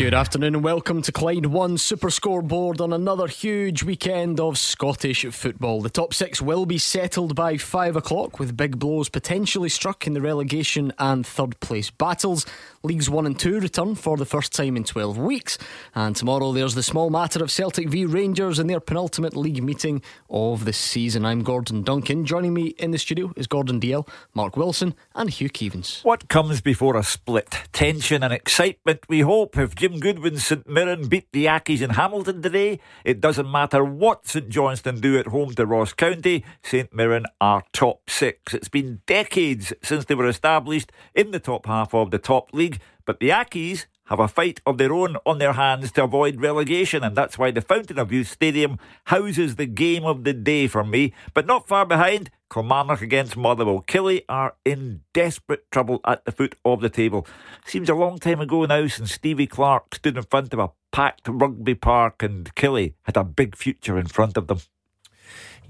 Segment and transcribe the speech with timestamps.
[0.00, 5.26] Good afternoon and welcome to Clyde One Super Scoreboard on another huge weekend of Scottish
[5.26, 5.82] football.
[5.82, 10.14] The top six will be settled by five o'clock with big blows potentially struck in
[10.14, 12.46] the relegation and third place battles.
[12.82, 15.58] Leagues 1 and 2 return for the first time in 12 weeks.
[15.94, 20.00] And tomorrow there's the small matter of Celtic v Rangers in their penultimate league meeting
[20.30, 21.26] of the season.
[21.26, 22.24] I'm Gordon Duncan.
[22.24, 26.02] Joining me in the studio is Gordon Dalziel, Mark Wilson, and Hugh Keevins.
[26.06, 27.50] What comes before a split?
[27.74, 29.58] Tension and excitement, we hope.
[29.98, 35.00] Goodwin's St Mirren beat the Accies in Hamilton today, it doesn't matter what St Johnstone
[35.00, 38.54] do at home to Ross County, St Mirren are top six.
[38.54, 42.78] It's been decades since they were established in the top half of the top league
[43.10, 47.04] but the Accies have a fight of their own on their hands to avoid relegation,
[47.04, 50.82] and that's why the Fountain of Youth Stadium houses the game of the day for
[50.84, 51.14] me.
[51.32, 53.84] But not far behind, Kilmarnock against Motherwell.
[53.86, 57.24] Killie are in desperate trouble at the foot of the table.
[57.64, 61.28] Seems a long time ago now since Stevie Clarke stood in front of a packed
[61.28, 64.58] rugby park and Killie had a big future in front of them.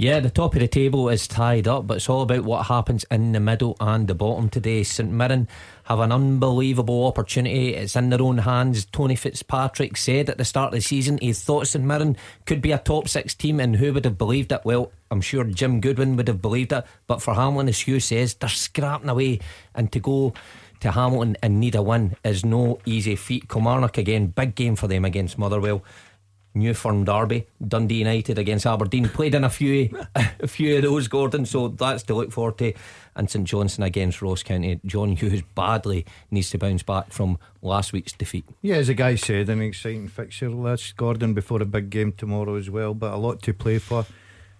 [0.01, 3.05] Yeah, the top of the table is tied up, but it's all about what happens
[3.11, 4.83] in the middle and the bottom today.
[4.83, 5.47] St Mirren
[5.85, 7.75] have an unbelievable opportunity.
[7.75, 8.87] It's in their own hands.
[8.87, 12.73] Tony Fitzpatrick said at the start of the season he thought St Mirren could be
[12.73, 14.63] a top six team, and who would have believed it?
[14.65, 16.87] Well, I'm sure Jim Goodwin would have believed it.
[17.07, 19.41] But for Hamilton, as Hugh says, they're scrapping away,
[19.75, 20.33] and to go
[20.81, 23.51] to Hamilton and need a win is no easy feat.
[23.51, 25.85] Kilmarnock again, big game for them against Motherwell.
[26.55, 29.09] New Firm Derby, Dundee United against Aberdeen.
[29.09, 31.47] Played in a few, a few of those, Gordon.
[31.47, 32.73] So that's to look forward to.
[33.15, 34.81] And St Johnstone against Ross County.
[34.85, 38.45] John Hughes badly needs to bounce back from last week's defeat.
[38.63, 40.51] Yeah, as the guy said, an exciting fixture.
[40.51, 42.95] That's Gordon before a big game tomorrow as well.
[42.95, 44.07] But a lot to play for.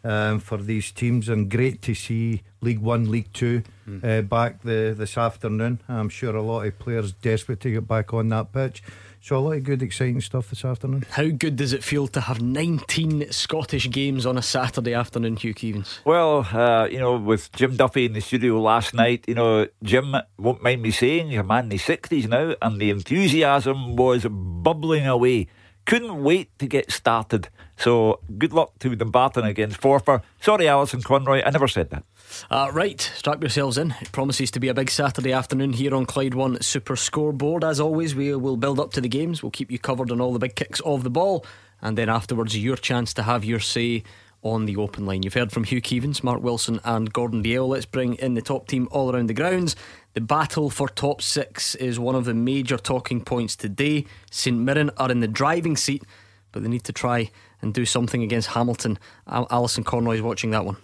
[0.03, 4.03] Um, for these teams, and great to see League One, League Two mm.
[4.03, 5.83] uh, back the, this afternoon.
[5.91, 8.83] I'm sure a lot of players desperate to get back on that pitch.
[9.23, 11.05] So a lot of good, exciting stuff this afternoon.
[11.11, 15.53] How good does it feel to have 19 Scottish games on a Saturday afternoon, Hugh
[15.53, 15.99] Keevins?
[16.07, 20.17] Well, uh, you know, with Jim Duffy in the studio last night, you know, Jim
[20.39, 24.25] won't mind me saying, you're a man in the 60s now, and the enthusiasm was
[24.31, 25.49] bubbling away.
[25.85, 27.51] Couldn't wait to get started.
[27.81, 30.21] So good luck to Dumbarton against Forfar.
[30.43, 32.05] Sorry, Alison Conroy, I never said that.
[32.51, 33.95] Uh, right, strap yourselves in.
[34.03, 37.65] It promises to be a big Saturday afternoon here on Clyde One Super Scoreboard.
[37.65, 39.43] As always, we will build up to the games.
[39.43, 41.45] We'll keep you covered on all the big kicks of the ball,
[41.81, 44.03] and then afterwards, your chance to have your say
[44.43, 45.23] on the open line.
[45.23, 47.69] You've heard from Hugh Keevins, Mark Wilson, and Gordon Dalziel.
[47.69, 49.75] Let's bring in the top team all around the grounds.
[50.13, 54.05] The battle for top six is one of the major talking points today.
[54.31, 56.05] St Mirren are in the driving seat,
[56.53, 57.31] but they need to try
[57.63, 58.99] and do something against Hamilton.
[59.27, 60.77] Alison Conroy is watching that one.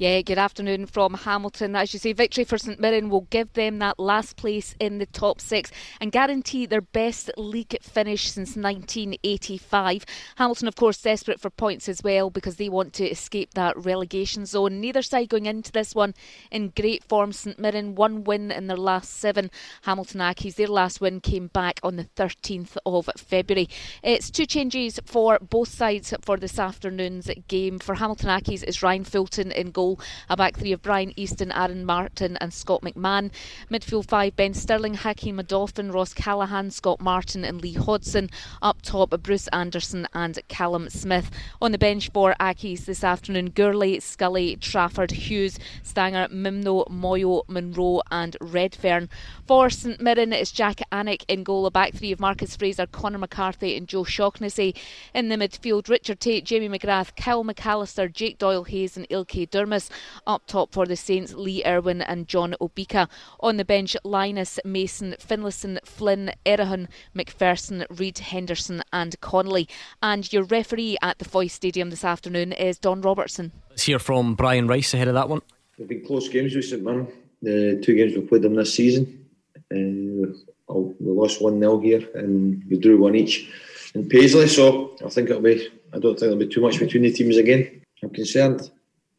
[0.00, 1.76] Yeah, good afternoon from Hamilton.
[1.76, 5.04] As you say, victory for St Mirren will give them that last place in the
[5.04, 10.06] top six and guarantee their best league finish since 1985.
[10.36, 14.46] Hamilton, of course, desperate for points as well because they want to escape that relegation
[14.46, 14.80] zone.
[14.80, 16.14] Neither side going into this one
[16.50, 17.30] in great form.
[17.30, 19.50] St Mirren, one win in their last seven.
[19.82, 23.68] Hamilton Accies, their last win came back on the 13th of February.
[24.02, 27.78] It's two changes for both sides for this afternoon's game.
[27.78, 30.06] For Hamilton Accies, it's Ryan Fulton in goal goal.
[30.28, 33.30] A back three of Brian Easton, Aaron Martin, and Scott McMahon.
[33.70, 38.30] Midfield five Ben Sterling, Hakeem Odoffin, Ross Callachan, Scott Martin, and Lee Hodson.
[38.62, 41.30] Up top, Bruce Anderson and Callum Smith.
[41.60, 48.02] On the bench for Accies this afternoon, Gourlay, Scully, Trafford, Hughes, Stanger, Mimno, Moyo, Monroe,
[48.10, 49.08] and Redfern.
[49.46, 51.66] For St Mirren, it's Jak Alnwick in goal.
[51.66, 54.74] A back three of Marcus Fraser, Connor McCarthy, and Joe Shaughnessy.
[55.14, 59.50] In the midfield, Richard Tait, Jamie McGrath, Kyle McAllister, Jake Doyle Hayes, and Ilke Ilkay
[59.80, 59.90] Durmus.
[60.26, 63.08] Up top for the Saints, Lee Erwin and John Obika.
[63.40, 69.68] On the bench, Lyness, Mason, Finlayson, Flynn, Erhahon, McPherson, Reid, Henderson, and Connolly.
[70.02, 73.52] And your referee at the Foy Stadium this afternoon is Don Robertson.
[73.70, 75.42] Let's hear from Brian Rice ahead of that one.
[75.78, 77.08] They've been close games with St Mirren.
[77.42, 79.26] The two games we've played them this season.
[79.72, 80.32] Uh,
[80.68, 83.50] we lost 1 0 here and we drew one each
[83.94, 84.46] in Paisley.
[84.46, 87.38] So I think it'll be, I don't think there'll be too much between the teams
[87.38, 87.82] again.
[88.02, 88.70] I'm concerned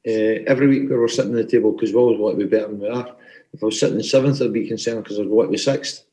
[0.07, 2.49] uh, every week we were sitting at the table because we always want to be
[2.49, 3.15] better than we are.
[3.53, 6.05] If I was sitting in seventh, I'd be concerned because I'd want to be sixth.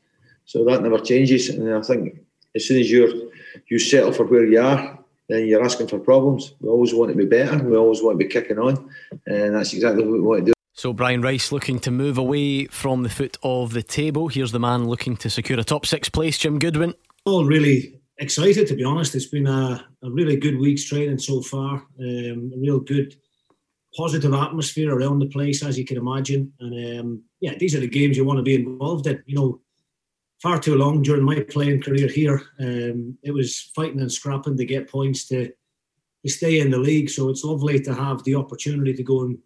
[0.45, 1.49] So that never changes.
[1.49, 2.21] And I think
[2.55, 3.13] as soon as you're
[3.69, 4.99] you settle for where you are,
[5.29, 6.55] then you're asking for problems.
[6.61, 7.63] We always want to be better.
[7.63, 8.91] We always want to be kicking on,
[9.27, 10.53] and that's exactly what we want to do.
[10.75, 14.29] So Brian Rice looking to move away from the foot of the table.
[14.29, 16.95] Here's the man looking to secure a top six place, Jim Goodwin
[17.25, 19.15] All really excited to be honest.
[19.15, 21.85] It's been a, a really good week's training so far.
[21.99, 23.17] Um, a real good
[23.99, 26.53] positive atmosphere around the place, as you can imagine.
[26.61, 29.23] And um, yeah, these are the games you want to be involved in.
[29.27, 29.61] You know,
[30.41, 34.65] far too long during my playing career here, um, it was fighting and scrapping to
[34.65, 35.41] get points to
[36.25, 37.11] to stay in the league.
[37.11, 39.39] So it's lovely to have the opportunity to go and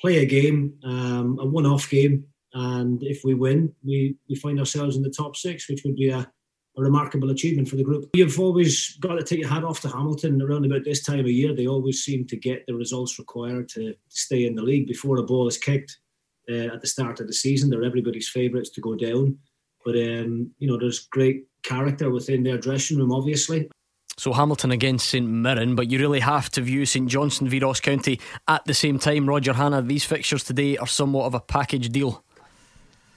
[0.00, 2.24] play a game, um, a one-off game,
[2.54, 6.10] and if we win, we we find ourselves in the top six, which would be
[6.10, 6.30] a
[6.76, 8.08] a remarkable achievement for the group.
[8.14, 11.28] You've always got to take your hat off to Hamilton around about this time of
[11.28, 11.54] year.
[11.54, 15.22] They always seem to get the results required to, stay in the league before a
[15.22, 15.98] ball is kicked
[16.50, 17.70] uh, at the start of the season.
[17.70, 19.38] They're everybody's favourites to go down.
[19.84, 23.68] But, um, you know, there's great character within their dressing room, obviously.
[24.18, 27.80] So Hamilton against St Mirren, but you really have to view St Johnstone v Ross
[27.80, 29.28] County at the same time.
[29.28, 32.22] Roger Hannah, these fixtures today are somewhat of a package deal.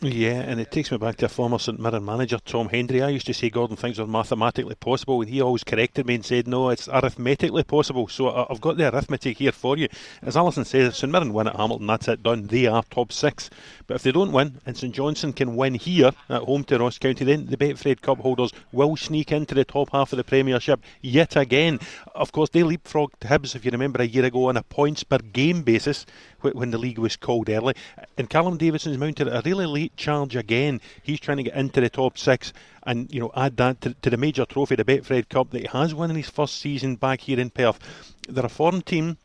[0.01, 3.01] Yeah, and it takes me back to a former St Mirren manager, Tom Hendrie.
[3.01, 6.25] I used to say, Gordon, things are mathematically possible, and he always corrected me and
[6.25, 8.09] said, no, it's arithmetically possible.
[8.09, 9.88] So I've got the arithmetic here for you.
[10.21, 12.47] As Alison says, St Mirren win at Hamilton, that's it, done.
[12.47, 13.50] They are top six.
[13.88, 16.98] But if they don't win, and St Johnstone can win here at home to Ross
[16.98, 20.81] County, then the Betfred Cup holders will sneak into the top half of the Premiership
[21.01, 21.80] yet again.
[22.13, 25.19] Of course, they leapfrogged Hibs, if you remember, a year ago on a points per
[25.19, 26.06] game basis
[26.53, 27.75] when the league was called early.
[28.18, 30.81] And Callum Davidson's mounted a really late charge again.
[31.01, 32.53] He's trying to get into the top six
[32.83, 35.68] and you know add that to, to the major trophy, the Betfred Cup that he
[35.68, 37.80] has won in his first season back here in Perth.
[38.27, 39.18] They're a foreign team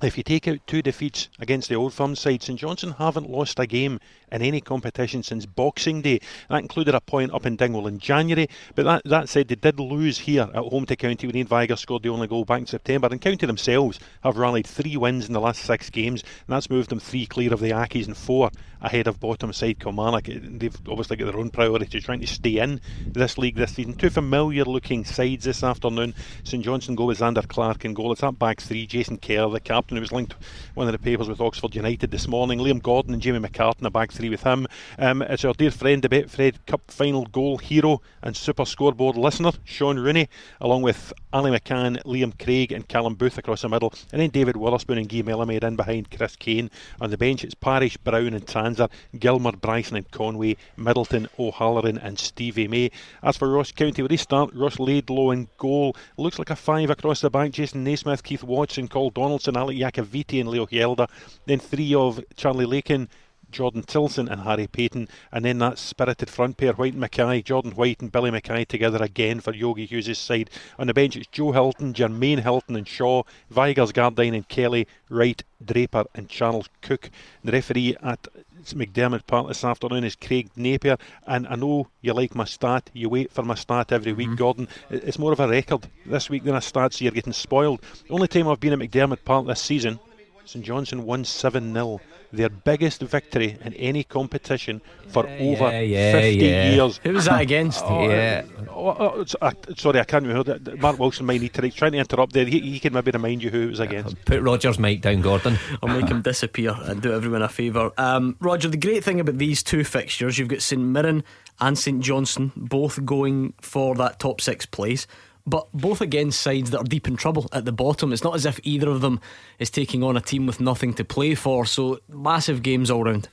[0.00, 3.58] if you take out two defeats against the Old Firm side, St Johnstone haven't lost
[3.58, 3.98] a game
[4.30, 6.20] in any competition since Boxing Day.
[6.48, 9.80] That included a point up in Dingwall in January, but that, that said, they did
[9.80, 12.66] lose here at home to County when Ian Vigurs scored the only goal back in
[12.66, 13.08] September.
[13.10, 16.90] And County themselves have rallied three wins in the last six games, and that's moved
[16.90, 18.50] them three clear of the Accies and four
[18.80, 20.26] ahead of bottom side Kilmarnock.
[20.26, 23.94] They've obviously got their own priorities, trying to stay in this league this season.
[23.94, 26.14] Two familiar looking sides this afternoon.
[26.44, 28.12] St Johnstone go with Zander Clark in goal.
[28.12, 28.86] It's that back three.
[28.86, 30.34] Jason Kerr, the captain, who was linked
[30.74, 32.58] one of the papers with Oxford United this morning.
[32.58, 34.66] Liam Gordon and Jamie McCartan, a back three with him.
[34.98, 39.52] Um, it's our dear friend, the Betfred Cup final goal hero and super scoreboard listener,
[39.64, 40.28] Shaun Rooney,
[40.60, 43.92] along with Ali McCann, Liam Craig, and Callum Booth across the middle.
[44.12, 46.70] And then David Wotherspoon and Guy Melamed in behind Chris Kane.
[47.00, 52.18] On the bench, it's Parish, Brown, and Tanser, Gilmour, Bryson, and Conway, Middleton, O'Halloran, and
[52.18, 52.90] Stevie May.
[53.22, 55.94] As for Ross County, where they start, Ross Laidlaw in goal.
[56.16, 57.52] Looks like a five across the back.
[57.52, 61.08] Jason Naismith, Keith Watson, Coll Donaldson, Alec Iacovitti, and Leo Hjelde.
[61.46, 63.08] Then three of Charlie Lakin.
[63.50, 68.02] Jordan Tilson and Harry Paton, and then that spirited front pair, White Mackay, Jordan White
[68.02, 70.50] and Billy Mackay together again for Yogi Hughes' side.
[70.78, 75.42] On the bench, it's Joe Hilton, Jermaine Hylton, and Shaw, Vigurs, Gardyne, and Kelly, Wright,
[75.64, 77.10] Draper, and Charles Cook.
[77.42, 78.28] The referee at
[78.66, 80.96] McDiarmid Park this afternoon is Craig Napier,
[81.26, 82.90] and I know you like my stat.
[82.92, 84.36] You wait for my stat every week, mm-hmm.
[84.36, 84.68] Gordon.
[84.90, 87.80] It's more of a record this week than a stat, so you're getting spoiled.
[88.06, 89.98] The only time I've been at McDiarmid Park this season,
[90.44, 92.00] St Johnstone won 7 0
[92.32, 96.70] their biggest victory in any competition for yeah, over yeah, 50 yeah.
[96.70, 97.00] years.
[97.02, 97.84] Who was that against?
[97.86, 98.44] oh, yeah.
[98.70, 100.58] Oh, oh, uh, sorry, I can't remember.
[100.76, 101.62] Mark Wilson might need to.
[101.62, 102.44] He's trying to interrupt there.
[102.44, 104.24] He, he, can maybe remind you who it was against.
[104.24, 105.58] Put Roger's mic down, Gordon.
[105.82, 107.90] I'll make him disappear and do everyone a favour.
[107.96, 111.24] Um, Roger, the great thing about these two fixtures, you've got St Mirren
[111.60, 115.06] and St Johnstone both going for that top six place
[115.48, 118.12] but both against sides that are deep in trouble at the bottom.
[118.12, 119.20] It's not as if either of them
[119.58, 121.64] is taking on a team with nothing to play for.
[121.64, 123.28] So massive games all round.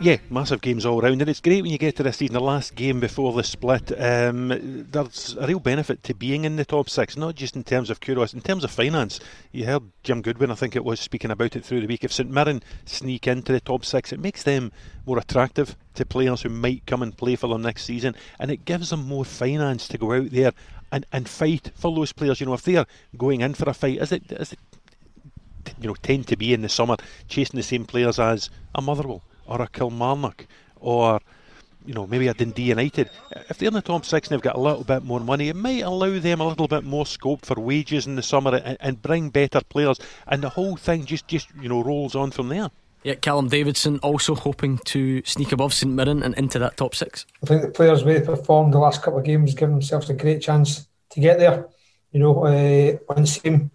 [0.00, 2.40] Yeah, massive games all round, and it's great when you get to this season, the
[2.40, 3.90] last game before the split.
[4.00, 7.90] Um, there's a real benefit to being in the top six, not just in terms
[7.90, 9.18] of kudos, in terms of finance.
[9.50, 12.04] You heard Jim Goodwin, I think it was, speaking about it through the week.
[12.04, 14.70] If St Mirren sneak into the top six, it makes them
[15.04, 18.64] more attractive to players who might come and play for them next season, and it
[18.64, 20.52] gives them more finance to go out there
[20.92, 22.40] and, and fight for those players.
[22.40, 24.58] You know, if they're going in for a fight, is it, is it
[25.80, 26.96] you know, tend to be in the summer
[27.28, 30.46] chasing the same players as a Motherwell or a Kilmarnock
[30.80, 31.20] or
[31.88, 33.08] you know, maybe a Dundee United.
[33.48, 35.56] If they're in the top six and they've got a little bit more money, it
[35.56, 39.00] might allow them a little bit more scope for wages in the summer and, and
[39.00, 39.98] bring better players.
[40.26, 42.70] And the whole thing just, just you know, rolls on from there.
[43.04, 47.26] Yeah, Callum Davidson also hoping to sneak above St Mirren and into that top six.
[47.42, 50.42] I think the players way performed the last couple of games give themselves a great
[50.42, 51.68] chance to get there.
[52.10, 53.70] You know, uh, on the same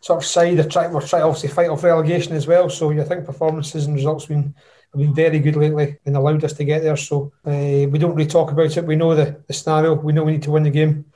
[0.00, 2.70] sort of side, they're trying, we're trying to obviously fight off relegation as well.
[2.70, 4.54] So I think performances and results have been,
[4.92, 6.96] have been very good lately and allowed us to get there.
[6.96, 8.84] So uh, we don't really talk about it.
[8.84, 9.94] We know the, the scenario.
[9.94, 11.06] We know we need to win the game.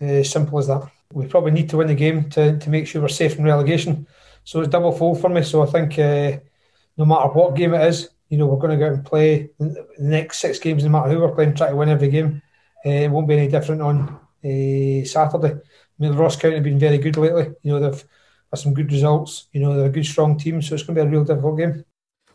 [0.00, 0.90] Uh, simple as that.
[1.12, 4.06] We probably need to win the game to, to make sure we're safe from relegation.
[4.42, 5.42] So it's double fold for me.
[5.42, 6.40] So I think uh,
[6.96, 9.50] no matter what game it is, you know, we're going to go out and play
[9.58, 12.42] the next six games, no matter who we're playing, try to win every game.
[12.84, 14.08] it won't be any different on
[14.44, 15.54] uh, Saturday.
[15.54, 15.58] I
[15.98, 17.52] mean, Ross County have been very good lately.
[17.62, 18.04] You know, they've
[18.50, 19.46] had some good results.
[19.52, 21.58] You know, they're a good, strong team, so it's going to be a real difficult
[21.58, 21.84] game.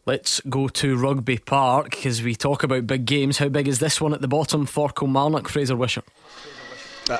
[0.05, 3.37] Let's go to Rugby Park because we talk about big games.
[3.37, 6.05] How big is this one at the bottom for Kilmarnock, Fraser Wishart?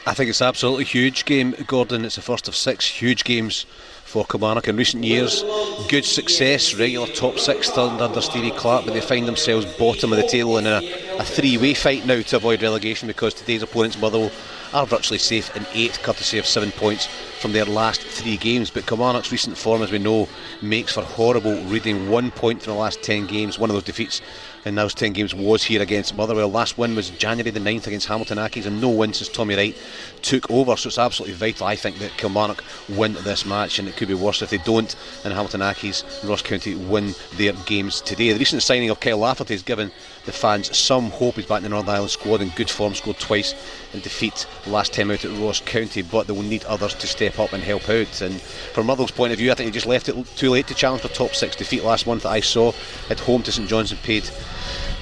[0.06, 2.06] I think it's absolutely huge game, Gordon.
[2.06, 3.66] It's the first of six huge games
[4.10, 5.44] for Kilmarnock in recent years.
[5.88, 10.18] Good success, regular top six turned under Stevie Clarke, but they find themselves bottom of
[10.18, 10.82] the table in a,
[11.20, 14.32] a three way fight now to avoid relegation because today's opponents, Motherwell,
[14.74, 17.08] are virtually safe in eighth, courtesy of seven points
[17.40, 18.72] from their last three games.
[18.72, 20.28] But Kilmarnock's recent form, as we know,
[20.62, 22.10] makes for horrible reading.
[22.10, 23.60] One point from the last ten games.
[23.60, 24.22] One of those defeats
[24.66, 26.50] in those 10 games was here against Motherwell.
[26.50, 29.78] Last win was January the 9th against Hamilton Accies, and no win since Tommy Wright
[30.22, 30.76] took over.
[30.76, 34.14] So it's absolutely vital, I think, that Kilmarnock win this match, and it could be
[34.14, 34.96] worse if they don't.
[35.24, 38.32] And Hamilton Accies and Ross County win their games today.
[38.34, 39.92] The recent signing of Kyle Lafferty has given
[40.26, 41.36] the fans some hope.
[41.36, 43.54] He's back in the Northern Ireland squad in good form, scored twice
[43.94, 47.40] in defeat last time out at Ross County, but they will need others to step
[47.40, 48.22] up and help out.
[48.22, 50.76] And from Motherwell's point of view, I think he just left it too late to
[50.76, 52.74] challenge for top six defeat last month that I saw
[53.10, 54.30] at home to St Johnstone paid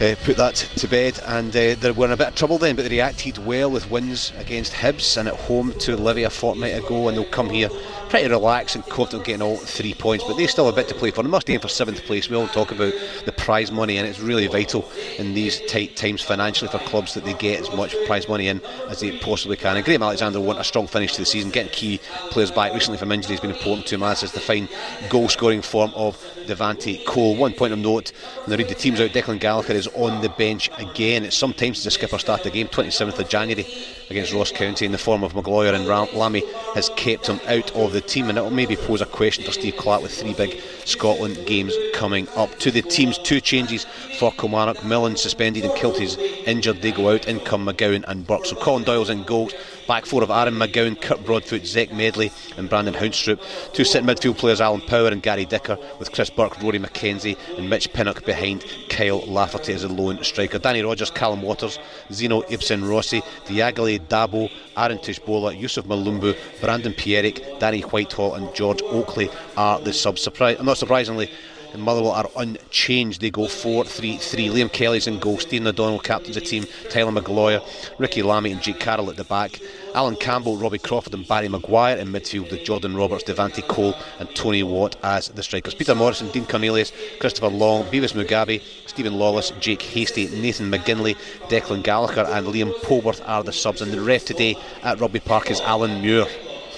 [0.02, 2.76] uh, put that to bed, and uh, they were in a bit of trouble then,
[2.76, 6.78] but they reacted well with wins against Hibs and at home to Livy a fortnight
[6.78, 7.70] ago, and they'll come here
[8.10, 10.96] pretty relaxed and confident getting all three points, but they still have a bit to
[10.96, 11.24] play for.
[11.24, 12.30] They must aim for seventh place.
[12.30, 12.94] We all talk about
[13.26, 17.26] the prize money, and it's really vital in these tight times financially for clubs that
[17.26, 19.76] they get as much prize money in as they possibly can.
[19.76, 22.00] And Graham Alexander want a strong finish to the season, getting key
[22.30, 24.70] players back recently from injury has been important to him, as is the fine
[25.10, 27.36] goal scoring form of Devante Cole.
[27.36, 28.12] One point of note,
[28.44, 31.24] when they read the teams out, Declan Gallagher is on the bench again.
[31.24, 33.66] It's sometimes the skipper start the game, 27th of January
[34.10, 36.44] against Ross County in the form of Maguire and Lamie
[36.76, 39.52] has kept him out of the team and it will maybe pose a question for
[39.52, 42.58] Steve Clarke with three big Scotland games coming up.
[42.60, 43.86] To the teams, two changes
[44.18, 44.84] for Kilmarnock.
[44.86, 46.82] Millen suspended and Kiltie's injured.
[46.82, 47.28] They go out.
[47.28, 48.46] In come McGowan and Burke.
[48.46, 49.54] So Colin Doyle's in goals.
[49.88, 53.40] Back four of Aaron McGowan, Kurt Broadfoot, Zech Medley, and Brandon Haunstrup.
[53.72, 57.70] Two sitting midfield players, Alan Power and Gary Dicker, with Chris Burke, Rory McKenzie, and
[57.70, 60.60] Mitch Pinnock behind Kyle Lafferty as a lone striker.
[60.60, 61.80] Danny Rogers, Callum Waters,
[62.12, 68.82] Zeno Ibsen Rossi, Diagale Dabo, Aaron Tshibola, Yusuf Malumbu, Brandon Pierrick, Danny Whitehall, and George
[68.84, 70.22] Oakley are the subs.
[70.22, 71.32] Surprise, not surprisingly,
[71.74, 73.22] and Motherwell are unchanged.
[73.22, 74.48] They go 4 3 3.
[74.50, 75.38] Liam Kelly's in goal.
[75.38, 76.66] Stephen O'Donnell captains the team.
[76.90, 77.62] Tyler McGloyer,
[78.00, 79.60] Ricky Lamie, and Jake Carroll at the back.
[79.96, 84.34] Alan Campbell, Robbie Crawford, and Barry Maguire in midfield with Jordan Roberts, Devante Cole, and
[84.36, 85.74] Tony Watt as the strikers.
[85.74, 91.16] Peter Morrison, Dean Cornelius, Christopher Long, Bevis Mugabi, Stephen Lawless, Jake Hastie, Nathan McGinley,
[91.50, 93.82] Declan Gallagher, and Liam Polworth are the subs.
[93.82, 96.28] And the ref today at Rugby Park is Alan Muir.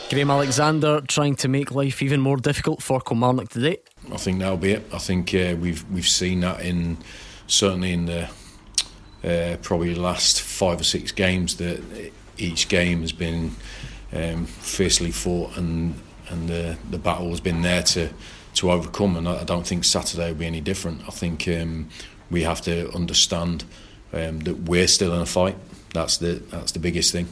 [0.10, 3.78] Graham Alexander trying to make life even more difficult for Kilmarnock today.
[4.12, 4.84] I think that'll be it.
[4.92, 6.98] I think uh, we've we've seen that in
[7.46, 8.30] certainly in the
[9.24, 13.52] uh, probably last five or six games that each game has been
[14.12, 15.94] um, fiercely fought and
[16.30, 18.10] and the the battle has been there to
[18.56, 19.16] to overcome.
[19.16, 21.02] And I, don't think Saturday will be any different.
[21.08, 21.88] I think um,
[22.32, 23.64] we have to understand
[24.12, 25.56] um, that we're still in a fight.
[25.94, 27.28] That's the that's the biggest thing.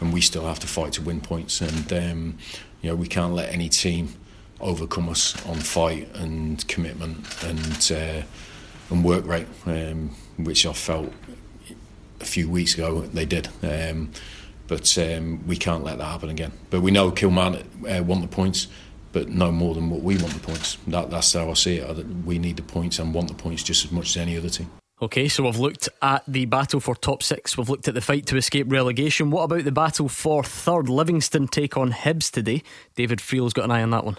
[0.00, 1.60] And we still have to fight to win points.
[1.60, 2.38] And um,
[2.82, 4.14] you know we can't let any team
[4.60, 8.22] overcome us on fight and commitment and uh,
[8.90, 11.12] and work rate, um, which I felt
[12.20, 13.48] a few weeks ago they did.
[13.62, 14.10] Um,
[14.66, 16.52] but um, we can't let that happen again.
[16.70, 18.68] But we know Kilmarnock uh, want the points,
[19.12, 20.76] but no more than what we want the points.
[20.86, 22.06] That, that's how I see it.
[22.24, 24.70] We need the points and want the points just as much as any other team.
[25.00, 27.56] Okay, so we've looked at the battle for top six.
[27.56, 29.30] We've looked at the fight to escape relegation.
[29.30, 30.88] What about the battle for third?
[30.88, 32.64] Livingston take on Hibs today.
[32.96, 34.16] David Friel's got an eye on that one.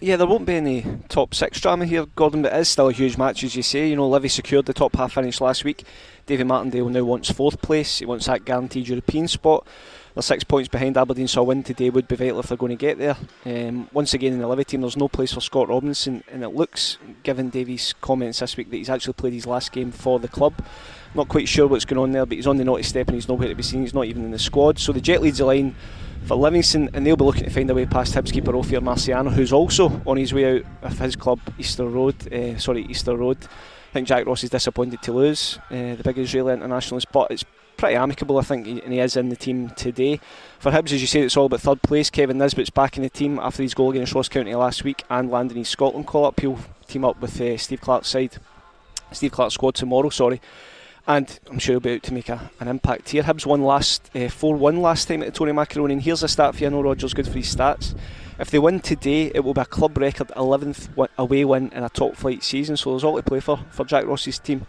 [0.00, 2.92] Yeah, there won't be any top six drama here, Gordon, but it is still a
[2.92, 3.88] huge match, as you say.
[3.88, 5.84] You know, Livy secured the top half finish last week.
[6.26, 7.98] David Martindale now wants fourth place.
[7.98, 9.64] He wants that guaranteed European spot.
[10.18, 12.70] They're six points behind Aberdeen, so a win today would be vital if they're going
[12.70, 13.16] to get there.
[13.46, 16.48] Um, once again, in the Livy team, there's no place for Scott Robinson, and it
[16.48, 20.26] looks, given Davies' comments this week, that he's actually played his last game for the
[20.26, 20.54] club.
[21.14, 23.28] Not quite sure what's going on there, but he's on the naughty step and he's
[23.28, 23.82] nowhere to be seen.
[23.82, 24.80] He's not even in the squad.
[24.80, 25.76] So the Jet leads the line
[26.24, 29.32] for Livingston, and they'll be looking to find a way past Hibs keeper Ophir Marciano,
[29.32, 32.32] who's also on his way out of his club, Easter Road.
[32.32, 33.38] Uh, sorry, Easter Road.
[33.44, 37.44] I think Jack Ross is disappointed to lose uh, the big Israeli internationalist, but it's
[37.78, 40.20] pretty amicable, I think, and he is in the team today.
[40.58, 42.10] For Hibs, as you say, it's all about third place.
[42.10, 45.30] Kevin Nisbet's back in the team after his goal against Ross County last week and
[45.30, 46.38] landing his Scotland call up.
[46.40, 48.36] He'll team up with uh, Steve Clarke's side,
[49.12, 50.40] Steve Clarke's squad tomorrow, sorry
[51.08, 53.22] and I'm sure he'll be out to make a, an impact here.
[53.22, 56.28] Hibs won last uh, 4 uh, 1 last time at Tony Macaroni, and here's a
[56.28, 56.66] stat for you.
[56.66, 57.96] I know Roger's good for his stats.
[58.38, 61.88] If they win today, it will be a club record 11th away win in a
[61.88, 64.66] top flight season, so there's all to play for for Jack Ross's team.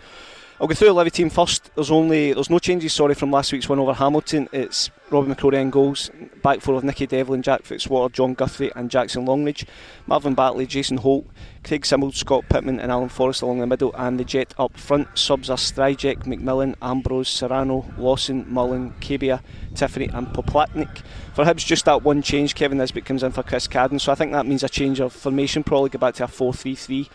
[0.61, 1.73] I'll go through the Livy team first.
[1.75, 2.91] There's only there's no changes.
[2.91, 4.49] Sorry from last week's win over Hamilton.
[4.51, 6.11] It's Robbie McCrorie in goals.
[6.43, 9.65] Back four of Nicky Devlin, Jack Fitzwater, John Guthrie, and Jackson Longridge.
[10.05, 11.25] Marvin Bartley, Jason Holt,
[11.63, 15.07] Craig Simmons, Scott Pittman, and Alan Forrest along the middle, and the jet up front.
[15.17, 19.41] Subs are Stryjek, McMillan, Ambrose, Serrano, Lawson, Mullen, Kabia,
[19.75, 21.03] Tiffany, and Poplatnik.
[21.35, 22.55] For Hibs, just that one change.
[22.55, 25.13] Kevin Nisbet comes in for Chris Cadden, so I think that means a change of
[25.13, 25.63] formation.
[25.63, 27.07] Probably go back to a 4-3-3.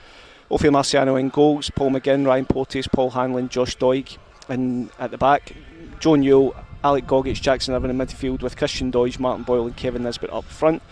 [0.50, 5.18] Ophir Marciano in goals, Paul McGinn, Ryan Porteous, Paul Hanlon, Josh Doig and at the
[5.18, 5.54] back,
[6.00, 10.02] Joe Newell, Alec Gogic, Jackson Irvine in midfield with Christian Doidge, Martin Boyle and Kevin
[10.02, 10.82] Nisbet up front.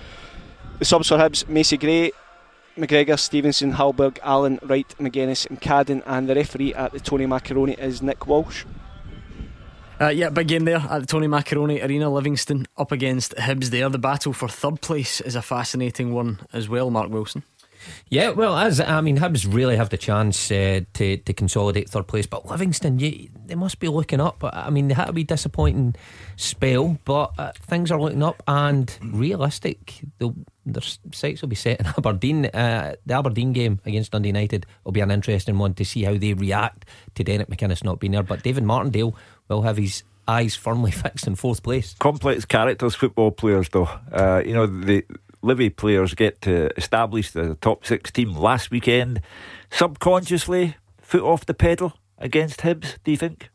[0.79, 2.13] The subs for Hibs, Macy Gray,
[2.77, 7.75] McGregor, Stevenson, Hallberg, Allen, Wright, McGuinness and Cadden and the referee at the Tony Macaroni
[7.75, 8.65] is Nick Walsh.
[10.01, 12.11] Uh, yeah, big game there at the Tony Macaroni Arena.
[12.11, 13.89] Livingston up against Hibs there.
[13.89, 17.45] The battle for third place is a fascinating one as well, Mark Wilson.
[18.09, 22.07] Yeah, well, as I mean, Hibs really have the chance uh, to to consolidate third
[22.07, 24.43] place, but Livingston, you, they must be looking up.
[24.43, 25.95] I mean, they had a be disappointing
[26.37, 30.01] spell, but uh, things are looking up and realistic.
[30.19, 32.47] Their sights will be set in Aberdeen.
[32.47, 36.17] Uh, the Aberdeen game against Dundee United will be an interesting one to see how
[36.17, 36.85] they react
[37.15, 38.23] to Derek McInnes not being there.
[38.23, 39.17] But David Martindale
[39.49, 41.95] will have his eyes firmly fixed in fourth place.
[41.99, 43.89] Complex characters, football players, though.
[44.13, 45.05] Uh, you know, the
[45.43, 49.21] Livy players get to establish the top six team last weekend.
[49.71, 52.99] Subconsciously, foot off the pedal against Hibs.
[53.03, 53.51] Do you think?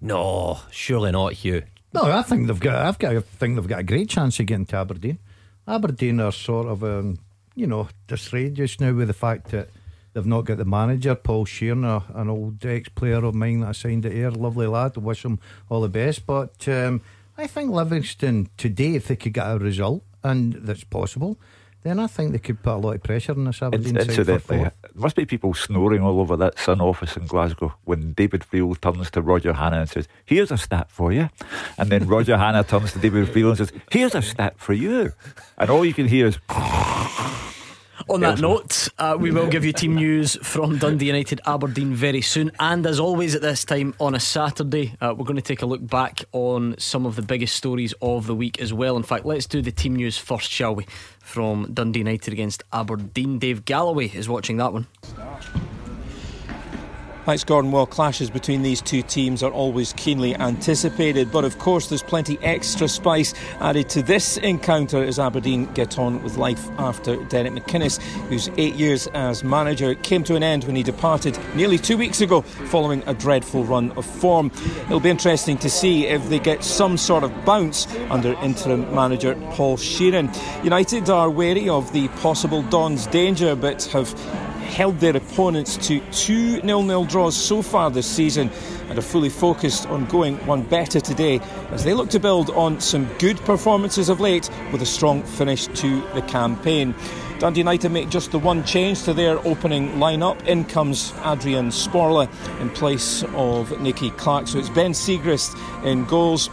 [0.00, 1.64] No, surely not, Hugh.
[1.92, 2.86] No, I think they've got.
[2.86, 3.16] I've got.
[3.16, 5.18] I think they've got a great chance of getting to Aberdeen.
[5.66, 7.18] Aberdeen are sort of, um,
[7.54, 9.68] you know, disarrayed just now with the fact that
[10.14, 14.06] they've not got the manager, Paul Sheerin, an old ex-player of mine that I signed
[14.06, 14.96] at Ayr, lovely lad.
[14.96, 16.26] Wish him all the best.
[16.26, 17.02] But um,
[17.36, 21.38] I think Livingston today, if they could get a result, and that's possible,
[21.84, 24.02] then I think they could put a lot of pressure on this Aberdeen In.
[24.02, 28.78] Incidentally, must be people snoring all over that Sun office in Glasgow when David Friel
[28.80, 31.30] turns to Roger Hanna and says, Here's a stat for you.
[31.78, 35.12] And then Roger Hanna turns to David Friel and says, Here's a stat for you.
[35.56, 36.38] And all you can hear is.
[38.10, 42.22] On that note, uh, we will give you team news from Dundee United Aberdeen very
[42.22, 42.50] soon.
[42.58, 45.66] And as always, at this time on a Saturday, uh, we're going to take a
[45.66, 48.96] look back on some of the biggest stories of the week as well.
[48.96, 50.86] In fact, let's do the team news first, shall we?
[51.20, 53.38] From Dundee United against Aberdeen.
[53.38, 54.86] Dave Galloway is watching that one.
[57.28, 57.72] Thanks, Gordon.
[57.72, 62.38] Well, clashes between these two teams are always keenly anticipated, but of course, there's plenty
[62.40, 68.00] extra spice added to this encounter as Aberdeen get on with life after Derek McInnes,
[68.30, 72.22] whose eight years as manager came to an end when he departed nearly two weeks
[72.22, 74.50] ago following a dreadful run of form.
[74.86, 79.34] It'll be interesting to see if they get some sort of bounce under interim manager
[79.50, 80.34] Paul Sheerin.
[80.64, 84.14] United are wary of the possible Don's danger, but have
[84.68, 88.50] held their opponents to two nil-nil draws so far this season
[88.88, 92.80] and are fully focused on going one better today as they look to build on
[92.80, 96.94] some good performances of late with a strong finish to the campaign.
[97.38, 100.44] Dundee United make just the one change to their opening lineup.
[100.44, 102.28] In comes Adrian Sporle
[102.60, 104.48] in place of Nicky Clark.
[104.48, 106.50] So it's Ben Siegrist in goals.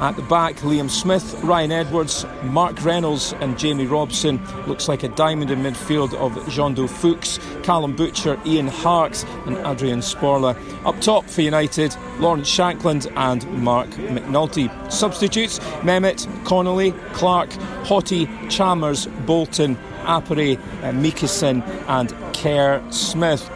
[0.00, 4.40] At the back, Liam Smith, Ryan Edwards, Mark Reynolds, and Jamie Robson.
[4.66, 10.00] Looks like a diamond in midfield of Jean-Do Fuchs, Callum Butcher, Ian Harkes, and Adrian
[10.00, 10.56] Sporle.
[10.84, 14.68] Up top for United, Lawrence Shankland and Mark McNulty.
[14.90, 17.50] Substitutes Mehmet, Connolly, Clark,
[17.84, 23.48] Hottie, Chalmers, Bolton, Appere, uh, Mikkelsen, and Kerr Smith.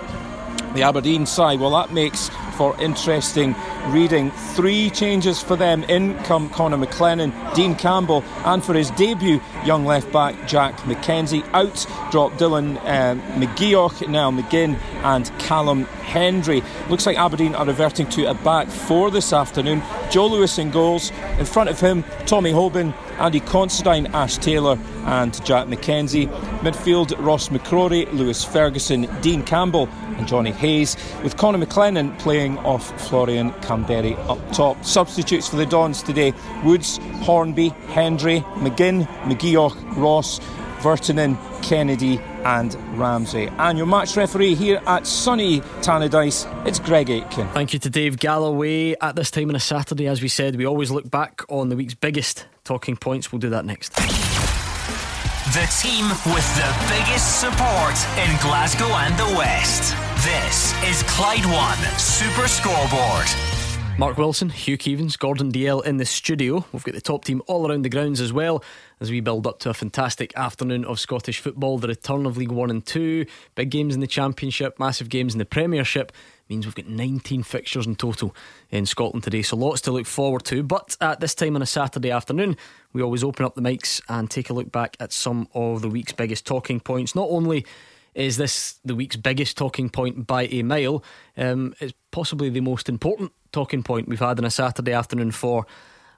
[0.74, 3.54] The Aberdeen side, well, that makes for interesting
[3.88, 4.30] reading.
[4.54, 5.84] Three changes for them.
[5.84, 11.44] In come Connor McLennan, Dean Campbell, and for his debut, young left back Jack McKenzie.
[11.52, 16.62] Out drop Dylan um, McGeouch, now McGinn, and Callum Hendry.
[16.88, 19.82] Looks like Aberdeen are reverting to a back four this afternoon.
[20.10, 21.10] Joe Lewis in goals.
[21.38, 26.28] In front of him, Tommy Hoban, Andy Considine, Ash Taylor, and Jack McKenzie.
[26.60, 33.08] Midfield, Ross McCrorie, Lewis Ferguson, Dean Campbell, and Johnny Hayes, with Conor McLennan playing off
[33.08, 34.82] Florian Kamberi up top.
[34.84, 36.32] Substitutes for the Dons today
[36.64, 40.40] Woods, Hornby, Hendry, McGinn, McGeouch, Ross,
[40.80, 43.48] Vertonen, Kennedy, and Ramsey.
[43.58, 47.48] And your match referee here at sunny Tannadice, it's Greg Aitken.
[47.48, 48.94] Thank you to Dave Galloway.
[49.00, 51.76] At this time on a Saturday, as we said, we always look back on the
[51.76, 53.32] week's biggest talking points.
[53.32, 53.94] We'll do that next.
[55.54, 59.96] The team with the biggest support in Glasgow and the West.
[60.24, 63.26] This is Clyde One Super Scoreboard.
[63.98, 66.64] Mark Wilson, Hugh Keevins, Gordon Dalziel in the studio.
[66.72, 68.62] We've got the top team all around the grounds as well
[69.00, 71.78] as we build up to a fantastic afternoon of Scottish football.
[71.78, 75.38] The return of League One and Two, big games in the Championship, massive games in
[75.38, 76.12] the Premiership,
[76.48, 78.34] means we've got 19 fixtures in total
[78.70, 80.62] in Scotland today, so lots to look forward to.
[80.62, 82.56] But at this time on a Saturday afternoon,
[82.92, 85.88] we always open up the mics and take a look back at some of the
[85.88, 87.14] week's biggest talking points.
[87.14, 87.66] Not only
[88.14, 91.04] is this the week's biggest talking point by a mile,
[91.36, 95.66] um, it's possibly the most important talking point we've had on a Saturday afternoon for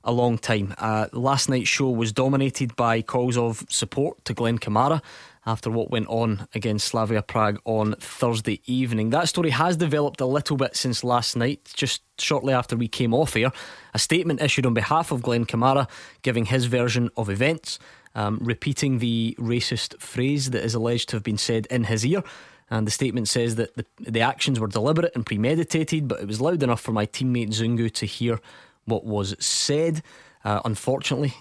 [0.08, 0.74] a long time.
[0.78, 5.02] Uh, last night's show was dominated by calls of support to Glenn Kamara
[5.44, 9.10] after what went on against Slavia Prague on Thursday evening.
[9.10, 13.12] That story has developed a little bit since last night, just shortly after we came
[13.12, 13.52] off here.
[13.92, 15.86] A statement issued on behalf of Glenn Kamara
[16.22, 17.78] giving his version of events,
[18.14, 22.22] um, repeating the racist phrase that is alleged to have been said in his ear.
[22.70, 26.40] And the statement says that the, the actions were deliberate and premeditated, but it was
[26.40, 28.40] loud enough for my teammate Zungu to hear
[28.88, 30.02] what was said.
[30.44, 31.34] Uh, unfortunately,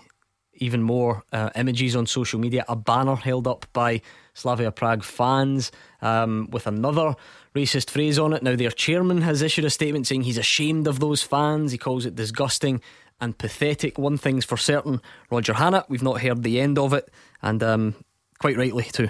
[0.60, 2.66] even more uh, images on social media.
[2.68, 4.02] A banner held up by
[4.34, 7.16] Slavia Prague fans um, with another
[7.56, 8.44] racist phrase on it.
[8.44, 11.72] Now, their chairman has issued a statement saying he's ashamed of those fans.
[11.72, 12.82] He calls it disgusting
[13.20, 13.98] and pathetic.
[13.98, 17.10] One thing's for certain Roger Hannah, we've not heard the end of it,
[17.42, 17.96] and um,
[18.40, 19.10] quite rightly, too.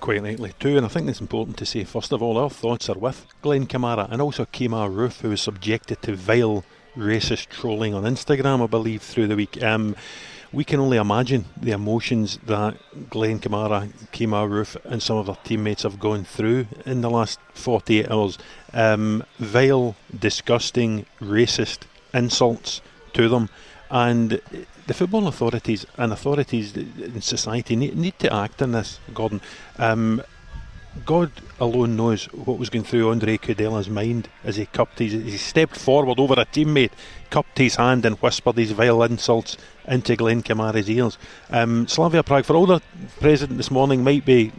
[0.00, 2.88] Quite rightly too, and I think it's important to say first of all our thoughts
[2.88, 6.64] are with Glenn Kamara and also Kemar Roofe, who was subjected to vile
[6.98, 9.62] racist trolling on Instagram, I believe, through the week.
[9.62, 9.96] Um,
[10.52, 12.76] we can only imagine the emotions that
[13.10, 17.38] Glenn Kamara, Kemar Roofe, and some of their teammates have gone through in the last
[17.52, 18.38] 48 hours.
[18.72, 21.80] Um, vile, disgusting, racist
[22.14, 22.80] insults
[23.12, 23.50] to them.
[23.90, 24.40] And
[24.86, 29.40] the football authorities and authorities in society need, need to act on this, Gordon.
[29.78, 30.22] Um,
[31.04, 35.36] God alone knows what was going through Ondrej Kudela's mind as he cupped his, he
[35.36, 36.92] stepped forward over a teammate,
[37.30, 41.18] cupped his hand and whispered these vile insults into Glenn Kamara's ears.
[41.50, 42.80] Um, Slavia Prague, for all the
[43.20, 44.52] president this morning might be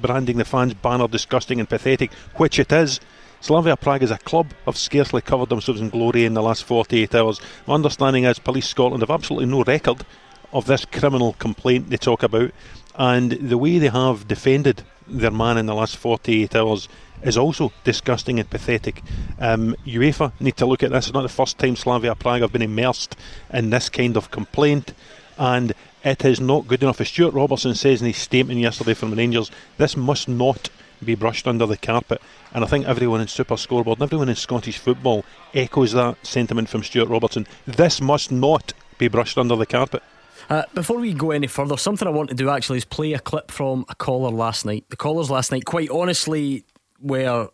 [0.00, 3.00] branding the fans' banner disgusting and pathetic, which it is.
[3.40, 7.14] Slavia Prague as a club have scarcely covered themselves in glory in the last 48
[7.14, 7.40] hours.
[7.66, 10.04] My understanding is Police Scotland have absolutely no record
[10.52, 12.50] of this criminal complaint they talk about,
[12.96, 16.88] and the way they have defended their man in the last 48 hours
[17.22, 19.02] is also disgusting and pathetic.
[19.38, 21.06] Um, UEFA need to look at this.
[21.06, 23.16] It's not the first time Slavia Prague have been immersed
[23.52, 24.92] in this kind of complaint,
[25.38, 25.72] and
[26.04, 27.00] it is not good enough.
[27.00, 30.70] As Stuart Robertson says in his statement yesterday from the Rangers, this must not
[31.04, 32.20] be brushed under the carpet.
[32.54, 36.68] And I think everyone in Super Scoreboard and everyone in Scottish football echoes that sentiment
[36.68, 37.46] from Stuart Robertson.
[37.66, 40.02] This must not be brushed under the carpet.
[40.48, 43.18] Uh, before we go any further, something I want to do actually is play a
[43.18, 44.84] clip from a caller last night.
[44.90, 46.64] The callers last night, quite honestly,
[47.00, 47.48] were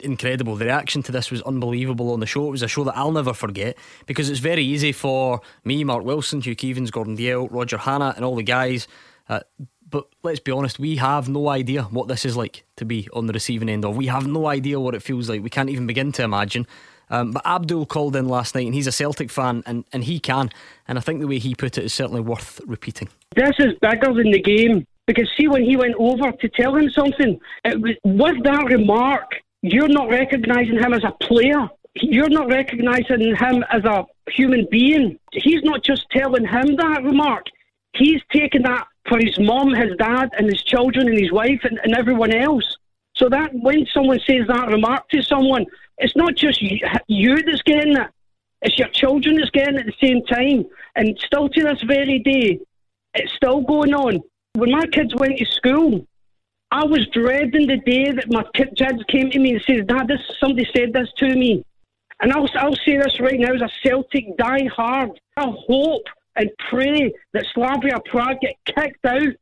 [0.00, 0.56] incredible.
[0.56, 2.46] The reaction to this was unbelievable on the show.
[2.46, 6.04] It was a show that I'll never forget because it's very easy for me, Mark
[6.04, 8.86] Wilson, Hugh Keevins, Gordon Dalziel, Roger Hanna, and all the guys.
[9.28, 9.40] Uh,
[9.90, 13.26] but let's be honest, we have no idea what this is like to be on
[13.26, 13.96] the receiving end of.
[13.96, 15.42] We have no idea what it feels like.
[15.42, 16.66] We can't even begin to imagine.
[17.10, 20.20] Um, but Abdul called in last night and he's a Celtic fan and, and he
[20.20, 20.50] can.
[20.86, 23.08] And I think the way he put it is certainly worth repeating.
[23.34, 26.90] This is bigger than the game because see, when he went over to tell him
[26.90, 29.30] something, it was with that remark,
[29.62, 31.68] you're not recognising him as a player.
[31.94, 35.18] You're not recognising him as a human being.
[35.32, 37.46] He's not just telling him that remark.
[37.94, 41.80] He's taking that for his mom, his dad, and his children, and his wife, and,
[41.82, 42.76] and everyone else.
[43.18, 45.66] So that when someone says that remark to someone,
[45.98, 48.08] it's not just you that's getting it.
[48.62, 50.64] It's your children that's getting it at the same time.
[50.96, 52.60] And still to this very day,
[53.14, 54.20] it's still going on.
[54.54, 56.06] When my kids went to school,
[56.70, 60.20] I was dreading the day that my kids came to me and said, Dad, this
[60.38, 61.64] somebody said this to me.
[62.20, 65.10] And I'll, I'll say this right now as a Celtic die hard.
[65.36, 66.02] I hope
[66.36, 69.34] and pray that Slavia Prague get kicked out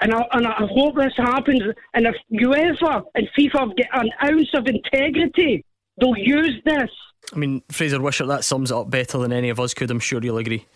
[0.00, 1.62] and I, and I hope this happens.
[1.94, 5.64] And if UEFA and FIFA get an ounce of integrity,
[5.98, 6.90] they'll use this.
[7.32, 9.90] I mean, Fraser Wishart, that sums it up better than any of us could.
[9.90, 10.66] I'm sure you'll agree.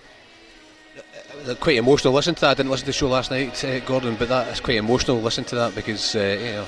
[1.47, 2.13] Uh, quite emotional.
[2.13, 2.51] Listen to that.
[2.51, 5.21] I didn't listen to the show last night, uh, Gordon, but that is quite emotional.
[5.21, 6.67] Listen to that because uh, you know,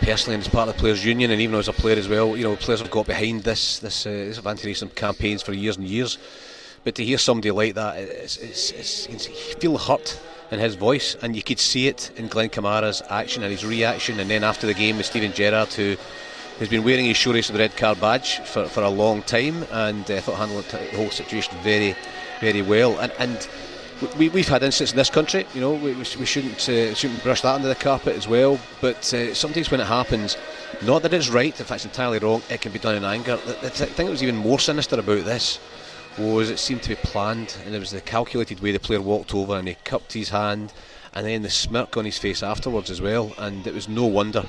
[0.00, 2.44] personally, as part of the players' union, and even as a player as well, you
[2.44, 6.18] know, players have got behind this this, uh, this anti-racism campaigns for years and years.
[6.84, 10.74] But to hear somebody like that, it's, it's, it's, it's, you feel hurt in his
[10.74, 14.20] voice, and you could see it in Glenn Kamara's action and his reaction.
[14.20, 15.96] And then after the game with Steven Gerrard, who
[16.58, 19.22] has been wearing his show race with the red card badge for, for a long
[19.22, 21.94] time, and uh, I thought handled the whole situation very,
[22.40, 22.98] very well.
[22.98, 23.48] And and
[24.16, 27.40] we, we've had incidents in this country, you know, we, we shouldn't uh, shouldn't brush
[27.42, 28.58] that under the carpet as well.
[28.80, 30.36] But uh, sometimes when it happens,
[30.84, 33.36] not that it's right, if it's entirely wrong, it can be done in anger.
[33.36, 35.58] The, the thing that was even more sinister about this
[36.18, 39.34] was it seemed to be planned, and it was the calculated way the player walked
[39.34, 40.72] over and he cupped his hand,
[41.14, 43.32] and then the smirk on his face afterwards as well.
[43.38, 44.44] And it was no wonder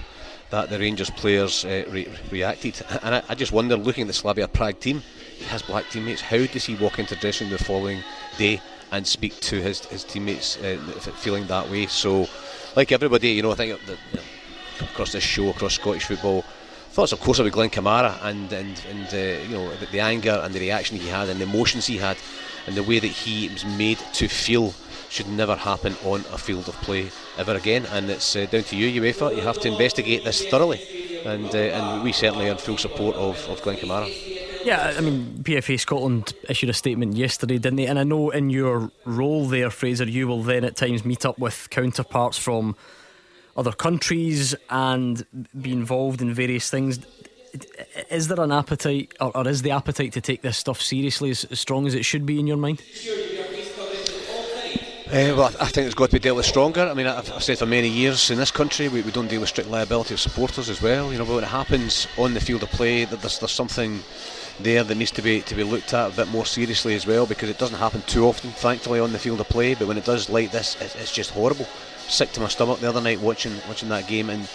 [0.50, 2.82] that the Rangers players uh, re- reacted.
[3.04, 5.02] And I, I, just wonder, looking at the Slavia Prague team,
[5.38, 6.22] he has black teammates.
[6.22, 8.02] How does he walk into dressing the following
[8.38, 10.78] day and speak to his, his teammates uh,
[11.18, 11.88] feeling that way?
[11.88, 12.28] So,
[12.76, 13.98] like everybody, you know, I think that,
[14.80, 16.46] across this show, across Scottish football,
[16.98, 20.42] thoughts, of course, about Glenn Kamara and and and uh, you know the, the anger
[20.44, 22.18] and the reaction he had and the emotions he had
[22.66, 24.74] and the way that he was made to feel
[25.08, 27.86] should never happen on a field of play ever again.
[27.92, 29.36] And it's uh, down to you, UEFA.
[29.36, 30.82] You have to investigate this thoroughly,
[31.24, 34.10] and uh, and we certainly are in full support of, of Glenn Kamara.
[34.66, 37.86] Yeah, I mean, PFA Scotland issued a statement yesterday, didn't they?
[37.86, 41.38] And I know in your role there, Fraser, you will then at times meet up
[41.38, 42.76] with counterparts from
[43.58, 45.26] other countries and
[45.60, 47.00] be involved in various things.
[48.10, 51.44] Is there an appetite, or, or is the appetite to take this stuff seriously as,
[51.46, 52.82] as strong as it should be in your mind?
[55.08, 56.82] Uh, well, I think it's got to be dealt with stronger.
[56.82, 59.40] I mean, I've, I've said for many years in this country we, we, don't deal
[59.40, 61.14] with strict liability of supporters as well.
[61.14, 64.02] You know, but when it happens on the field of play, that there's, there's something
[64.60, 67.26] there that needs to be to be looked at a bit more seriously as well
[67.26, 69.76] because it doesn't happen too often, thankfully, on the field of play.
[69.76, 71.68] But when it does like this, it's, it's just horrible.
[72.08, 74.48] Sick to my stomach the other night watching watching that game and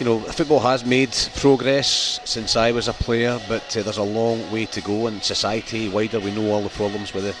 [0.00, 4.02] you know, football has made progress since I was a player, but uh, there's a
[4.02, 5.06] long way to go.
[5.06, 7.36] And society wider, we know all the problems with the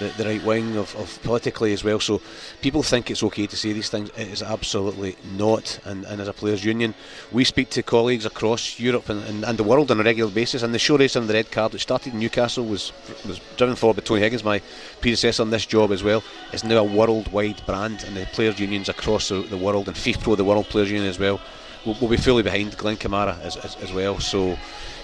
[0.00, 2.00] the, the right wing of, of politically as well.
[2.00, 2.20] So
[2.60, 4.10] people think it's okay to say these things.
[4.16, 5.78] It is absolutely not.
[5.84, 6.94] And, and as a players' union,
[7.30, 10.62] we speak to colleagues across Europe and, and, and the world on a regular basis.
[10.62, 12.92] And the show race on the red card that started in Newcastle was
[13.26, 14.60] was driven forward by Tony Higgins, my
[15.00, 18.02] predecessor on this job as well, is now a worldwide brand.
[18.04, 21.18] And the players' unions across the, the world and FIFPro, the World Players' Union as
[21.18, 21.40] well,
[21.84, 24.18] will, will be fully behind Glenn Kamara as, as, as well.
[24.18, 24.56] So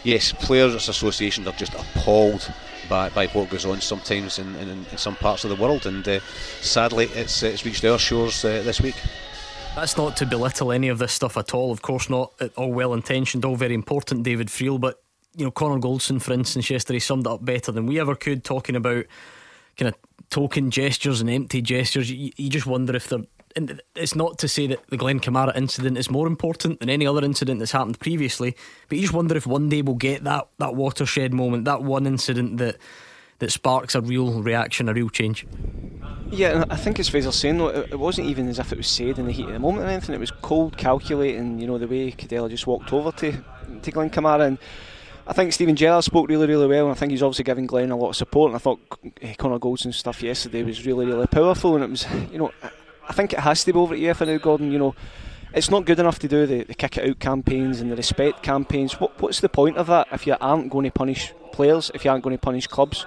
[0.04, 2.50] yes, players' associations are just appalled
[2.88, 6.06] by, by what goes on sometimes in, in, in some parts of the world, and
[6.08, 6.20] uh,
[6.60, 8.96] sadly, it's it's reached our shores uh, this week.
[9.74, 11.70] That's not to belittle any of this stuff at all.
[11.70, 14.80] Of course, not all well intentioned, all very important, David Friel.
[14.80, 15.02] But
[15.36, 18.42] you know, Connor Goldson, for instance, yesterday summed it up better than we ever could,
[18.42, 19.04] talking about
[19.76, 19.96] kind of
[20.30, 22.10] token gestures and empty gestures.
[22.10, 23.20] You, you just wonder if they're
[23.56, 27.06] and it's not to say that the Glenn Kamara incident is more important than any
[27.06, 28.54] other incident that's happened previously,
[28.88, 32.06] but you just wonder if one day we'll get that, that watershed moment, that one
[32.06, 32.76] incident that
[33.38, 35.46] that sparks a real reaction, a real change.
[36.30, 39.18] Yeah, I think as Fraser saying though, it wasn't even as if it was said
[39.18, 40.14] in the heat of the moment or anything.
[40.14, 41.58] It was cold, calculating.
[41.58, 43.32] You know the way Kudela just walked over to
[43.82, 44.58] to Glenn Kamara and.
[45.28, 47.90] I think Steven Gerrard spoke really, really well, and I think he's obviously giving Glenn
[47.90, 48.50] a lot of support.
[48.50, 48.78] And I thought
[49.20, 52.52] eh, Connor Goldson's stuff yesterday was really, really powerful, and it was, you know,
[53.08, 54.72] I think it has to be over at UEFA now, Gordon.
[54.72, 54.94] You know,
[55.52, 58.42] it's not good enough to do the, the kick it out campaigns and the respect
[58.42, 59.00] campaigns.
[59.00, 62.10] What, what's the point of that if you aren't going to punish players, if you
[62.10, 63.06] aren't going to punish clubs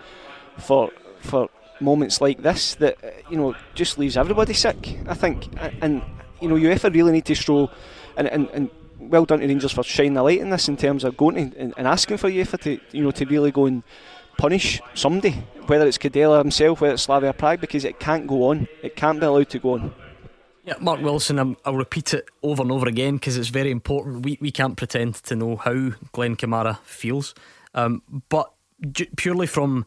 [0.58, 1.50] for for
[1.82, 2.98] moments like this that
[3.30, 5.00] you know just leaves everybody sick?
[5.08, 5.48] I think,
[5.82, 6.02] and
[6.42, 7.70] you know, UEFA really need to show
[8.18, 8.50] and and.
[8.50, 11.38] and well done to Rangers for shining a light in this in terms of going
[11.38, 13.82] and, and asking for UEFA to you know to really go and
[14.40, 15.32] punish somebody,
[15.68, 18.70] whether it's Kudela himself, whether it's Slavia Prague, because it can't go on.
[18.82, 19.94] It can't be allowed to go on.
[20.64, 24.24] Yeah, Mark Wilson, i will repeat it over and over again because it's very important.
[24.24, 27.36] We, we can't pretend to know how Glenn Kamara feels.
[27.74, 28.54] Um, but
[29.18, 29.86] purely from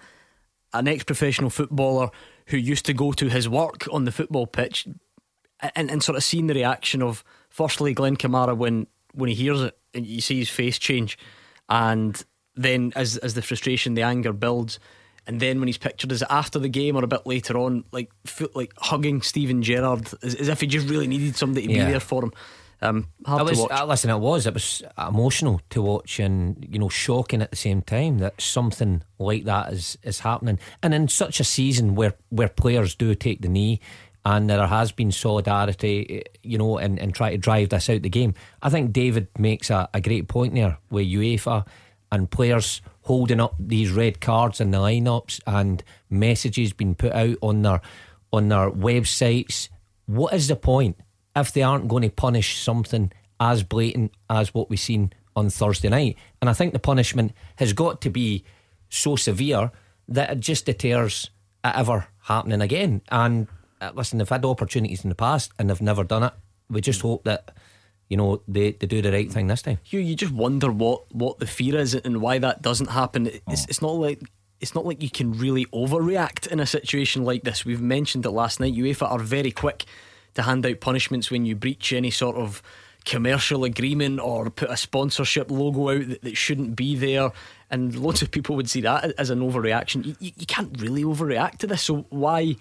[0.74, 2.10] an ex professional footballer
[2.46, 4.86] who used to go to his work on the football pitch
[5.74, 9.62] and, and sort of seeing the reaction of, firstly, Glenn Kamara when, when he hears
[9.62, 11.16] it and you see his face change
[11.70, 12.22] and
[12.54, 14.78] then as as the frustration, the anger builds,
[15.26, 18.10] and then when he's pictured as after the game or a bit later on, like
[18.54, 21.84] like hugging Steven Gerrard as, as if he just really needed somebody to yeah.
[21.84, 22.32] be there for him.
[22.82, 23.70] Um, hard was, to watch.
[23.80, 27.56] Uh, listen, it was it was emotional to watch and you know shocking at the
[27.56, 32.14] same time that something like that is is happening, and in such a season where
[32.30, 33.80] where players do take the knee.
[34.24, 38.02] And there has been solidarity, you know, and, and try to drive this out of
[38.02, 38.34] the game.
[38.62, 41.66] I think David makes a, a great point there with UEFA
[42.12, 47.36] and players holding up these red cards in the lineups and messages being put out
[47.40, 47.80] on their
[48.32, 49.68] on their websites.
[50.06, 50.96] What is the point
[51.34, 55.88] if they aren't going to punish something as blatant as what we've seen on Thursday
[55.88, 56.16] night?
[56.40, 58.44] And I think the punishment has got to be
[58.88, 59.72] so severe
[60.08, 61.30] that it just deters
[61.64, 63.00] it ever happening again.
[63.10, 63.48] And
[63.80, 66.32] uh, listen, they've had opportunities in the past and they've never done it.
[66.68, 67.56] We just hope that
[68.12, 69.78] you know, they, they do the right thing this time.
[69.84, 73.26] Hugh, you just wonder what, what the fear is and why that doesn't happen.
[73.26, 73.66] It's, oh.
[73.70, 74.20] it's not like
[74.60, 77.64] it's not like you can really overreact in a situation like this.
[77.64, 78.74] We've mentioned it last night.
[78.74, 79.86] UEFA are very quick
[80.34, 82.62] to hand out punishments when you breach any sort of
[83.06, 87.32] commercial agreement or put a sponsorship logo out that, that shouldn't be there.
[87.70, 90.04] And lots of people would see that as an overreaction.
[90.04, 91.82] You, you, you can't really overreact to this.
[91.82, 92.56] So why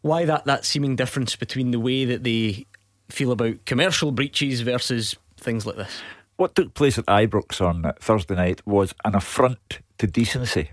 [0.00, 2.66] why that, that seeming difference between the way that they
[3.10, 6.00] feel about commercial breaches versus things like this.
[6.36, 10.70] What took place at Ibrox on Thursday night was an affront to decency.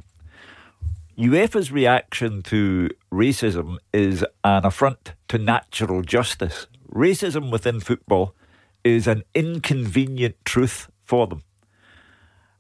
[1.18, 6.68] UEFA's reaction to racism is an affront to natural justice.
[6.92, 8.36] Racism within football
[8.84, 11.42] is an inconvenient truth for them.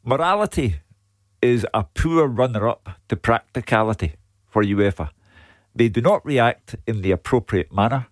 [0.04, 0.82] Morality
[1.42, 4.14] is a poor runner up to practicality
[4.48, 5.10] for UEFA.
[5.76, 8.08] They do not react in the appropriate manner.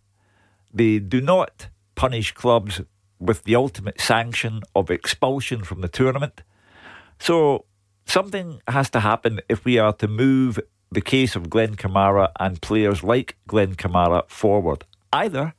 [0.74, 2.82] They do not punish clubs
[3.20, 6.42] with the ultimate sanction of expulsion from the tournament.
[7.20, 7.66] So
[8.06, 10.60] something has to happen if we are to move
[10.92, 14.86] the case of Glenn Kamara and players like Glenn Kamara forward.
[15.12, 15.54] Either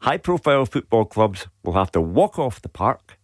[0.00, 3.18] high profile football clubs will have to walk off the park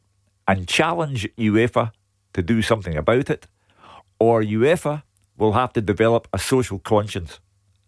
[0.49, 1.93] and challenge UEFA
[2.33, 3.47] to do something about it,
[4.19, 5.03] or UEFA
[5.37, 7.41] will have to develop a social conscience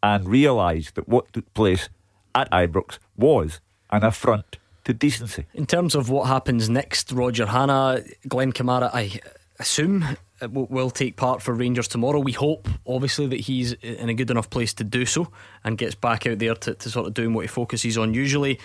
[0.03, 1.89] and realise that what took place
[2.37, 5.47] at Ibrox was an affront to decency.
[5.55, 9.21] In terms of what happens next, Roger Hannah, Glenn Kamara, I
[9.59, 10.05] assume
[10.43, 12.21] will take part for Rangers tomorrow.
[12.21, 15.33] We hope, obviously, that he's in a good enough place to do so
[15.65, 18.61] and gets back out there to, to sort of doing what he focuses on usually.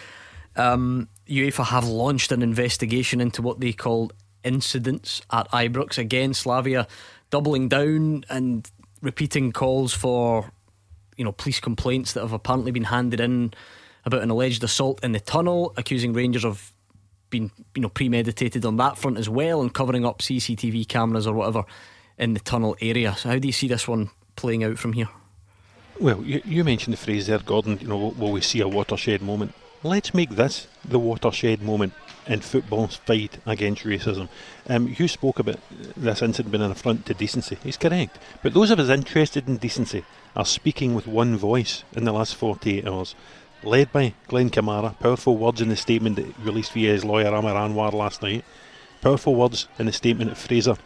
[0.57, 4.11] Um, UEFA have launched an investigation into what they call
[4.43, 5.97] incidents at Ibrox.
[5.97, 6.87] Again, Slavia
[7.29, 8.69] doubling down and
[9.01, 10.51] repeating calls for
[11.21, 13.53] you know police complaints that have apparently been handed in
[14.05, 16.73] about an alleged assault in the tunnel, accusing Rangers of
[17.29, 21.35] being you know premeditated on that front as well and covering up CCTV cameras or
[21.35, 21.63] whatever
[22.17, 23.15] in the tunnel area.
[23.15, 25.09] So how do you see this one playing out from here?
[25.99, 27.77] Well, you, you mentioned the phrase there, Gordon.
[27.79, 29.53] You know, will we see a watershed moment?
[29.83, 31.93] Let's make this the watershed moment
[32.25, 34.27] in football's fight against racism.
[34.67, 35.59] Um, you spoke about
[35.95, 37.59] this incident being an affront to decency.
[37.61, 38.17] He's correct.
[38.41, 40.03] But those of us interested in decency
[40.35, 43.15] are speaking with one voice in the last 48 hours.
[43.63, 47.53] Led by Glenn Kamara, powerful words in the statement that released via his lawyer Aamer
[47.53, 48.43] Anwar last night,
[49.01, 50.77] powerful words in the statement that Fraser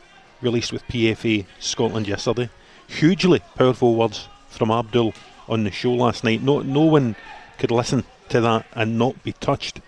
[0.42, 2.50] released with PFA Scotland yesterday,
[2.88, 5.14] hugely powerful words from Abdul
[5.48, 6.42] on the show last night.
[6.42, 7.16] No, no one
[7.58, 9.80] could listen to that and not be touched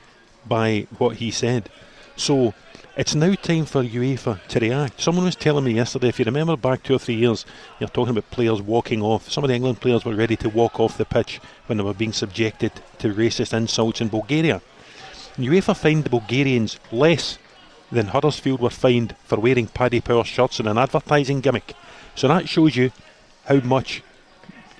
[0.45, 1.69] by what he said.
[2.15, 2.53] So
[2.97, 4.99] it's now time for UEFA to react.
[4.99, 7.45] Someone was telling me yesterday, if you remember back two or three years,
[7.79, 9.29] you're talking about players walking off.
[9.29, 11.93] Some of the England players were ready to walk off the pitch when they were
[11.93, 14.63] being subjected to racist insults in Bulgaria.
[15.37, 17.37] UEFA fined the Bulgarians less
[17.91, 21.75] than Huddersfield were fined for wearing Paddy Power shirts and an advertising gimmick.
[22.15, 22.91] So that shows you
[23.45, 24.01] how much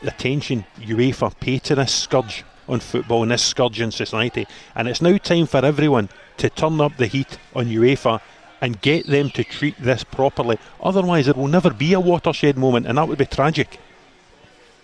[0.01, 4.47] attention UEFA pay to this scourge on football in this scourge in society.
[4.73, 8.21] And it's now time for everyone to turn up the heat on UEFA
[8.62, 10.58] and get them to treat this properly.
[10.82, 13.80] Otherwise, it will never be a watershed moment, and that would be tragic.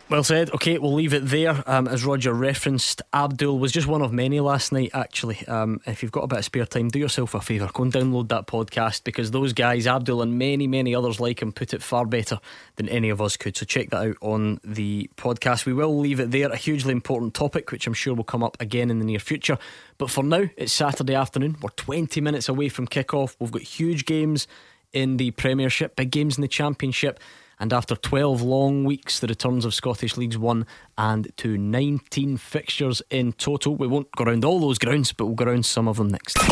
[0.10, 0.52] Well said.
[0.52, 1.64] Okay, we'll leave it there.
[1.66, 5.48] Um, as Roger referenced, Abdul was just one of many last night, actually.
[5.48, 7.70] Um, if you've got a bit of spare time, do yourself a favour.
[7.74, 11.54] Go and download that podcast because those guys, Abdul and many, many others like him,
[11.54, 12.40] put it far better
[12.76, 13.56] than any of us could.
[13.56, 15.66] So check that out on the podcast.
[15.66, 16.50] We will leave it there.
[16.52, 19.58] A hugely important topic, which I'm sure will come up again in the near future.
[19.98, 21.56] But for now, it's Saturday afternoon.
[21.62, 23.38] We're 20 minutes away from kick-off.
[23.40, 24.48] We've got huge games
[24.92, 27.20] in the Premiership, big games in the Championship.
[27.64, 30.66] And after 12 long weeks, the returns of Scottish Leagues 1
[30.98, 33.78] and to 19 fixtures in total.
[33.78, 36.34] We won't go around all those grounds, but we'll go around some of them next.
[36.34, 36.50] The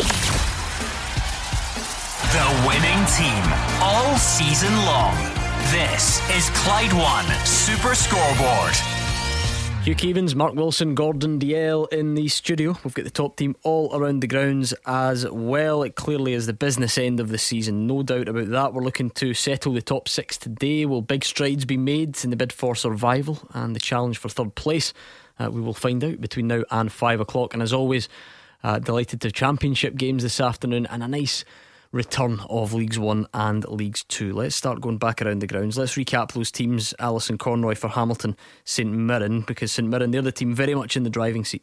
[2.66, 3.44] winning team
[3.82, 5.14] all season long.
[5.70, 9.01] This is Clyde One Super Scoreboard.
[9.84, 12.78] Hugh Keevins, Mark Wilson, Gordon Dalziel in the studio.
[12.84, 15.82] We've got the top team all around the grounds as well.
[15.82, 18.74] It clearly is the business end of the season, no doubt about that.
[18.74, 20.86] We're looking to settle the top six today.
[20.86, 24.54] Will big strides be made in the bid for survival and the challenge for third
[24.54, 24.94] place?
[25.40, 27.52] Uh, we will find out between now and five o'clock.
[27.52, 28.08] And as always,
[28.62, 31.44] uh, delighted to championship games this afternoon and a nice
[31.92, 34.32] return of Leagues One and Leagues Two.
[34.32, 35.78] Let's start going back around the grounds.
[35.78, 36.94] Let's recap those teams.
[36.98, 41.04] Alison Conroy for Hamilton, St Mirren, because St Mirren, they're the team very much in
[41.04, 41.62] the driving seat.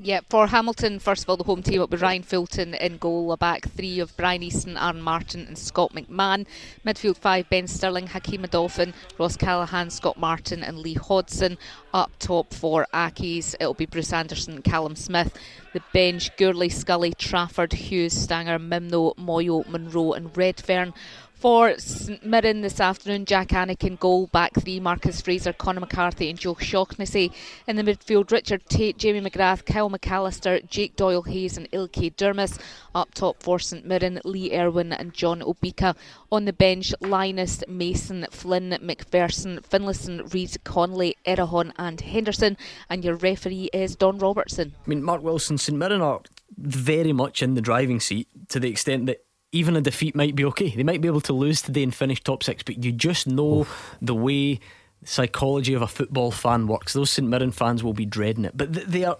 [0.00, 3.32] Yeah, for Hamilton, first of all, the home team will be Ryan Fulton in goal,
[3.32, 6.46] a back three of Brian Easton, Aaron Martin, and Scott McMahon.
[6.86, 11.58] Midfield five Ben Sterling, Hakeem Odoffin, Ross Callachan, Scott Martin, and Lee Hodson.
[11.92, 15.36] Up top for Accies, it'll be Bruce Anderson, Callum Smith.
[15.72, 20.94] The bench, Gourley, Scully, Trafford, Hughes, Stanger, Mimnaugh, Moyo, Monroe, and Redfern.
[21.38, 26.36] For St Mirren this afternoon, Jak Alnwick goal, back three, Marcus Fraser, Conor McCarthy and
[26.36, 27.30] Joe Shaughnessy.
[27.68, 32.58] In the midfield, Richard Tait, Jamie McGrath, Kyle McAllister, Jake Doyle Hayes and Ilkay Durmus.
[32.92, 35.94] Up top for St Mirren, Lee Erwin and John Obika.
[36.32, 42.56] On the bench, Lyness, Mason, Flynn, McPherson, Finlayson, Reid, Connolly, Erhahon and Henderson.
[42.90, 44.74] And your referee is Don Robertson.
[44.84, 46.20] I mean, Mark Wilson, St Mirren are
[46.56, 49.22] very much in the driving seat to the extent that
[49.52, 50.70] even a defeat might be okay.
[50.70, 53.60] They might be able to lose today and finish top six, but you just know
[53.60, 53.96] Oof.
[54.00, 54.60] the way
[55.04, 56.92] psychology of a football fan works.
[56.92, 59.18] Those St Mirren fans will be dreading it, but they are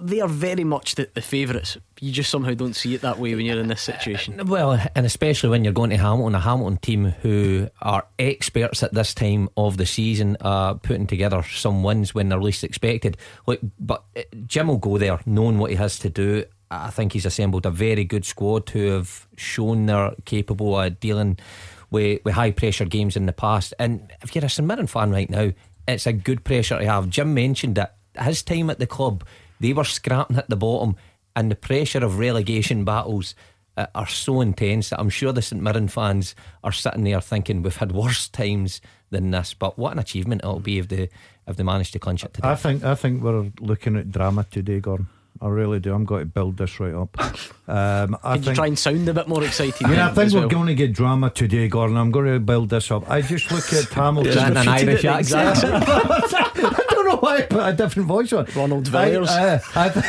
[0.00, 1.76] they are very much the, the favourites.
[2.00, 4.40] You just somehow don't see it that way when you're in this situation.
[4.40, 8.82] Uh, well, and especially when you're going to Hamilton, a Hamilton team who are experts
[8.82, 13.16] at this time of the season, uh, putting together some wins when they're least expected.
[13.46, 16.44] Like, but uh, Jim will go there knowing what he has to do.
[16.70, 21.38] I think he's assembled a very good squad who have shown they're capable of dealing
[21.90, 23.74] with, with high pressure games in the past.
[23.78, 25.52] And if you're a St Mirren fan right now,
[25.86, 27.10] it's a good pressure to have.
[27.10, 29.24] Jim mentioned that his time at the club,
[29.60, 30.96] they were scrapping at the bottom,
[31.36, 33.34] and the pressure of relegation battles
[33.76, 37.62] uh, are so intense that I'm sure the St Mirren fans are sitting there thinking
[37.62, 39.54] we've had worse times than this.
[39.54, 41.10] But what an achievement it'll be if they
[41.46, 42.48] if they manage to clinch it today.
[42.48, 45.08] I think I think we're looking at drama today, Gordon.
[45.40, 45.92] I really do.
[45.92, 47.16] I'm going to build this right up.
[47.66, 49.88] Um, I Can think, you try and sound a bit more excited?
[49.88, 50.48] Yeah, I think we're well.
[50.50, 51.96] going to get drama today, Gordon.
[51.96, 53.08] I'm going to build this up.
[53.08, 54.58] I just look at Hamilton.
[54.58, 55.64] an Irish accent.
[55.64, 58.46] I don't know why I put a different voice on.
[58.54, 59.30] Ronald Villiers.
[59.30, 60.04] I, uh, I, th-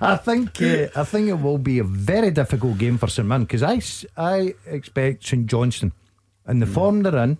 [0.00, 3.42] I think uh, I think it will be a very difficult game for St Mirren
[3.42, 3.80] because I,
[4.16, 5.92] I expect St Johnstone
[6.46, 6.74] and the mm.
[6.74, 7.38] form they're in,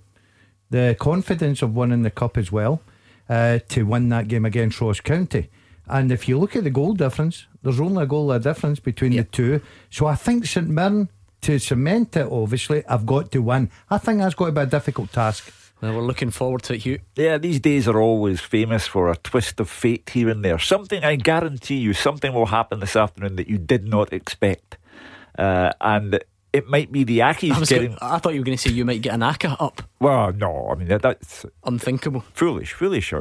[0.68, 2.82] the confidence of winning the cup as well,
[3.28, 5.48] uh, to win that game against Ross County.
[5.88, 9.12] And if you look at the goal difference, there's only a goal of difference between
[9.12, 9.26] yep.
[9.26, 9.60] the two.
[9.90, 11.08] So I think St Mirren,
[11.42, 13.70] to cement it, obviously, I've got to win.
[13.90, 15.52] I think that's got to be a difficult task.
[15.80, 17.00] Well, we're looking forward to it, Hugh.
[17.16, 20.60] Yeah, these days are always famous for a twist of fate here and there.
[20.60, 24.78] Something, I guarantee you, something will happen this afternoon that you did not expect.
[25.36, 26.22] Uh, and
[26.52, 27.98] it might be the Accies I getting.
[28.00, 29.82] I thought you were going to say you might get an Aka up.
[29.98, 32.20] Well, no, I mean that, that's unthinkable.
[32.32, 33.12] Foolish, foolish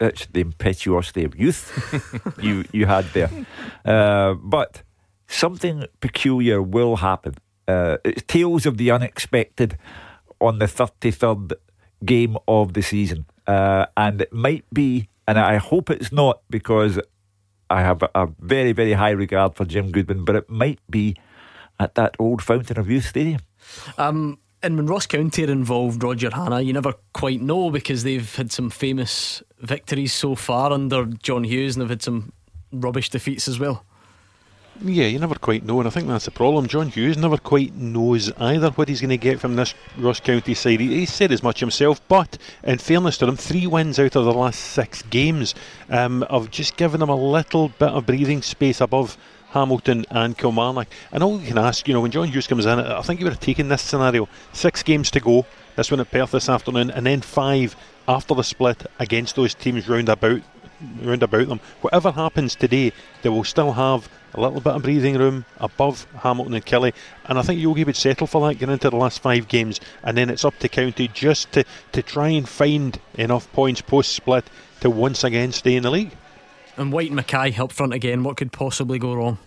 [0.00, 1.70] it's the impetuosity of youth
[2.42, 3.30] you you had there.
[3.84, 4.82] Uh, but
[5.28, 7.34] something peculiar will happen.
[7.68, 9.78] Uh, it's tales of the unexpected
[10.40, 11.52] on the 33rd
[12.04, 13.26] game of the season.
[13.46, 16.98] Uh, and it might be, and I hope it's not because
[17.68, 21.16] I have a, a very, very high regard for Jim Goodwin, but it might be
[21.78, 23.40] at that old Fountain of Youth Stadium.
[23.98, 28.34] Um, and when Ross County are involved, Roger Hannah, you never quite know because they've
[28.36, 32.32] had some famous victories so far under John Hughes and they've had some
[32.72, 33.84] rubbish defeats as well.
[34.82, 36.66] Yeah, you never quite know, and I think that's the problem.
[36.66, 40.54] John Hughes never quite knows either what he's going to get from this Ross County
[40.54, 40.80] side.
[40.80, 44.24] He, he said as much himself, but in fairness to him, three wins out of
[44.24, 45.54] the last six games
[45.90, 49.18] um, have just given him a little bit of breathing space above
[49.50, 50.88] Hamilton and Kilmarnock.
[51.12, 53.26] And all you can ask, you know, when John Hughes comes in, I think you
[53.26, 54.28] would have taken this scenario.
[54.52, 55.46] Six games to go,
[55.76, 57.76] this one at Perth this afternoon, and then five
[58.08, 60.42] after the split against those teams round about
[61.02, 61.60] round about them.
[61.82, 62.92] Whatever happens today,
[63.22, 66.94] they will still have a little bit of breathing room above Hamilton and Killie.
[67.26, 70.16] and I think Yogi would settle for that getting into the last five games, and
[70.16, 74.44] then it's up to County just to, to try and find enough points post split
[74.80, 76.16] to once again stay in the league.
[76.76, 78.22] And White Mackay up front again.
[78.22, 79.38] What could possibly go wrong?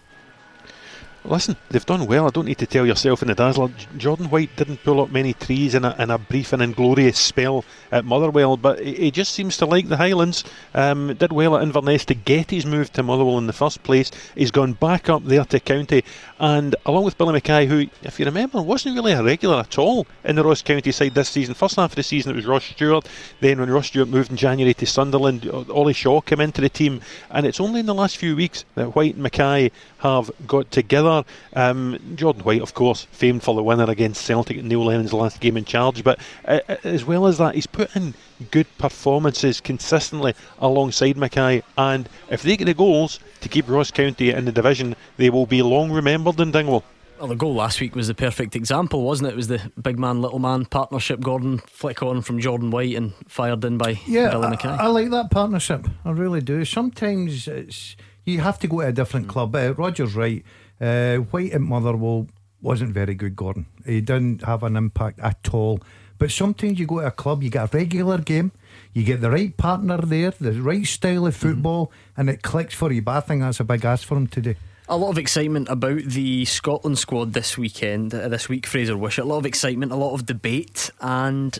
[1.26, 2.28] Listen, they've done well.
[2.28, 3.70] I don't need to tell yourself in the dazzler.
[3.98, 7.64] Jordan White didn't pull up many trees in a, in a brief and inglorious spell
[7.94, 10.44] at Motherwell, but he just seems to like the Highlands.
[10.74, 14.12] Um, did well at Inverness to get his move to Motherwell in the first place.
[14.36, 16.04] He's gone back up there to County,
[16.40, 20.06] and along with Billy Mackay, who, if you remember, wasn't really a regular at all
[20.26, 21.54] in the Ross County side this season.
[21.54, 23.08] First half of the season it was Ross Stewart.
[23.40, 27.00] Then when Ross Stewart moved in January to Sunderland, Ollie Shaw came into the team,
[27.32, 29.72] and it's only in the last few weeks that White and Mackay
[30.04, 31.24] have got together.
[31.54, 35.40] Um, Jordan White, of course, famed for the winner against Celtic at Neil Lennon's last
[35.40, 38.14] game in charge, but uh, uh, as well as that, he's put in
[38.52, 44.32] good performances consistently alongside Mackay, and if they get the goals to keep Ross County
[44.32, 46.84] in the division, they will be long remembered in Dingwall.
[47.18, 49.34] Well, the goal last week was the perfect example, wasn't it?
[49.34, 51.22] It was the big man, little man partnership.
[51.22, 54.68] Gordon flick on from Jordan White and fired in by yeah, Billy Mackay.
[54.68, 55.88] I, I like that partnership.
[56.04, 56.66] I really do.
[56.66, 57.96] Sometimes it's
[58.26, 59.56] you have to go to a different club.
[59.56, 60.44] Uh, Roger's right.
[60.80, 62.28] Uh, White at Motherwell
[62.62, 63.66] wasn't very good, Gordon.
[63.86, 65.80] He didn't have an impact at all.
[66.18, 68.54] But sometimes you go to a club, you get a regular game,
[68.94, 72.22] you get the right partner there, the right style of football, mm-hmm.
[72.22, 73.02] and it clicks for you.
[73.02, 74.56] But I think that's a big ask for him today.
[74.88, 79.26] A lot of excitement about the Scotland squad this weekend, uh, this week, Fraser Wishart.
[79.26, 81.58] A lot of excitement, a lot of debate, and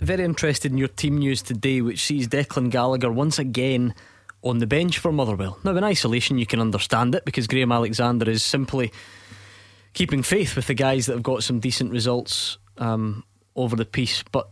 [0.00, 3.94] very interested in your team news today, which sees Declan Gallagher once again
[4.44, 5.58] on the bench for Motherwell.
[5.64, 8.92] Now, in isolation, you can understand it because Graham Alexander is simply
[9.94, 13.24] keeping faith with the guys that have got some decent results um,
[13.56, 14.22] over the piece.
[14.30, 14.48] But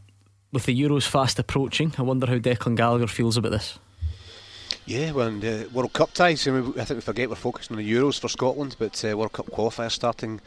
[0.52, 3.78] with the Euros fast approaching, I wonder how Declan Gallagher feels about this.
[4.84, 6.48] Yeah, well, the World Cup ties.
[6.48, 9.16] I, mean, I think we forget we're focusing on the Euros for Scotland, but uh,
[9.16, 10.40] World Cup qualifiers starting in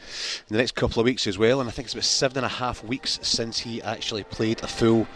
[0.48, 1.60] the next couple of weeks as well.
[1.60, 4.66] And I think it's about seven and a half weeks since he actually played a
[4.66, 5.06] full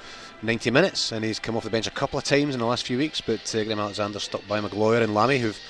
[0.43, 2.87] 90 minutes, and he's come off the bench a couple of times in the last
[2.87, 3.21] few weeks.
[3.21, 5.61] But uh, Graham Alexander stuck by Maguire and Lamie, who've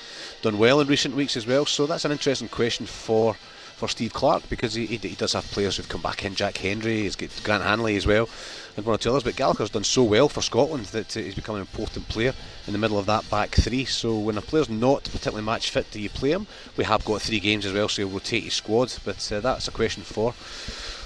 [0.41, 1.65] done well in recent weeks as well.
[1.65, 3.35] So that's an interesting question for
[3.81, 6.35] for Steve Clarke because he, he, he does have players who've come back in.
[6.35, 8.29] Jack Hendry, he's got Grant Hanley as well
[8.77, 9.23] and one or two others.
[9.23, 12.33] But Gallagher's done so well for Scotland that uh, he's become an important player
[12.67, 13.85] in the middle of that back three.
[13.85, 16.45] So when a player's not particularly match fit, do you play him?
[16.77, 18.93] We have got three games as well, so he'll rotate his squad.
[19.03, 20.33] But uh, that's a question for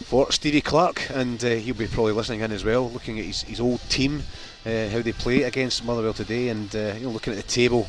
[0.04, 3.44] for Stevie Clarke, and uh, he'll be probably listening in as well, looking at his,
[3.44, 4.24] his old team,
[4.66, 7.88] uh, how they play against Motherwell today, and uh, you know looking at the table.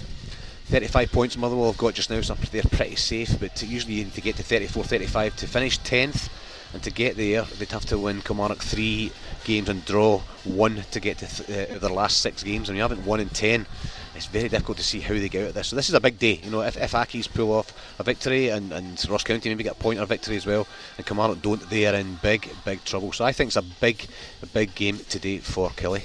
[0.66, 3.38] 35 points Motherwell have got just now, so they're pretty safe.
[3.38, 6.28] But usually you need to get to 34, 35 to finish 10th,
[6.72, 9.12] and to get there, they'd have to win Kilmarnock three
[9.44, 12.68] games and draw one to get to th- uh, their last six games.
[12.68, 13.66] and you haven't won in ten,
[14.16, 15.68] it's very difficult to see how they get out of this.
[15.68, 16.40] So this is a big day.
[16.42, 19.72] You know, if, if Accies pull off a victory and, and Ross County maybe get
[19.72, 23.12] a point or victory as well, and Kilmarnock don't, they are in big, big trouble.
[23.12, 24.06] So I think it's a big,
[24.42, 26.04] a big game today for Killie.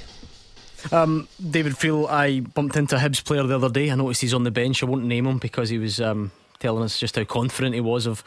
[0.92, 3.92] Um, David Friel, I bumped into a Hibs player the other day.
[3.92, 4.84] I noticed he's on the bench.
[4.84, 8.08] I won't name him because he was um, telling us just how confident he was
[8.08, 8.24] of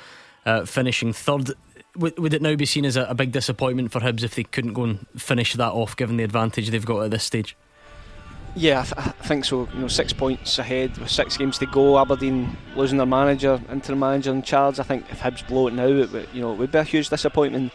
[0.46, 1.50] uh, finishing third
[1.96, 4.42] would, would it now be seen as a, a, big disappointment for Hibs if they
[4.42, 7.56] couldn't go and finish that off, given the advantage they've got at this stage?
[8.56, 9.68] Yeah, I, th- I think so.
[9.74, 11.98] You know, six points ahead with six games to go.
[11.98, 14.78] Aberdeen losing their manager, interim manager in charge.
[14.78, 16.84] I think if Hibs blow it now, it would, you know, it would be a
[16.84, 17.72] huge disappointment.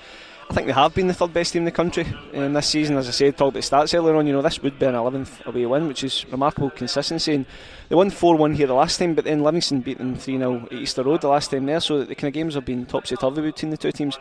[0.50, 2.98] I think they have been the third best team in the country in this season.
[2.98, 4.26] As I said, talked about stats earlier on.
[4.26, 7.36] You know, this would be an 11th away win, which is remarkable consistency.
[7.36, 7.46] And
[7.90, 11.04] they won 4-1 here the last time, but then Livingston beat them 3-0 at Easter
[11.04, 11.80] Road the last time there.
[11.82, 14.18] So the kind of games have been topsy turvy between the two teams.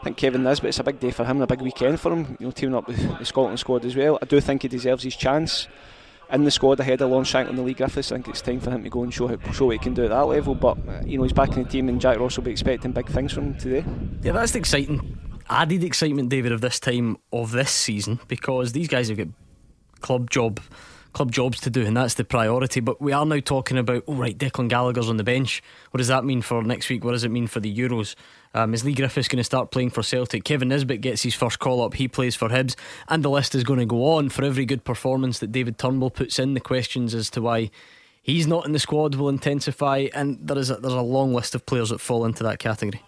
[0.00, 2.12] I think Kevin Nisbet, it's a big day for him and a big weekend for
[2.12, 2.36] him.
[2.38, 4.18] You know, teaming up with the Scotland squad as well.
[4.22, 5.66] I do think he deserves his chance
[6.30, 8.12] in the squad ahead of Lawrence in the League Griffiths.
[8.12, 9.94] I think it's time for him to go and show how, show what he can
[9.94, 10.54] do at that level.
[10.54, 12.92] But uh, you know, he's back in the team, and Jack Ross will be expecting
[12.92, 13.84] big things from him today.
[14.22, 15.18] Yeah, that's the exciting
[15.48, 19.28] added excitement, David, of this time of this season because these guys have got
[20.00, 20.60] club job
[21.12, 22.80] club jobs to do, and that's the priority.
[22.80, 25.62] But we are now talking about, oh, right, Declan Gallagher's on the bench.
[25.92, 27.04] What does that mean for next week?
[27.04, 28.16] What does it mean for the Euros?
[28.54, 30.44] Um, is Leigh Griffiths going to start playing for Celtic?
[30.44, 31.94] Kevin Nisbet gets his first call up.
[31.94, 32.76] He plays for Hibs.
[33.08, 36.10] And the list is going to go on for every good performance that David Turnbull
[36.10, 36.54] puts in.
[36.54, 37.70] The questions as to why
[38.22, 40.06] he's not in the squad will intensify.
[40.14, 43.02] And there is a, there's a long list of players that fall into that category.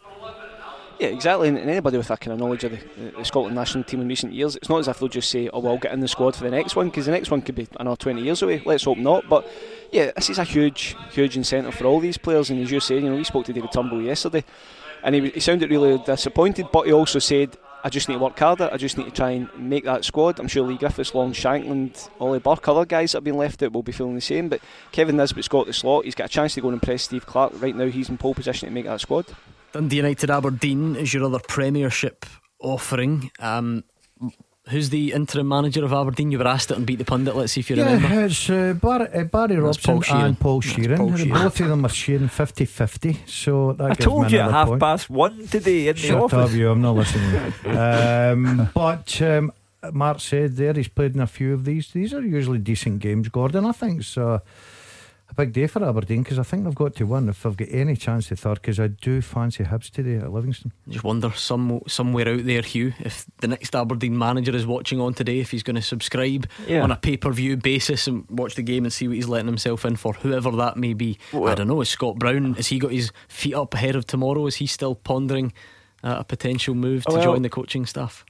[0.99, 1.49] Yeah, exactly.
[1.49, 4.33] And anybody with that kind of knowledge of the, the, Scotland national team in recent
[4.33, 6.35] years, it's not as if they'll just say, "Oh, well, I'll get in the squad
[6.35, 8.63] for the next one," because the next one could be another 20 years away.
[8.65, 9.29] Let's hope not.
[9.29, 9.47] But
[9.93, 12.49] yeah, this is a huge, huge incentive for all these players.
[12.49, 14.43] And as you said, you know, we spoke to David Turnbull yesterday,
[15.07, 16.67] and he, he sounded really disappointed.
[16.71, 18.69] But he also said, "I just need to work harder.
[18.71, 22.11] I just need to try and make that squad." I'm sure Leigh Griffiths, Long Shankland,
[22.21, 24.49] Ollie Burke, other guys that have been left out will be feeling the same.
[24.51, 24.61] But
[24.93, 26.05] Kevin Nisbet's got the slot.
[26.05, 27.63] He's got a chance to go and impress Steve Clarke.
[27.63, 29.27] Right now, he's in pole position to make that squad.
[29.73, 32.27] Dundee United Aberdeen is your other Premiership
[32.61, 33.31] offering.
[33.39, 33.85] Um,
[34.69, 36.31] who's the interim manager of Aberdeen?
[36.31, 37.37] You were asked it and beat the pundit.
[37.37, 38.25] Let's see if you yeah, remember.
[38.25, 40.97] it's uh, Barry, uh, Barry Robson Paul and Paul Sheerin.
[40.97, 41.33] Paul Sheerin.
[41.33, 43.21] Both of them are sharing 50 50.
[43.27, 44.81] So that I told you at half point.
[44.81, 46.51] past one today in Shut the office.
[46.51, 47.53] Up you, I'm not listening.
[47.77, 49.53] um, but um,
[49.93, 51.89] Mark said there he's played in a few of these.
[51.93, 53.67] These are usually decent games, Gordon.
[53.67, 54.43] I think so a
[55.37, 57.95] big day for Aberdeen because I think they've got to win if they've got any
[57.95, 58.61] chance to third.
[58.61, 60.73] Because I do fancy Hibs today at Livingston.
[60.89, 65.15] Just wonder some somewhere out there, Hugh, if the next Aberdeen manager is watching on
[65.15, 66.83] today, if he's going to subscribe yeah.
[66.83, 69.47] on a pay per view basis and watch the game and see what he's letting
[69.47, 71.19] himself in for, whoever that may be.
[71.33, 71.81] Well, I don't know.
[71.81, 72.55] Is Scott Brown?
[72.55, 74.47] Has he got his feet up ahead of tomorrow?
[74.47, 75.53] Is he still pondering
[76.03, 78.25] uh, a potential move to well, join the coaching staff?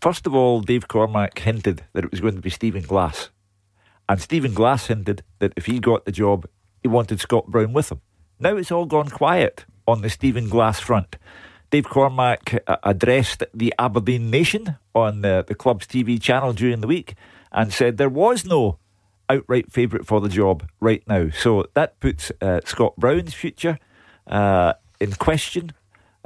[0.00, 3.30] First of all, Dave Cormack hinted that it was going to be Stephen Glass.
[4.08, 6.46] And Stephen Glass hinted that if he got the job,
[6.82, 8.00] he wanted Scott Brown with him.
[8.38, 11.16] Now it's all gone quiet on the Stephen Glass front.
[11.70, 16.86] Dave Cormack uh, addressed the Aberdeen Nation on the, the club's TV channel during the
[16.86, 17.14] week
[17.50, 18.78] and said there was no
[19.30, 21.30] outright favourite for the job right now.
[21.30, 23.78] So that puts uh, Scott Brown's future
[24.26, 25.72] uh, in question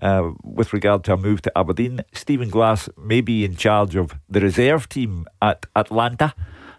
[0.03, 2.01] uh, with regard to a move to Aberdeen.
[2.13, 6.35] Stephen Glass may be in charge of the reserve team at Atlanta.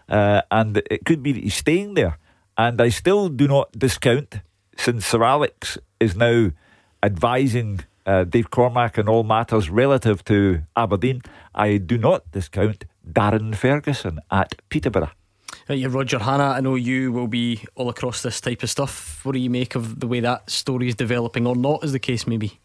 [0.08, 2.18] Uh, and it could be that he's staying there.
[2.56, 4.40] And I still do not discount,
[4.76, 6.50] since Sir Alex is now
[7.02, 11.22] advising uh, Dave Cormack on all matters relative to Aberdeen,
[11.54, 15.10] I do not discount Darren Ferguson at Peterborough.
[15.68, 19.24] Right, yeah, Roger Hannah, I know you will be all across this type of stuff.
[19.24, 21.98] What do you make of the way that story is developing, or not, as the
[21.98, 22.58] case may be?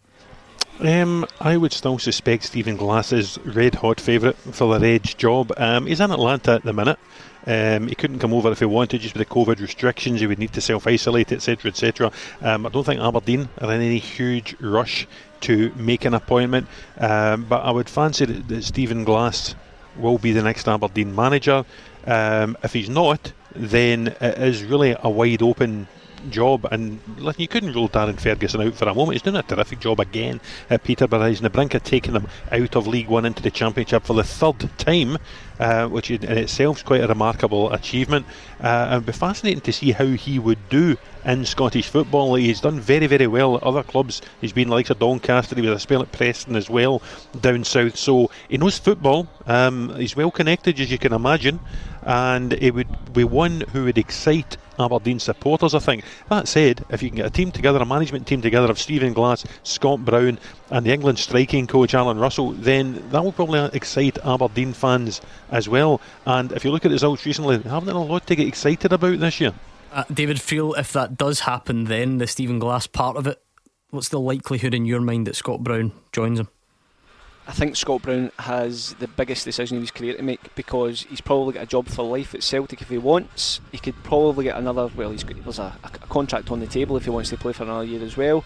[0.79, 5.51] Um, I would still suspect Stephen Glass is red hot favourite for the Reg job.
[5.57, 6.97] Um, he's in Atlanta at the minute.
[7.45, 10.21] Um, he couldn't come over if he wanted, just with the COVID restrictions.
[10.21, 12.11] He would need to self isolate, etc., etc.
[12.41, 15.07] Um, I don't think Aberdeen are in any huge rush
[15.41, 16.67] to make an appointment,
[16.97, 19.55] um, but I would fancy that, that Stephen Glass
[19.97, 21.65] will be the next Aberdeen manager.
[22.05, 25.87] Um, if he's not, then it is really a wide open
[26.29, 26.67] job.
[26.71, 29.13] And listen, you couldn't rule Darren Ferguson out for a moment.
[29.13, 31.27] He's doing a terrific job again at Peterborough.
[31.27, 34.13] He's on the brink of taking them out of League One into the Championship for
[34.13, 35.17] the third time,
[35.59, 38.25] uh, which in itself is quite a remarkable achievement.
[38.59, 42.35] Uh, it'd be fascinating to see how he would do in Scottish football.
[42.35, 44.21] He's done very, very well at other clubs.
[44.41, 45.55] He's been like a Doncaster.
[45.55, 47.01] He was a spell at Preston as well
[47.39, 47.97] down south.
[47.97, 49.27] So he knows football.
[49.45, 51.59] Um, he's well connected, as you can imagine,
[52.01, 56.03] and it would be one who would excite Aberdeen supporters, I think.
[56.29, 59.13] That said, if you can get a team together, a management team together of Stephen
[59.13, 64.17] Glass, Scott Brown, and the England striking coach Allan Russell, then that will probably excite
[64.25, 65.21] Aberdeen fans
[65.51, 66.01] as well.
[66.25, 69.19] And if you look at the results recently, haven't a lot to get excited about
[69.19, 69.53] this year.
[69.93, 73.39] Uh, David, Friel if that does happen, then the Stephen Glass part of it,
[73.91, 76.49] what's the likelihood in your mind that Scott Brown joins him?
[77.45, 81.21] I think Scott Brown has the biggest decision of his career to make because he's
[81.21, 83.59] probably got a job for life at Celtic if he wants.
[83.71, 84.89] He could probably get another.
[84.95, 87.53] Well, he's got, there's a, a contract on the table if he wants to play
[87.53, 88.43] for another year as well.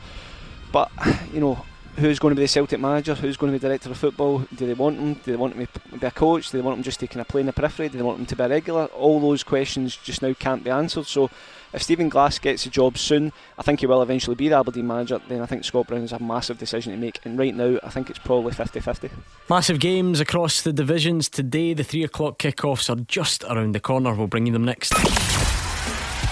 [0.74, 0.92] But
[1.32, 1.64] you know,
[1.98, 3.16] who's going to be the Celtic manager?
[3.16, 4.40] Who's going to be director of football?
[4.56, 5.14] Do they want him?
[5.16, 6.52] Do they want him to be a coach?
[6.52, 7.90] Do they want him just to kind of play in the periphery?
[7.90, 8.86] Do they want him to be a regular?
[8.86, 11.08] All those questions just now can't be answered.
[11.08, 11.30] So
[11.74, 14.88] if Stephen Glass gets a job soon, I think he will eventually be the Aberdeen
[14.88, 15.20] manager.
[15.28, 17.20] Then I think Scott Brown has a massive decision to make.
[17.26, 19.10] And right now, I think it's probably 50 50.
[19.50, 21.74] Massive games across the divisions today.
[21.74, 24.14] The three o'clock kickoffs are just around the corner.
[24.14, 24.94] We'll bring you them next.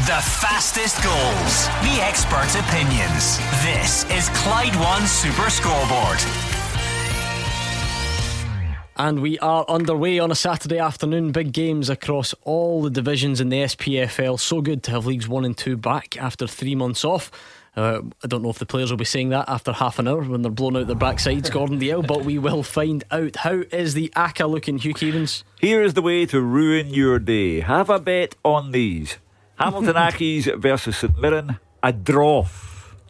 [0.06, 3.40] The fastest goals, the experts' opinions.
[3.64, 6.20] This is Clyde One Super Scoreboard.
[8.98, 11.32] And we are underway on a Saturday afternoon.
[11.32, 14.40] Big games across all the divisions in the SPFL.
[14.40, 17.32] So good to have Leagues 1 and 2 back after three months off.
[17.76, 20.22] Uh, I don't know if the players will be saying that after half an hour
[20.22, 23.38] when they're blown out their backsides, Gordon Dalziel, but we will find out.
[23.38, 25.44] How is the ACCA looking, Hugh Keevins?
[25.60, 27.62] Here is the way to ruin your day.
[27.62, 29.18] Have a bet on these
[29.58, 32.46] Hamilton Accies versus St Mirren, a draw.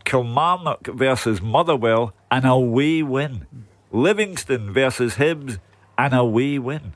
[0.03, 3.47] Kilmarnock versus Motherwell, an away win.
[3.91, 5.57] Livingston versus Hibs,
[5.97, 6.93] an away win.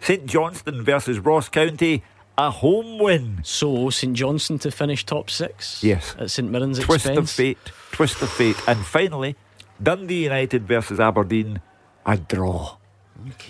[0.00, 2.02] St Johnstone versus Ross County,
[2.36, 3.40] a home win.
[3.44, 5.82] So, St Johnstone to finish top six?
[5.82, 6.14] Yes.
[6.18, 7.30] At St Mirren's Twist expense?
[7.30, 7.58] of fate,
[7.92, 8.56] twist of fate.
[8.66, 9.36] And finally,
[9.82, 11.60] Dundee United versus Aberdeen,
[12.04, 12.76] a draw.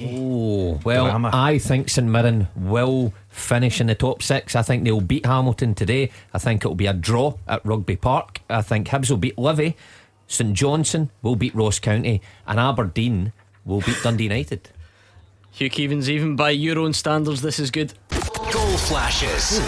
[0.01, 1.31] Oh, well, Drama.
[1.33, 4.55] I think St Mirren will finish in the top six.
[4.57, 6.11] I think they'll beat Hamilton today.
[6.35, 8.41] I think it'll be a draw at Rugby Park.
[8.49, 9.77] I think Hibs will beat Livy.
[10.27, 12.23] St Johnstone will beat Ross County.
[12.47, 13.33] And Aberdeen
[13.65, 14.71] will beat Dundee United.
[15.51, 17.93] Hugh Keevins, even by your own standards, this is good.
[18.51, 19.61] Goal flashes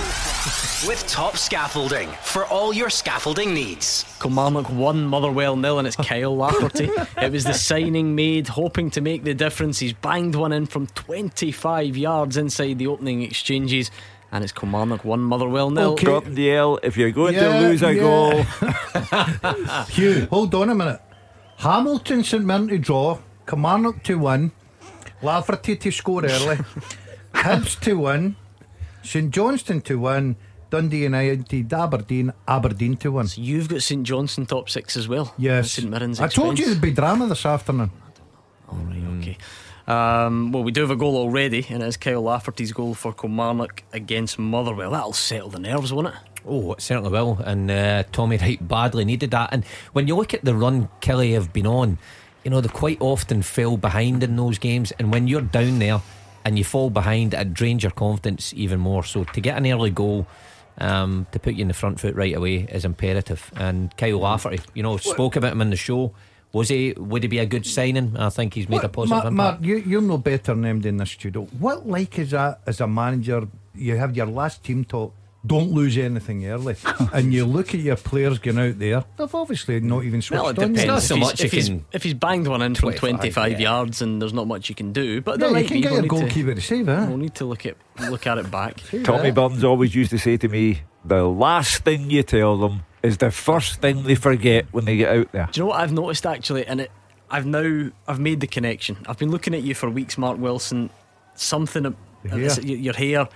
[0.87, 4.05] with top scaffolding for all your scaffolding needs.
[4.21, 6.91] Kilmarnock 1, Motherwell nil, and it's Kyle Lafferty.
[7.21, 9.79] it was the signing made, hoping to make the difference.
[9.79, 13.91] He's banged one in from 25 yards inside the opening exchanges.
[14.33, 15.93] And it's Kilmarnock 1, Motherwell nil.
[15.93, 16.07] Okay.
[16.07, 18.01] Gordon Dalziel, if you're going Yeah, to lose a yeah.
[18.01, 21.01] goal, Hugh, hold on a minute.
[21.59, 24.53] Hamilton St Mirren to draw, Kilmarnock to win,
[25.23, 26.57] Lafferty to score early,
[27.35, 28.37] Hibs to win,
[29.03, 30.37] St Johnstone to win,
[30.75, 33.29] Dundee United, Aberdeen, Aberdeen to win.
[33.29, 35.33] So you've got St Johnstone top six as well.
[35.39, 35.71] Yes.
[35.71, 36.67] St Mirren's I told you expense.
[36.67, 37.93] there'd be drama this afternoon.
[38.69, 39.39] All right, okay.
[39.87, 43.85] Um, well, we do have a goal already, and it's Kyle Lafferty's goal for Kilmarnock
[43.93, 44.91] against Motherwell.
[44.91, 46.15] That'll settle the nerves, won't it?
[46.45, 47.39] Oh, it certainly will.
[47.45, 49.51] And uh, Tommy Wright badly needed that.
[49.53, 51.99] And when you look at the run Killie have been on,
[52.43, 54.91] you know, they quite often fell behind in those games.
[54.99, 56.03] And when you're down there
[56.45, 59.05] and you fall behind, it drains your confidence even more.
[59.05, 60.27] So to get an early goal,
[60.79, 63.51] um, to put you in the front foot right away is imperative.
[63.57, 66.13] And Kyle Lafferty, you know, spoke about him in the show.
[66.53, 66.93] Was he?
[66.97, 68.17] Would he be a good signing?
[68.17, 69.61] I think he's made a positive Mark, impact.
[69.61, 71.43] Mark, you, you're no better named in the studio.
[71.59, 73.49] What like is that as a manager?
[73.75, 75.13] You have your last team talk.
[75.47, 76.75] Don't lose anything early,
[77.13, 79.05] and you look at your players going out there.
[79.19, 80.73] They've obviously not even switched Well, it on.
[80.73, 80.79] depends.
[80.81, 80.87] yet.
[80.87, 82.99] not so much he's, if, he's, if he's banged one in from 25,
[83.35, 83.59] 25 yeah.
[83.59, 86.03] yards and there's not much you can do, but Yeah, you can get We'll a
[86.03, 87.09] need to- goalkeeper to save it.
[87.09, 87.77] We'll need to look at
[88.09, 88.81] look at it back.
[89.05, 93.19] Tommy Burns always used to say to me, the last thing you tell them is
[93.19, 95.49] the first thing they forget when they get out there.
[95.53, 96.67] Do you know what I've noticed actually?
[96.67, 96.91] And it,
[97.31, 98.97] I've now I've made the connection.
[99.07, 100.89] I've been looking at you for weeks, Mark Wilson.
[101.35, 101.97] Something, ab-
[102.29, 102.39] hair.
[102.41, 103.29] it's- your hair.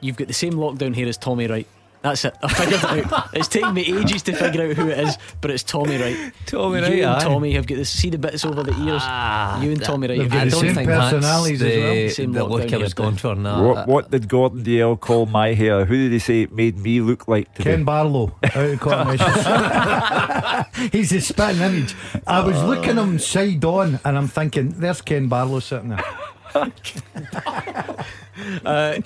[0.00, 1.66] You've got the same lockdown here as Tommy Wright.
[2.00, 2.32] That's it.
[2.44, 3.28] I figured it out.
[3.34, 6.32] It's taken me ages to figure out who it is, but it's Tommy Wright.
[6.46, 7.18] Tommy you Wright, and aye.
[7.24, 7.90] Tommy have got this.
[7.90, 9.02] See the bits over the ears.
[9.04, 10.16] Ah, you and Tommy Wright.
[10.18, 11.94] They've have got got the the same personalities as well.
[11.94, 12.96] the, Same the lockdown look I was hairdo.
[12.96, 13.66] going for now.
[13.66, 15.84] What, what did Gordon Dalziel call my hair?
[15.86, 17.72] Who did he say it made me look like today?
[17.72, 19.26] Ken Barlow out of Coronation.
[20.92, 21.96] He's a spitting image.
[22.28, 26.04] I was looking him side on and I'm thinking, there's Ken Barlow sitting there.
[28.64, 29.00] Uh,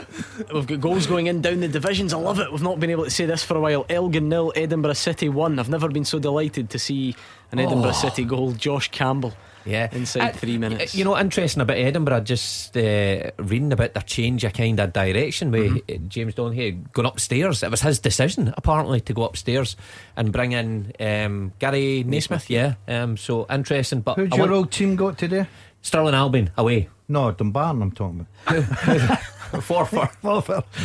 [0.52, 2.12] we've got goals going in down the divisions.
[2.12, 2.52] I love it.
[2.52, 3.86] We've not been able to say this for a while.
[3.88, 5.58] Elgin nil, Edinburgh City one.
[5.58, 7.16] I've never been so delighted to see
[7.50, 7.92] an Edinburgh Oh.
[7.92, 8.52] City goal.
[8.52, 9.32] Josh Campbell.
[9.64, 10.94] Yeah, inside Uh, three minutes.
[10.94, 12.20] You know, interesting about Edinburgh.
[12.22, 17.06] Just uh, reading about their change of kind of direction with uh, James Donahue going
[17.06, 17.62] upstairs.
[17.62, 19.76] It was his decision apparently to go upstairs
[20.16, 22.50] and bring in um, Gary Naysmith.
[22.50, 24.00] Yeah, um, so interesting.
[24.00, 25.46] But Who'd I your want- old team got today?
[25.82, 26.88] Stirling Albion away.
[27.08, 28.26] No, Dumbarton I'm talking
[29.60, 30.10] Four for.
[30.22, 30.66] about.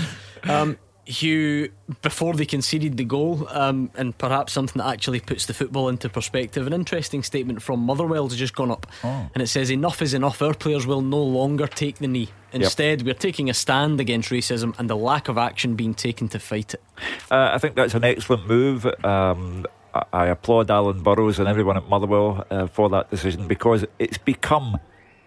[0.43, 1.71] Um, Hugh,
[2.01, 6.09] before they conceded the goal, um, and perhaps something that actually puts the football into
[6.09, 8.85] perspective, an interesting statement from Motherwell's just gone up.
[9.03, 9.29] Oh.
[9.33, 10.41] And it says, Enough is enough.
[10.41, 12.29] Our players will no longer take the knee.
[12.51, 16.39] Instead, we're taking a stand against racism and the lack of action being taken to
[16.39, 16.83] fight it.
[17.31, 18.85] Uh, I think that's an excellent move.
[19.03, 24.17] Um, I, applaud Alan Burrows and everyone at Motherwell uh, for that decision because it's
[24.17, 24.79] become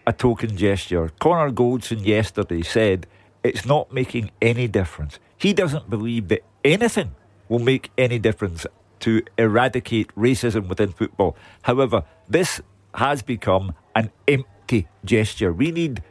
[0.07, 1.11] a token gesture.
[1.21, 3.07] Connor Goldson yesterday said
[3.43, 5.19] it's not making any difference.
[5.39, 7.15] He doesn't believe that anything
[7.49, 8.67] will make any difference
[9.01, 11.37] to eradicate racism within football.
[11.63, 12.61] However, this
[12.95, 15.53] has become an empty gesture.
[15.53, 16.03] We need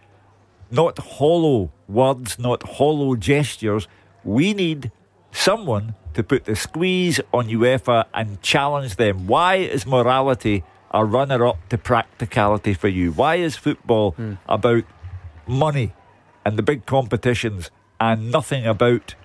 [0.71, 3.87] not hollow words, not hollow gestures.
[4.23, 4.91] We need
[5.31, 9.27] someone to put the squeeze on UEFA and challenge them.
[9.27, 13.11] Why is morality a runner up to practicality for you?
[13.11, 14.33] Why is football hmm.
[14.47, 14.83] about
[15.47, 15.93] money
[16.45, 19.15] and the big competitions and nothing about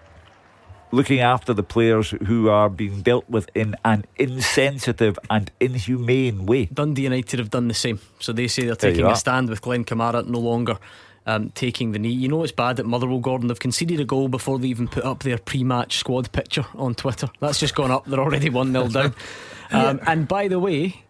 [0.92, 6.66] looking after the players who are being dealt with in an insensitive and inhumane way?
[6.66, 7.98] Dundee United have done the same.
[8.20, 10.78] So they say they're taking a stand with Glenn Kamara no longer
[11.26, 12.10] um, taking the knee.
[12.10, 13.48] You know it's bad that Motherwell Gordon.
[13.48, 16.94] They've conceded a goal before they even put up their pre match squad picture on
[16.94, 17.28] Twitter.
[17.40, 18.04] That's just gone up.
[18.06, 19.14] They're already 1 0 down.
[19.70, 21.04] Um, and by the way,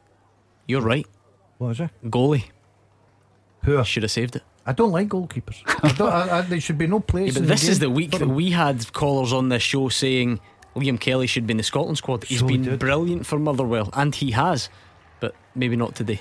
[0.67, 1.07] you're right.
[1.59, 1.91] What is it?
[2.05, 2.45] Goalie.
[3.65, 3.83] Who?
[3.85, 4.43] Should have saved it.
[4.65, 5.61] I don't like goalkeepers.
[5.83, 7.35] I don't, I, I, there should be no place.
[7.35, 9.89] Yeah, but in this is game the week that we had callers on this show
[9.91, 10.41] saying
[10.77, 12.25] Liam Kelly should be in the Scotland squad.
[12.25, 12.79] He's So been did.
[12.79, 14.71] brilliant for Motherwell, and he has,
[15.21, 16.21] but maybe not today.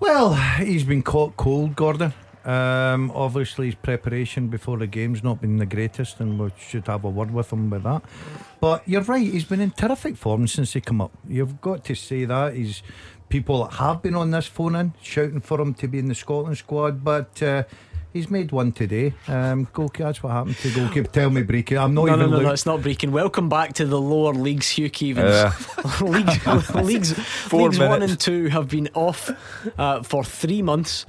[0.00, 2.12] Well, he's been caught cold, Gordon.
[2.44, 7.04] Um, obviously, his preparation before the game's not been the greatest, and we should have
[7.04, 8.02] a word with him with that.
[8.60, 11.12] But you're right; he's been in terrific form since he come up.
[11.28, 12.54] You've got to say that.
[12.54, 12.82] He's
[13.28, 16.14] people that have been on this phone in shouting for him to be in the
[16.14, 17.42] Scotland squad, but.
[17.42, 17.64] Uh,
[18.14, 19.12] He's made one today.
[19.26, 21.08] Um, goalkeeper, that's what happened to goalkeeper.
[21.08, 21.76] Tell me, Breaky.
[21.76, 22.20] I'm not no, even.
[22.20, 23.10] no, no, look- no, it's not breaking.
[23.10, 26.00] Welcome back to the lower leagues, Hugh Keevins.
[26.00, 29.32] leagues, leagues, leagues one and two have been off
[29.76, 31.06] uh, for three months.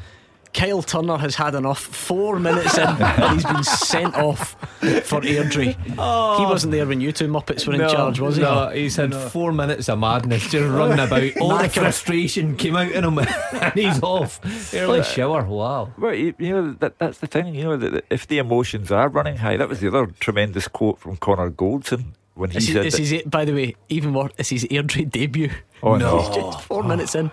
[0.55, 1.79] Kyle Turner has had enough.
[1.79, 5.75] Four minutes in, and he's been sent off for Airdrie.
[5.75, 6.49] He oh.
[6.49, 8.41] wasn't there when you two Muppets were in No, charge, was he?
[8.41, 11.37] No, he's had four minutes of madness just running about.
[11.41, 13.17] All the frustration came out in him,
[13.51, 14.39] and he's off.
[14.73, 15.43] Early shower.
[15.43, 15.91] Wow.
[15.97, 17.53] Well, you, you know that that's the thing.
[17.53, 20.69] You know that that if the emotions are running high, that was the other tremendous
[20.69, 23.01] quote from Connor Goldson when he This, said is, that.
[23.01, 24.29] this is, by the way, even more.
[24.37, 25.49] This is Airdrie debut.
[25.81, 26.19] Oh, no.
[26.21, 27.31] He's just four minutes in.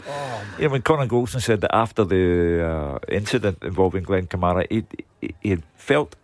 [0.58, 4.84] Yeah, when Connor Goldson said that after the uh, incident involving Glenn Kamara, he,
[5.20, 6.16] he, he had felt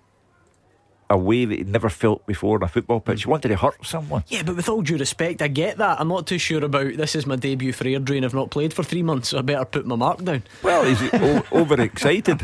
[1.11, 3.25] a way that he'd never felt before on a football pitch.
[3.25, 4.25] He wanted to hurt someone.
[4.29, 6.01] Yeah, but with all due respect, I get that.
[6.01, 8.75] I'm not too sure about this is my debut for Airdrie and I've not played
[8.75, 10.43] for three months, so I better put my mark down.
[10.63, 12.43] Well, he's o- overexcited.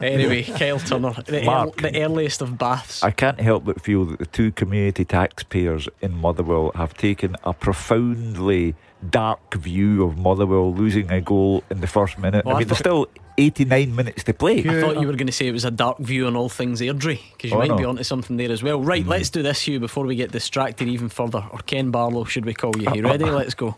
[0.00, 1.76] Anyway, Kyle Turner, the, Mark.
[1.76, 3.02] the earliest of baths.
[3.04, 7.52] I can't help but feel that the two community taxpayers in Motherwell have taken a
[7.52, 8.74] profoundly
[9.10, 12.44] dark view of Motherwell losing a goal in the first minute.
[12.44, 14.58] Well, I I mean, there's still 89 minutes to play.
[14.60, 16.80] I thought you were going to say it was a dark view on all things
[16.80, 17.76] Airdrie because you Oh, might no.
[17.78, 18.80] be onto something there as well.
[18.80, 21.44] Right, let's do this, Hugh, before we get distracted even further.
[21.50, 22.88] Or Ken Barlow, should we call you?
[22.94, 23.24] You ready?
[23.42, 23.76] Let's go.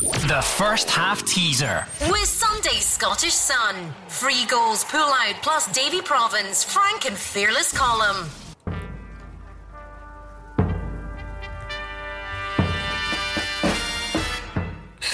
[0.00, 1.86] The first half teaser.
[2.10, 3.94] With Sunday's Scottish Sun.
[4.08, 8.26] Free goals pull out plus Davy Provan, Frank and Fearless column.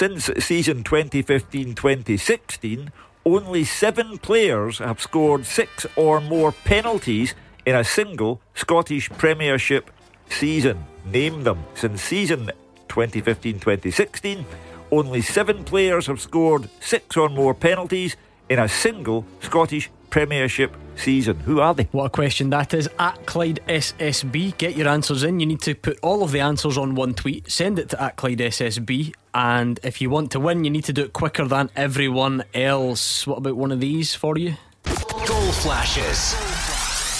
[0.01, 2.91] Since season 2015 2016,
[3.23, 7.35] only seven players have scored six or more penalties
[7.67, 9.91] in a single Scottish Premiership
[10.27, 10.83] season.
[11.05, 11.63] Name them.
[11.75, 12.49] Since season
[12.87, 14.43] 2015 2016,
[14.89, 18.15] only seven players have scored six or more penalties
[18.49, 21.37] in a single Scottish Premiership season.
[21.41, 21.87] Who are they?
[21.91, 22.89] What a question that is.
[22.97, 25.39] At Clyde SSB, get your answers in.
[25.39, 28.15] You need to put all of the answers on one tweet, send it to at
[28.15, 31.69] Clyde SSB, and if you want to win, you need to do it quicker than
[31.75, 33.25] everyone else.
[33.25, 34.55] What about one of these for you?
[34.83, 36.35] Goal flashes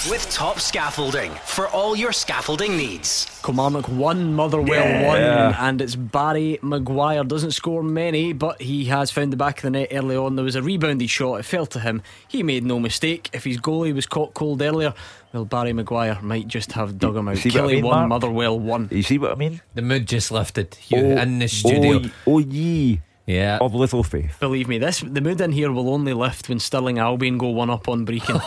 [0.10, 3.28] with top scaffolding for all your scaffolding needs.
[3.43, 5.47] Kilmarnock 1, Motherwell Yeah.
[5.52, 7.24] 1, and it's Barry Maguire.
[7.24, 10.36] Doesn't score many, but he has found the back of the net early on.
[10.36, 12.02] There was a rebounded shot, it fell to him.
[12.28, 13.30] He made no mistake.
[13.34, 14.93] If his goalie was caught cold earlier,
[15.34, 17.38] well, Barry Maguire might just have dug him out.
[17.38, 18.10] See what I mean, 1, Mark?
[18.10, 18.89] Motherwell 1.
[18.91, 19.62] You see what I mean?
[19.76, 22.02] The mood just lifted Hugh, Oh, in the studio.
[22.28, 23.02] Oh, oh ye
[23.32, 23.58] yeah.
[23.62, 24.38] of little faith.
[24.40, 27.70] Believe me, this the mood in here will only lift when Stirling Albion go one
[27.70, 28.40] up on Brechin.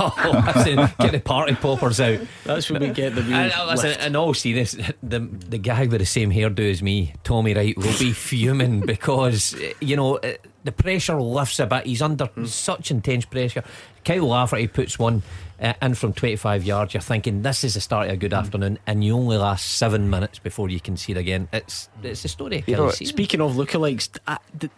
[0.54, 2.20] Listen, get the party poppers out.
[2.44, 3.34] That's when we get the real.
[3.34, 4.04] And, listen, lift.
[4.06, 7.98] in all seriousness, the the guy with the same hairdo as me, Tommy Wright, will
[7.98, 10.32] be fuming because you know uh,
[10.64, 11.86] the pressure lifts a bit.
[11.86, 12.44] He's under Hmm.
[12.46, 13.64] such intense pressure.
[14.04, 15.22] Kyle Lafferty puts one
[15.64, 16.94] uh, in from 25 yards.
[16.94, 18.38] You're thinking this is the start of a good Hmm.
[18.38, 21.48] afternoon, and you only last seven minutes before you can see it again.
[21.52, 22.58] It's it's the story.
[22.58, 24.70] Of You know, speaking of lookalikes, I, did,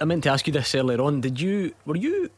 [0.00, 1.20] I meant to ask you this earlier on.
[1.20, 2.30] Did you were you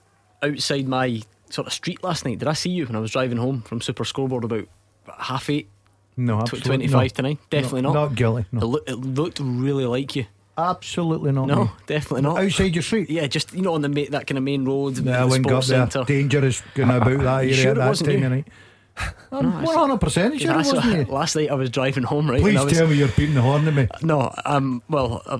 [0.42, 2.38] outside my sort of street last night?
[2.40, 4.66] Did I see you when I was driving home from Super Scoreboard about
[5.18, 5.68] half eight?
[6.16, 7.14] No, absolutely twenty-five not.
[7.14, 7.38] to nine.
[7.50, 8.08] Definitely No, not.
[8.10, 8.60] not guilty, no.
[8.60, 10.26] It, loo- it looked really like you.
[10.70, 11.46] Absolutely not.
[11.46, 11.70] No, me.
[11.86, 12.38] definitely not.
[12.42, 13.08] Outside your street?
[13.10, 15.02] Yeah, just you know on the ma- that kind of main road.
[15.02, 15.86] No, I the wouldn't go there.
[16.04, 18.26] Dangerous going about that You area sure at that time you?
[18.26, 18.48] of night.
[19.32, 21.14] I'm 100% sure it wasn't you.
[21.14, 22.40] Last night I was driving home, right?
[22.40, 23.88] Please and I was, tell me you're beating the horn at me.
[24.02, 25.38] No, um, well, uh,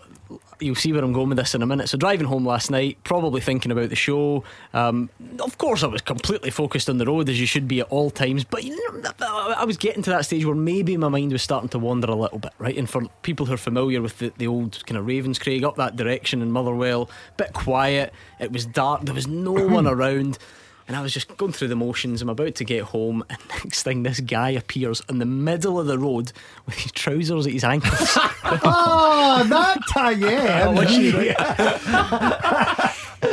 [0.60, 1.88] you'll see where I'm going with this in a minute.
[1.88, 4.44] So, driving home last night, probably thinking about the show.
[4.72, 7.88] Um, of course, I was completely focused on the road, as you should be at
[7.88, 8.44] all times.
[8.44, 11.68] But you know, I was getting to that stage where maybe my mind was starting
[11.70, 12.76] to wander a little bit, right?
[12.76, 15.96] And for people who are familiar with the, the old kind of Ravenscraig up that
[15.96, 18.12] direction in Motherwell, bit quiet.
[18.38, 19.04] It was dark.
[19.04, 20.38] There was no one around.
[20.88, 22.20] And I was just going through the motions.
[22.20, 25.86] I'm about to get home, and next thing, this guy appears in the middle of
[25.86, 26.32] the road
[26.66, 28.18] with his trousers at his ankles.
[28.42, 30.64] Ah, that tie, yeah.
[30.66, 31.36] Oh, was she, right?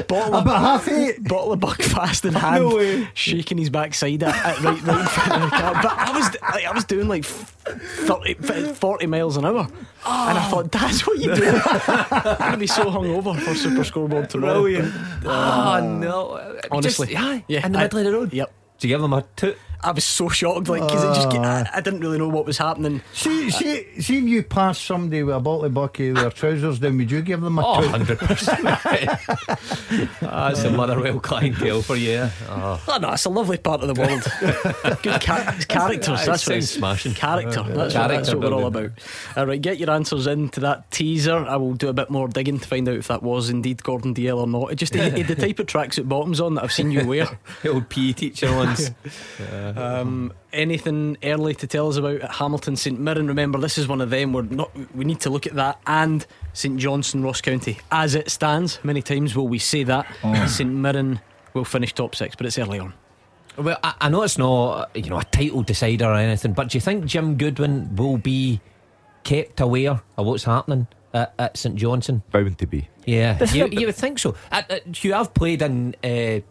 [0.07, 1.23] Bottle of, About half eight.
[1.23, 3.07] bottle of Buckfast in hand, No way.
[3.13, 5.73] shaking his backside at, at right, right in front of the car.
[5.81, 9.69] But I was, like, I was doing like 30, 40 miles an hour, and
[10.05, 10.49] I oh.
[10.49, 11.45] thought that's what you do.
[11.65, 14.61] I'm gonna be so hungover for Super Scoreboard tomorrow.
[14.61, 14.93] Brilliant.
[15.25, 15.79] Oh, ah.
[15.81, 16.59] no.
[16.71, 18.33] Honestly, Just, yeah, yeah, in the I- middle of the road.
[18.33, 18.53] Yep.
[18.79, 19.57] Do you give him a toot?
[19.83, 21.69] I was so shocked, like, because it just, Ah.
[21.73, 23.01] I, I didn't really know what was happening.
[23.13, 26.79] See, see, see if you pass somebody with a bottle of bucky with their trousers
[26.79, 30.17] down, would you give them a Oh, 100%.
[30.21, 32.29] That's a Motherwell clientele for you.
[32.49, 32.81] Oh.
[32.87, 34.23] Oh, no, it's a lovely part of the world.
[35.03, 36.23] Good ca- characters.
[36.23, 37.13] It That's what sounds it's smashing.
[37.13, 37.59] Character.
[37.59, 38.91] Uh, That's, what, that's what we're all about.
[39.35, 41.45] All right, get your answers into that teaser.
[41.45, 44.13] I will do a bit more digging to find out if that was indeed Gordon
[44.13, 44.71] Dalziel or not.
[44.71, 47.27] It just he had the type of tracksuit bottoms on that I've seen you wear.
[47.63, 48.91] The old PE teacher ones.
[49.75, 53.27] Um, anything early to tell us about Hamilton St Mirren?
[53.27, 54.33] Remember, this is one of them.
[54.33, 54.71] We're not.
[54.95, 58.79] We need to look at that and St Johnstone Ross County as it stands.
[58.83, 60.05] Many times will we say that
[60.47, 61.19] St Mirren
[61.53, 62.93] will finish top six, but it's early on.
[63.57, 66.77] Well, I, I know it's not you know a title decider or anything, but do
[66.77, 68.61] you think Jim Goodwin will be
[69.23, 72.21] kept aware of what's happening at, at St Johnstone?
[72.31, 72.87] Bound to be.
[73.05, 74.35] Yeah, you, you would think so.
[74.51, 76.41] Uh, uh, Hugh, I've played in uh,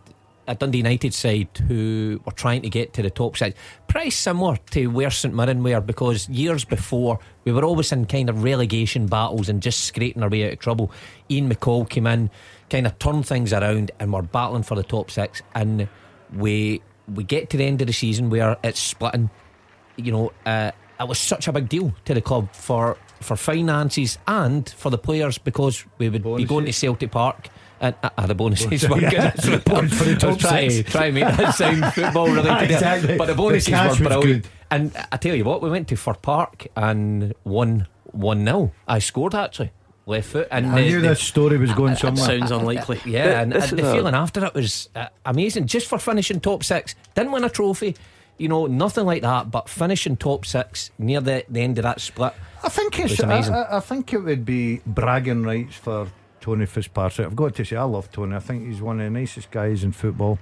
[0.47, 3.55] a Dundee United side who were trying to get to the top side.
[3.88, 8.28] Pretty similar to where St Mirren were because years before we were always in kind
[8.28, 10.90] of relegation battles and just scraping our way out of trouble.
[11.30, 12.30] Ian McCall came in,
[12.70, 15.42] kind of turned things around, and we're battling for the top six.
[15.55, 15.88] And
[16.34, 16.82] we
[17.14, 19.30] we get to the end of the season where it's splitting.
[19.97, 24.18] You know, uh, it was such a big deal to the club for for finances
[24.26, 27.49] and for the players because we would be going to Celtic Park.
[27.81, 29.12] And uh, uh, the bonuses were good.
[29.12, 29.33] Yeah.
[29.64, 30.91] Bonus for the I was top trying, six.
[30.93, 32.70] try and make that sound football related.
[32.70, 33.16] Exactly.
[33.18, 34.24] But the bonuses The were was brilliant.
[34.45, 34.49] good.
[34.70, 38.72] And I tell you what, we went to Fir Park and won 1 0.
[38.89, 39.72] I scored actually.
[40.07, 40.49] Left foot.
[40.51, 42.24] And I the- knew the- this story was going somewhere.
[42.24, 43.01] Sounds unlikely.
[43.05, 45.66] yeah, and, and the feeling after it was uh, amazing.
[45.66, 47.95] Just for finishing top six, didn't win a trophy,
[48.39, 49.51] you know, nothing like that.
[49.51, 53.20] But finishing top six near the, the end of that split, I think it's was
[53.20, 53.53] amazing.
[53.55, 56.09] I, I- I think it would be bragging rights for
[56.47, 57.26] Tony Fitzpatrick.
[57.26, 58.36] I've got to say, I love Tony.
[58.36, 60.38] I think he's one of the nicest guys in football,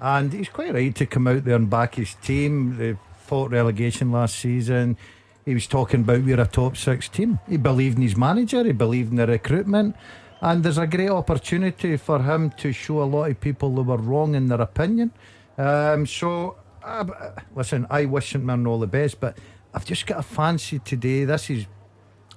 [0.00, 2.78] and he's quite right to come out there and back his team.
[2.78, 4.96] They fought relegation last season.
[5.44, 7.38] He was talking about we're a top six team.
[7.46, 8.64] He believed in his manager.
[8.64, 9.94] He believed in the recruitment.
[10.40, 13.98] And there's a great opportunity for him to show a lot of people who were
[13.98, 15.12] wrong in their opinion.
[15.58, 17.04] Um, so, uh,
[17.54, 19.36] listen, I wish St Mirren all the best, but
[19.74, 21.26] I've just got a fancy today.
[21.26, 21.66] This is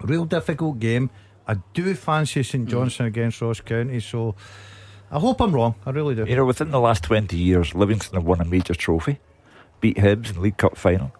[0.01, 1.09] a real difficult game.
[1.47, 4.35] I do fancy St Johnstone against Ross County, so
[5.11, 5.75] I hope I'm wrong.
[5.85, 6.25] I really do.
[6.25, 9.19] You know, within the last 20 years, Livingston have won a major trophy,
[9.79, 11.13] beat Hibs in the League Cup final.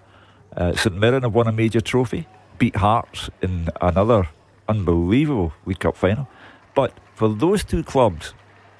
[0.56, 4.30] Uh, St Mirren have won a major trophy, beat Hearts in another
[4.68, 6.28] unbelievable League Cup final.
[6.74, 8.34] But for those two clubs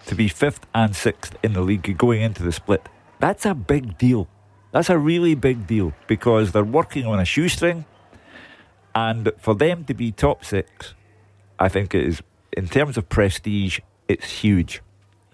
[0.08, 2.90] to be fifth and sixth in the league going into the split,
[3.20, 4.28] that's a big deal.
[4.72, 7.86] That's a really big deal because they're working on a shoestring.
[8.94, 10.94] And for them to be top six,
[11.60, 12.22] I think it is,
[12.54, 14.82] in terms of prestige, it's huge.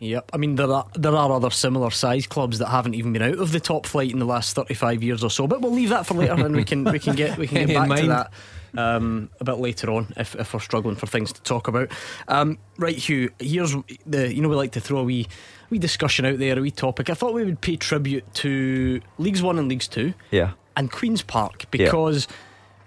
[0.02, 3.22] Yep, I mean there are there are other similar size clubs that haven't even been
[3.22, 5.46] out of the top flight in the last thirty five years or so.
[5.46, 7.88] But we'll leave that for later, and we can we can get we can get
[7.88, 8.32] back to that
[8.76, 11.92] um, a bit later on if, if we're struggling for things to talk about.
[12.28, 13.30] Um, right, Hugh.
[13.38, 13.76] Here's
[14.08, 15.28] the you know we like to throw a wee
[15.70, 17.12] wee discussion out there, a wee topic.
[17.12, 20.16] I thought we would pay tribute to Leagues One and Leagues Two.
[20.32, 20.54] Yeah.
[20.76, 22.28] And Queens Park because.
[22.28, 22.36] Yeah.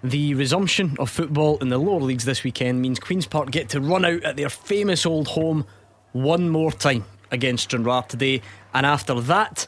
[0.05, 3.81] The resumption of football in the lower leagues this weekend means Queen's Park get to
[3.81, 5.65] run out at their famous old home
[6.11, 9.65] one more time against Stranraer today, and after that,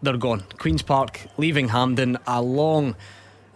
[0.00, 0.44] they're gone.
[0.58, 2.94] Queen's Park leaving Hampden, a long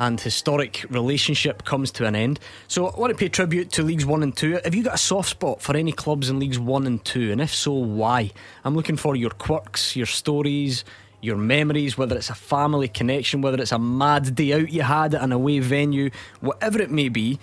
[0.00, 2.40] and historic relationship comes to an end.
[2.66, 4.62] So I want to pay tribute to Leagues 1 and 2.
[4.64, 7.30] Have you got a soft spot for any clubs in Leagues 1 and 2?
[7.30, 8.32] And if so, why?
[8.64, 10.84] I'm looking for your quirks, your stories,
[11.26, 15.14] your memories, whether it's a family connection, whether it's a mad day out you had
[15.14, 16.10] at an away venue,
[16.40, 17.38] whatever it may be.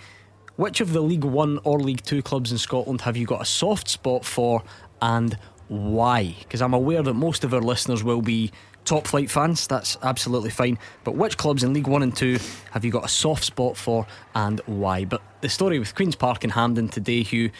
[0.56, 3.44] Which of the League One or League Two clubs in Scotland have you got a
[3.44, 4.62] soft spot for
[5.02, 5.36] and
[5.68, 6.36] why?
[6.40, 8.52] Because I'm aware that most of our listeners will be
[8.84, 9.66] top flight fans.
[9.66, 10.78] That's absolutely fine.
[11.02, 12.38] But which clubs in League One and Two
[12.70, 15.04] have you got a soft spot for and why?
[15.04, 17.50] But the story with Queen's Park and Hampden today, Hugh,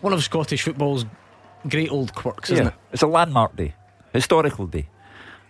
[0.00, 1.04] one of Scottish football's
[1.68, 2.74] great old quirks, isn't yeah, it?
[2.92, 3.74] It's a landmark day,
[4.12, 4.88] historical day.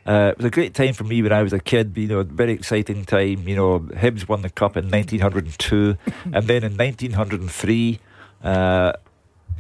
[0.06, 1.96] Uh, it was a great time for me when I was a kid.
[1.96, 3.48] You know, a very exciting time.
[3.48, 5.96] You know, Hibs won the cup in 1902,
[6.32, 7.98] and then in 1903,
[8.42, 8.92] uh,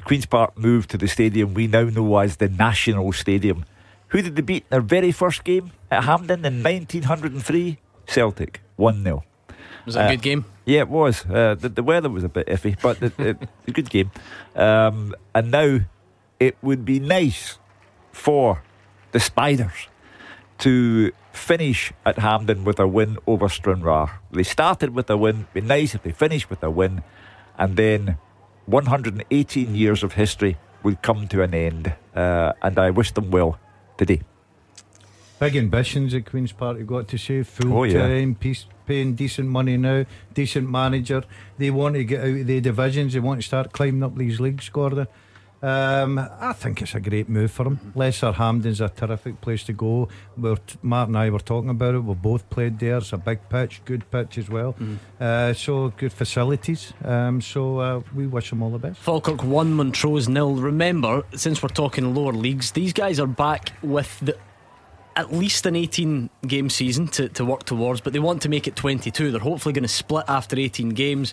[0.04, 3.64] Queen's Park moved to the stadium we now know as the National Stadium.
[4.08, 7.78] Who did they beat in their very first game at Hampden in 1903?
[8.06, 9.24] Celtic, 1 0.
[9.86, 10.44] Was that uh, a good game?
[10.66, 11.24] Yeah, it was.
[11.26, 14.10] Uh, the, the, weather was a bit iffy, but it, it, a good game.
[14.54, 15.80] Um, and now
[16.38, 17.58] it would be nice
[18.12, 18.62] for
[19.12, 19.88] the Spiders
[20.64, 24.18] to finish at Hampden with a win over Stranraer.
[24.32, 25.40] They started with a win.
[25.40, 27.02] It'd be nice if they finished with a win,
[27.58, 28.16] and then
[28.64, 33.58] 118 years of history will come to an end, uh, and I wish them well
[33.98, 34.22] today.
[35.38, 37.42] Big ambitions at Queen's Park, you've got to say.
[37.42, 38.08] Full oh, yeah.
[38.08, 41.24] time, peace, paying decent money now, decent manager.
[41.58, 44.40] They want to get out of the divisions, they want to start climbing up these
[44.40, 45.08] leagues, Gordon.
[45.64, 47.92] Um, I think it's a great move for him.
[47.94, 50.08] Lesser Hampden's a terrific place to go.
[50.36, 52.00] We're t- Matt and I were talking about it.
[52.00, 52.98] We've both played there.
[52.98, 54.74] It's a big pitch, good pitch as well.
[54.74, 54.98] Mm.
[55.18, 56.92] Uh, so good facilities.
[57.02, 59.00] Um, so uh, we wish them all the best.
[59.00, 60.56] Falkirk one, Montrose nil.
[60.56, 64.36] Remember, since we're talking lower leagues, these guys are back with the
[65.16, 68.68] at least an 18 game season to, to work towards, but they want to make
[68.68, 69.30] it 22.
[69.30, 71.32] They're hopefully going to split after 18 games,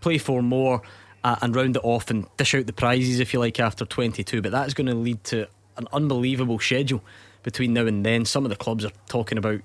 [0.00, 0.80] play four more
[1.24, 4.42] uh, and round it off and dish out the prizes if you like after 22.
[4.42, 7.02] But that's going to lead to an unbelievable schedule
[7.42, 8.24] between now and then.
[8.24, 9.60] Some of the clubs are talking about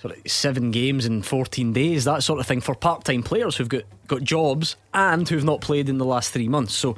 [0.00, 3.68] sort of seven games in 14 days, that sort of thing for part-time players who've
[3.68, 6.74] got, got jobs and who've not played in the last three months.
[6.74, 6.96] So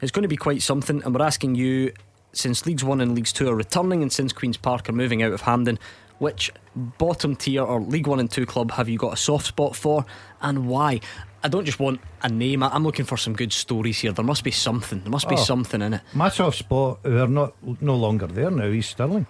[0.00, 1.02] it's going to be quite something.
[1.04, 1.92] And we're asking you,
[2.32, 5.32] since Leagues One and Leagues Two are returning, and since Queens Park are moving out
[5.32, 5.78] of Hampden,
[6.18, 9.76] which bottom tier or League One and Two club have you got a soft spot
[9.76, 10.04] for,
[10.40, 11.00] and why?
[11.42, 12.62] I don't just want a name.
[12.62, 14.12] I'm looking for some good stories here.
[14.12, 15.00] There must be something.
[15.02, 16.00] There must be oh, something in it.
[16.14, 17.02] My soft spot.
[17.02, 18.66] They're not no longer there now.
[18.66, 19.26] East Stirling.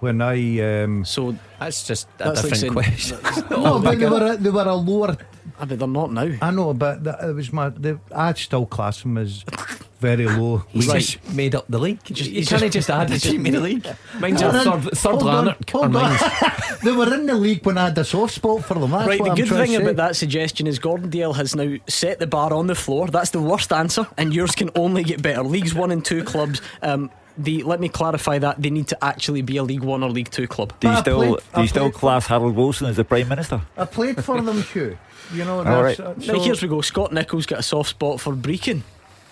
[0.00, 3.18] When I um, so that's just a that's different like question.
[3.50, 5.16] no, but they were a, they were a lower.
[5.58, 6.30] I mean, they're not now.
[6.40, 7.70] I know, but it was my.
[7.70, 9.44] The, I'd still class them as
[10.00, 10.58] very low.
[10.68, 11.00] He's right.
[11.00, 12.02] just made up the league.
[12.04, 13.86] Just, you can't just add the team in the league.
[14.18, 15.70] Mine's a third, third Lanark.
[15.70, 16.16] Hold on.
[16.82, 18.90] they were in the league when I had a soft spot for them.
[18.90, 19.22] That's right.
[19.22, 22.52] The I'm good thing about that suggestion is Gordon Dalziel has now set the bar
[22.52, 23.08] on the floor.
[23.08, 25.42] That's the worst answer, and yours can only get better.
[25.42, 26.60] Leagues one and two clubs.
[26.82, 30.10] Um, the, let me clarify that they need to actually be a League One or
[30.10, 30.72] League Two club.
[30.80, 33.62] Do you still played, do you still class Harold Wilson as the Prime Minister?
[33.76, 34.98] I played for them, Hugh.
[35.32, 35.98] You know, All right.
[35.98, 36.80] Uh, so now here's we go.
[36.80, 38.82] Scott Nichols got a soft spot for Brechin.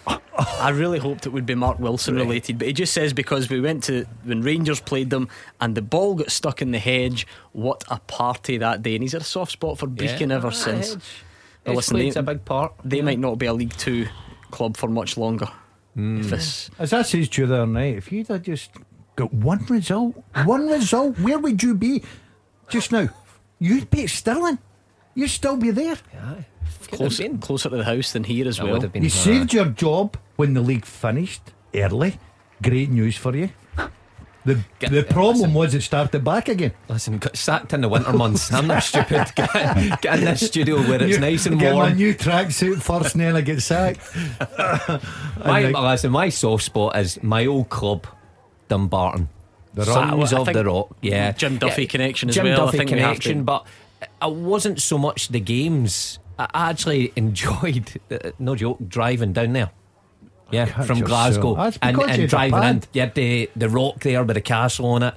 [0.07, 2.23] I really hoped it would be Mark Wilson right.
[2.23, 5.29] related, but he just says because we went to when Rangers played them
[5.61, 7.27] and the ball got stuck in the hedge.
[7.53, 8.95] What a party that day!
[8.95, 10.37] And he's had a soft spot for Brechin yeah.
[10.37, 10.95] ever ah, since.
[10.95, 11.03] Hedge.
[11.65, 12.75] But listen, they, a big part.
[12.85, 13.03] They yeah.
[13.03, 14.07] might not be a League Two
[14.51, 15.49] club for much longer.
[15.97, 16.31] Mm.
[16.79, 18.71] As I said to you the other night, if you'd have just
[19.17, 22.03] got one result, one result, where would you be
[22.69, 23.09] just now?
[23.59, 24.59] You'd be at Stirling.
[25.15, 25.97] You'd still be there.
[26.13, 26.35] Yeah.
[26.91, 28.85] Close, closer to the house than here as that well.
[28.95, 31.43] You saved your job when the league finished
[31.75, 32.19] early.
[32.63, 33.51] great news for you.
[34.45, 36.71] The, the problem was it started back again.
[36.89, 38.53] Listen, got sacked in the winter months.
[38.53, 39.27] I'm not stupid.
[39.35, 41.97] Get, get in this studio where it's You- nice and get my warm.
[41.97, 43.99] new tracksuit first, and then I get sacked.
[45.45, 48.07] My, like, listen, my soft spot is my old club,
[48.69, 49.29] Dumbarton.
[49.75, 49.95] The Rock.
[49.95, 51.33] Sons I of think the Rock, yeah.
[51.33, 53.67] Jim Duffy Yeah, connection as Jim well, I Duffy think we have connection, to- but
[54.23, 56.19] I wasn't so much the games.
[56.39, 59.71] I actually enjoyed, uh, no joke, driving down there.
[60.51, 61.01] Yeah, Catch from.
[61.01, 62.81] Glasgow That's and, because and you driving in.
[62.81, 62.89] pad.
[62.93, 65.15] You had the the rock there with the castle on it.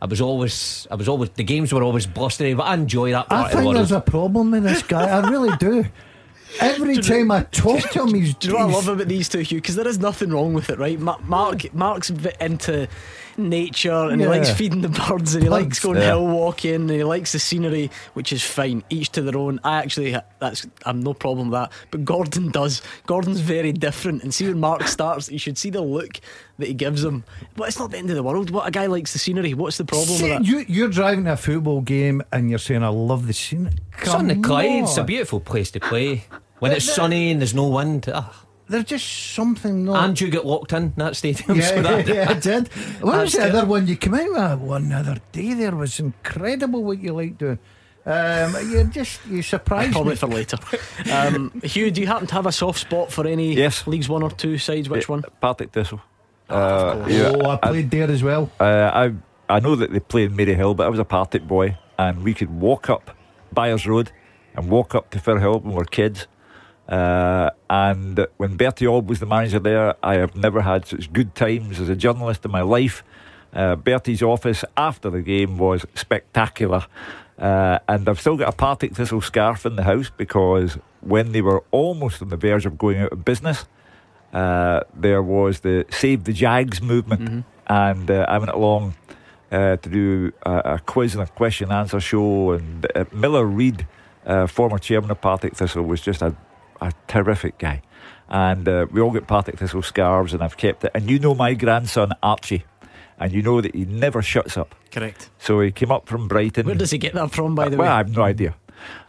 [0.00, 1.30] I was always, I was always.
[1.30, 3.92] The games were always blustery, but I enjoy that I part of the think there's
[3.92, 5.08] a problem with this guy.
[5.08, 5.84] I really do.
[6.60, 8.34] Every time I talk to him, he's.
[8.40, 9.58] Do you know what I love about these two, Hugh?
[9.58, 10.98] Because there is nothing wrong with it, right?
[10.98, 12.88] Mark, Mark's bit into
[13.36, 16.06] nature and he likes feeding the birds and he likes going Yeah.
[16.06, 18.82] hill walking and he likes the scenery, which is fine.
[18.90, 19.60] Each to their own.
[19.64, 21.72] I actually, that's I'm no problem with that.
[21.90, 22.82] But Gordon does.
[23.06, 24.22] Gordon's very different.
[24.22, 26.20] And see when Mark starts, you should see the look
[26.58, 27.24] that he gives him.
[27.56, 28.50] But it's not the end of the world.
[28.50, 29.54] What a guy likes the scenery.
[29.54, 30.44] What's the problem See, with that?
[30.44, 33.70] you, you're driving a football game and you're saying, I love the scene.
[33.98, 34.82] It's on the Come Clyde.
[34.84, 36.24] It's a beautiful place to play
[36.58, 38.08] when it's sunny and there's no wind.
[38.72, 40.04] There's just something not.
[40.04, 41.58] And you get locked in that stadium.
[41.58, 42.68] yeah, so that, yeah, I did.
[43.00, 44.68] What was the other one you came out with?
[44.68, 47.58] One other day there was incredible what you like doing.
[48.04, 50.16] Um, you just you surprised Probably me.
[50.16, 50.58] for later.
[51.12, 53.86] Um, Hugh, do you happen to have a soft spot for any Yes.
[53.86, 54.88] leagues one or two sides?
[54.88, 55.22] Which one?
[55.40, 56.00] Partick Thistle.
[56.48, 57.12] of course.
[57.14, 58.50] oh, I played there as well.
[58.58, 59.12] Uh, I
[59.48, 62.34] I know that they play in Maryhill, but I was a Partick boy, and we
[62.34, 63.16] could walk up
[63.54, 64.10] Byres Road
[64.56, 66.26] and walk up to Firhill when we were kids.
[66.92, 71.34] Uh, and when Bertie Auld was the manager there, I have never had such good
[71.34, 73.02] times as a journalist in my life.
[73.54, 76.84] Uh, Bertie's office after the game was spectacular.
[77.38, 81.40] Uh, and I've still got a Partick Thistle scarf in the house because when they
[81.40, 83.64] were almost on the verge of going out of business,
[84.34, 88.94] uh, there was the Save the Jags movement, and uh, I went along
[89.50, 92.52] uh, to do a, a quiz and a question answer show.
[92.52, 93.86] And uh, Miller Reid,
[94.26, 96.34] uh, former chairman of Partick Thistle, was just a,
[96.82, 97.82] a terrific guy.
[98.28, 100.92] And uh, we all get Partick Thistle scarves, and I've kept it.
[100.94, 102.64] And you know my grandson Archie,
[103.18, 104.74] and you know that he never shuts up.
[104.90, 105.30] Correct.
[105.38, 106.66] So he came up from Brighton.
[106.66, 107.92] Where does he get that from, by the well, way?
[107.92, 108.54] I have no idea.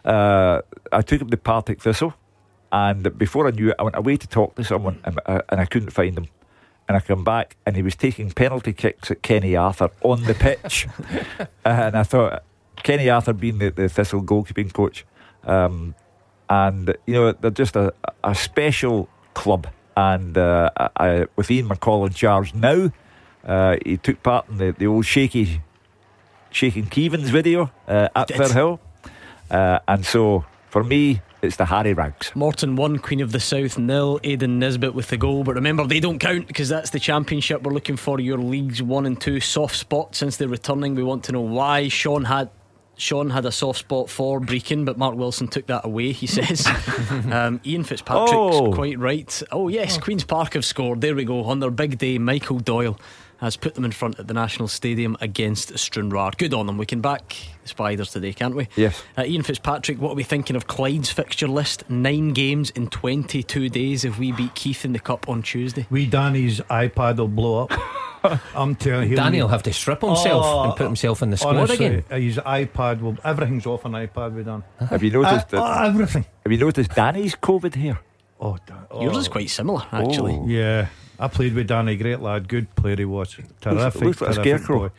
[0.04, 0.60] Uh,
[0.92, 2.14] I took him to Partick Thistle,
[2.70, 5.60] and before I knew it, I went away to talk to someone, and, uh, and
[5.60, 6.26] I couldn't find him.
[6.86, 10.34] And I come back, and he was taking penalty kicks at Kenny Arthur on the
[10.34, 10.86] pitch.
[11.64, 12.44] and I thought,
[12.82, 15.06] Kenny Arthur being the, the Thistle goalkeeping coach,
[15.44, 15.94] um,
[16.48, 17.92] and you know they're just a,
[18.22, 19.66] a special club.
[19.96, 22.90] And uh, I, with Ian McCall in charge now,
[23.44, 25.60] uh, he took part in the, the old shaky
[26.50, 28.36] shaking Keevins video uh, at Did.
[28.38, 28.78] Firhill.
[29.50, 32.32] Uh, and so for me, it's the Harry Wraggs.
[32.34, 34.18] Morton 1, Queen of the South nil.
[34.24, 35.44] Aidan Nisbet with the goal.
[35.44, 37.62] But remember, they don't count because that's the championship.
[37.62, 40.94] We're looking for your leagues 1 and 2 soft spot since they're returning.
[40.94, 41.88] We want to know why.
[41.88, 42.50] Sean had.
[42.96, 46.66] Sean had a soft spot for Brechin, but Mark Wilson took that away, he says.
[47.32, 48.72] um, Ian Fitzpatrick's Oh.
[48.72, 49.42] quite right.
[49.50, 51.00] Oh, yes, Queen's Park have scored.
[51.00, 51.44] There we go.
[51.44, 52.98] On their big day, Michael Doyle
[53.44, 56.30] has put them in front at the National Stadium against Stranraer.
[56.36, 56.78] Good on them.
[56.78, 58.68] We can back the Spiders today, can't we?
[58.74, 59.02] Yes.
[59.18, 61.88] Uh, Ian Fitzpatrick, what are we thinking of Clyde's fixture list?
[61.90, 65.86] Nine games in 22 days if we beat Keith in the Cup on Tuesday.
[65.90, 68.40] We Danny's iPad will blow up.
[68.56, 69.16] I'm telling you.
[69.16, 72.22] Danny will have to strip himself Oh, and put himself in the squad honestly, again.
[72.22, 73.18] His iPad will.
[73.22, 74.64] Everything's off an iPad with Dan.
[74.88, 75.80] Have you noticed Uh, that?
[75.82, 76.24] oh, everything.
[76.42, 77.98] Have you noticed Danny's COVID here?
[78.40, 79.02] Oh, Dan, oh.
[79.02, 80.34] Yours is quite similar, actually.
[80.40, 80.46] Oh.
[80.48, 80.88] Yeah,
[81.18, 81.96] I played with Danny.
[81.96, 83.36] Great lad, good player he was.
[83.60, 84.02] Terrific.
[84.02, 84.78] looks like a terrific scarecrow.
[84.88, 84.90] boy.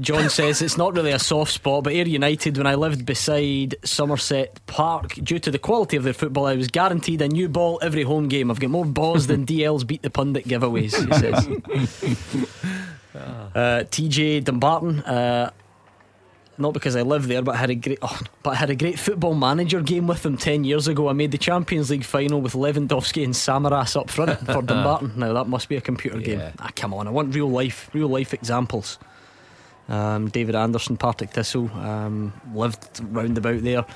[0.00, 3.74] John says it's not really a soft spot, but Ayr United, when I lived beside
[3.82, 7.80] Somerset Park, due to the quality of their football, I was guaranteed a new ball
[7.82, 8.48] every home game.
[8.48, 11.48] I've got more balls than DL's beat the pundit giveaways, he says.
[13.16, 15.50] uh, TJ Dumbarton, uh,
[16.58, 18.76] not because I live there, but I had a great, oh, but I had a
[18.76, 21.08] great football manager game with them ten years ago.
[21.08, 25.12] I made the Champions League final with Lewandowski and Samaras up front for Dumbarton.
[25.16, 26.40] Now that must be a computer game.
[26.58, 27.06] Ah, come on!
[27.06, 28.98] I want real life, real life examples.
[29.88, 33.86] Um, David Anderson, Partick Thistle, um, lived round about there.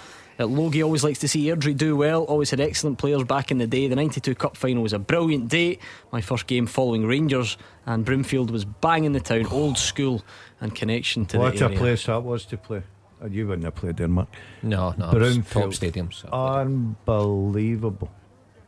[0.41, 2.25] Uh, Logie always likes to see Airdrie do well.
[2.25, 3.87] Always had excellent players back in the day.
[3.89, 5.79] The '92 Cup final was a brilliant day.
[6.11, 7.57] My first game following Rangers,
[7.87, 10.23] and Broomfield was bang in the town, old school
[10.61, 11.63] and connection to What the area.
[11.63, 11.79] What a area.
[11.79, 12.83] place that was to play.
[13.23, 14.29] Uh, You wouldn't have played there, Mark.
[14.63, 15.73] No, no, it's top Broomfield.
[15.75, 16.25] stadiums.
[16.33, 18.11] Unbelievable.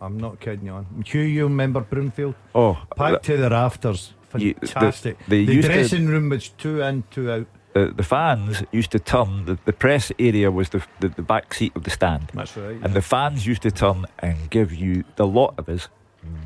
[0.01, 0.86] I'm not kidding you on.
[1.07, 2.35] Hugh, you remember Broomfield?
[2.55, 4.12] Oh, Packed to the rafters.
[4.36, 5.16] You- the- Fantastic.
[5.28, 7.47] the used to- dressing room was two in, two out.
[7.75, 11.53] The, the fans used to turn, the, the press area was the, the, the back
[11.53, 12.31] seat of the stand.
[12.33, 12.79] That's right.
[12.83, 15.89] And the fans used to turn and give you, the lot of us,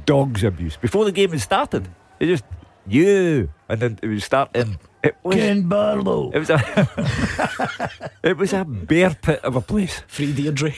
[0.06, 0.76] dogs abuse.
[0.76, 1.88] Before the game had started,
[2.18, 2.44] they just
[2.86, 4.78] you, and then it was starting.
[5.02, 6.30] It was Ken Barlow.
[6.32, 10.02] It was a it was a bear pit of a place.
[10.08, 10.72] Free Deirdre.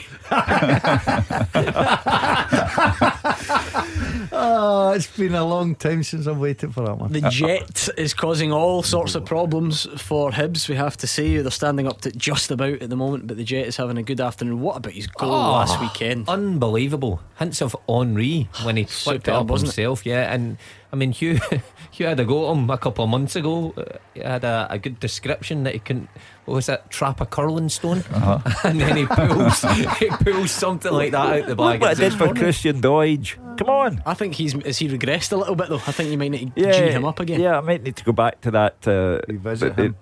[4.33, 7.13] oh, it's been a long time since I've waited for that one.
[7.13, 11.39] The jet is causing all sorts of problems for Hibs, we have to say.
[11.39, 14.03] They're standing up to just about at the moment, but the jet is having a
[14.03, 14.61] good afternoon.
[14.61, 16.29] What about his goal Oh, last weekend?
[16.29, 17.21] Unbelievable.
[17.39, 19.77] Hints of Henri when he flipped it up wasn't it?
[19.77, 20.05] himself.
[20.05, 20.59] Yeah, and
[20.93, 21.39] I mean, Hugh,
[21.93, 23.73] Hugh had a go at him a couple of months ago.
[23.77, 23.85] Uh,
[24.15, 26.09] He had a, a good description that he couldn't,
[26.47, 28.03] what was that, trap a curling stone?
[28.65, 29.63] and then he pulls,
[29.99, 31.81] he pulls something like that out the Look bag.
[31.81, 32.43] what I It's did for morning.
[32.43, 33.37] Christian Doidge.
[33.57, 34.03] Come on.
[34.07, 35.77] I think he's has he regressed a little bit though.
[35.87, 37.41] I think you might need to Yeah, G him up again.
[37.41, 38.89] Yeah, I might need to go back to that.
[38.89, 39.97] Uh, Revisit that, him.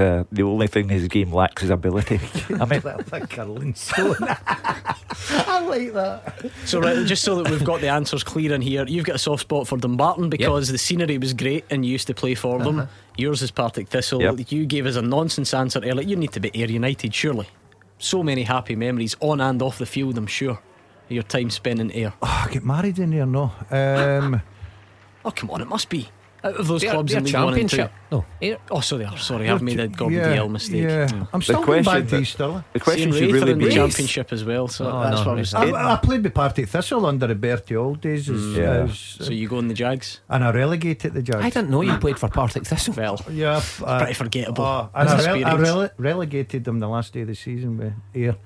[0.00, 2.20] That, uh, the only thing his game lacks is ability.
[2.58, 4.16] I mean, a curling stone.
[4.20, 6.50] I like that.
[6.64, 9.18] So right, just so that we've got the answers clear in here, you've got a
[9.18, 12.58] soft spot for Dumbarton because the scenery was great and you used to play for
[12.58, 12.78] them.
[12.78, 12.88] Uh-huh.
[13.18, 14.22] Yours is Partick Thistle.
[14.22, 14.50] Yep.
[14.50, 16.08] You gave us a nonsense answer earlier.
[16.08, 17.48] You need to be Ayr United, surely.
[17.98, 20.58] So many happy memories on and off the field, I'm sure.
[21.10, 22.14] Your time spent in Ayr.
[22.22, 23.52] Oh, I get married in there, no.
[23.70, 24.40] Um,
[25.22, 26.08] Oh, come on, it must be.
[26.42, 27.76] Out of those They're- clubs they're in League One and Two.
[27.76, 27.92] championship.
[28.10, 29.16] No, Ayr- Oh, so they are.
[29.18, 30.82] Sorry, I've made a Gordon yeah, Dalziel mistake.
[30.82, 31.28] Yeah, Mm.
[31.32, 32.64] I'm still going back to East Stirling.
[32.72, 35.16] the question Same should Raith are really the be championship as well, so Oh, that's
[35.20, 35.60] no, what I was no.
[35.60, 35.74] saying.
[35.76, 38.62] I, I played with Partick Thistle under Bertie Auld days, as, Yeah.
[38.84, 40.20] as- So you go in the Jags?
[40.30, 41.44] and I relegated the Jags.
[41.44, 42.94] I didn't know you played for Partick Thistle.
[42.96, 44.64] Well, Yeah, uh, pretty forgettable.
[44.64, 47.76] uh, and I, as rele- I rele- relegated them the last day of the season
[47.78, 48.36] with Ayr.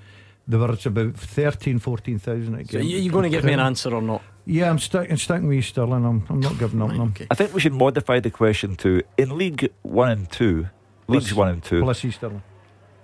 [0.46, 2.86] There were about 13, 14,000 at So game.
[2.86, 4.20] you, you going to give me an answer or not?
[4.46, 6.04] Yeah, I'm sticking sticking with Stirling.
[6.04, 7.08] I'm, I'm not giving up on them.
[7.08, 7.26] Okay.
[7.30, 10.68] I think we should modify the question to in League One and Two,
[11.08, 11.82] Leagues Plus- One and Two.
[11.82, 12.42] Plus East Stirling.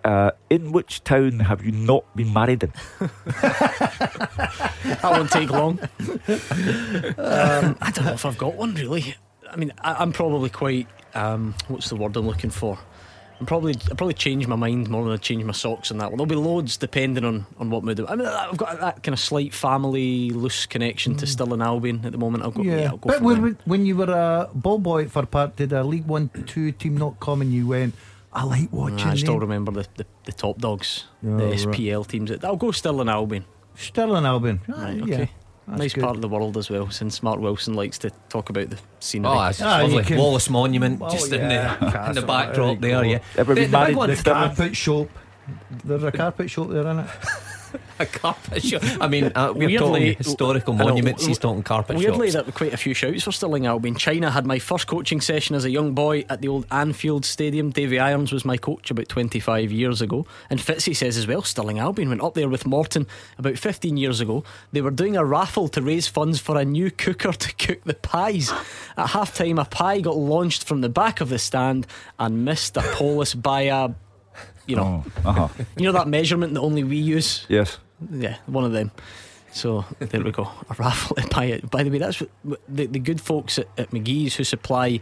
[0.03, 2.73] Uh, in which town have you not been married in?
[5.01, 5.79] That won't take long.
[7.19, 9.15] um, I don't know if I've got one really.
[9.51, 10.89] I mean, I, I'm probably quite.
[11.15, 12.79] Um, what's the word I'm looking for?
[13.41, 16.11] I'm probably I probably change my mind more than I change my socks on that
[16.11, 16.19] one.
[16.19, 17.99] There'll be loads depending on, on what mood.
[18.01, 22.03] I'm- I mean, I've got that kind of slight family loose connection to Stirling Albion
[22.05, 22.45] at the moment.
[22.45, 22.63] I'll go.
[22.63, 25.73] Yeah, Yeah, I'll go but when, when you were a ball boy for part, did
[25.73, 27.95] a League One two team not come and you went?
[28.33, 29.09] I like watching.
[29.09, 31.59] I still them." remember the, the, the top dogs, Oh, the right.
[31.59, 32.31] SPL teams.
[32.45, 33.45] I'll go Stirling Albion.
[33.75, 34.61] Stirling Albion.
[34.69, 35.31] Ah, Right, yeah, okay.
[35.71, 36.03] That's nice good.
[36.05, 39.33] part of the world as well, since Mark Wilson likes to talk about the scenery.
[39.33, 40.05] Oh, it's Ah, lovely.
[40.05, 43.05] can- Wallace Monument Oh, just in yeah, the in the there backdrop you there.
[43.05, 45.09] Yeah, Ever the, been the big one, The carpet shop.
[45.85, 47.09] There's a carpet shop there, isn't it?
[47.99, 48.83] a carpet shop.
[49.01, 51.27] I mean, uh, we're Weirdly- talking historical I know, monuments.
[51.27, 52.35] He's talking carpet Weirdly, shops.
[52.35, 53.95] there were quite a few shouts for Stirling Albion.
[53.97, 57.71] China had my first coaching session as a young boy at the old Annfield Stadium.
[57.71, 60.27] Davy Irons was my coach about 25 years ago.
[60.49, 63.07] And Fitzy says as well, Stirling Albion went up there with Morton
[63.39, 64.45] about 15 years ago.
[64.73, 67.95] They were doing a raffle to raise funds for a new cooker to cook the
[67.95, 68.53] pies.
[68.97, 71.87] At half time, a pie got launched from the back of the stand
[72.19, 73.91] and missed a polis by a.
[74.67, 75.49] You know, Oh, uh-huh.
[75.77, 77.45] you know that measurement that only we use.
[77.49, 77.79] Yes.
[78.11, 78.91] Yeah, one of them.
[79.53, 80.45] So there we go.
[80.71, 81.71] A raffle it.
[81.71, 85.01] By the way, that's what the, the good folks at, at McGhee's who supply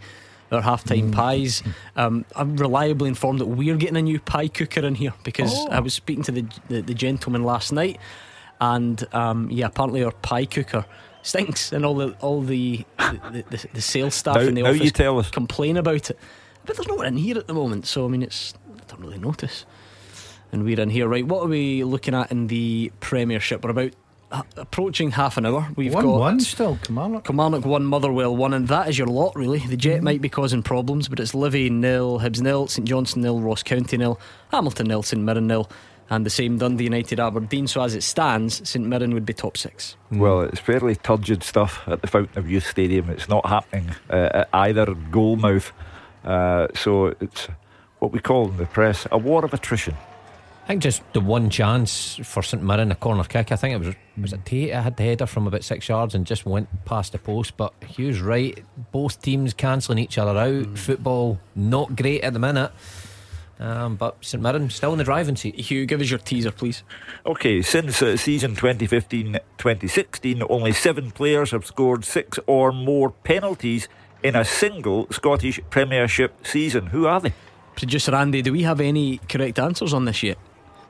[0.51, 1.63] our halftime pies.
[1.97, 5.69] Um, I'm reliably informed that we're getting a new pie cooker in here because Oh.
[5.71, 8.01] I was speaking to the, the, the gentleman last night,
[8.61, 10.87] and um, yeah, apparently our pie cooker
[11.23, 14.81] stinks, and all the all the the, the, the sales staff Now- in the office
[14.81, 15.31] you tell us.
[15.31, 16.19] complain about it.
[16.65, 18.55] But there's no one in here at the moment, so I mean, it's
[18.99, 19.65] don't really notice.
[20.53, 21.27] And we're in here, right?
[21.27, 23.63] What are we looking at in the Premiership?
[23.63, 23.93] We're about
[24.33, 25.69] uh, approaching half an hour.
[25.77, 26.79] We've one got one still.
[26.83, 27.21] Come on.
[27.23, 29.59] Kilmarnock one, Motherwell one, and that is your lot really.
[29.59, 33.41] The Jet might be causing problems, but it's Livy nil, Hibs nil, St Johnstone nil,
[33.41, 34.19] Ross County nil,
[34.51, 35.71] Hamilton nil, St Mirren nil,
[36.11, 37.67] and the same Dundee United Aberdeen.
[37.67, 39.97] So as it stands, St Mirren would be top six.
[40.11, 43.11] Well, it's fairly turgid stuff at the Fountain of Youth Stadium.
[43.11, 45.73] It's not happening uh, at either goalmouth.
[46.25, 47.49] Uh, so it's
[47.99, 49.95] what we call in the press a war of attrition.
[50.65, 53.53] I think just the one chance for St Mirren, a corner kick.
[53.53, 54.75] I think it was was it Tait.
[54.75, 57.57] I had the header from about six yards and just went past the post.
[57.57, 58.63] But Hugh's right.
[58.93, 60.77] Both teams cancelling each other out.
[60.77, 62.71] Football not great at the minute.
[63.59, 65.59] Um, but St Mirren still in the driving seat.
[65.59, 66.85] Hugh, give us your teaser, please.
[67.25, 73.89] Okay, since uh, season 2015 2016, only seven players have scored six or more penalties
[74.23, 76.89] in a single Scottish Premiership season.
[76.89, 77.33] Who are they?
[77.79, 80.37] Producer Andy, do we have any correct answers on this yet?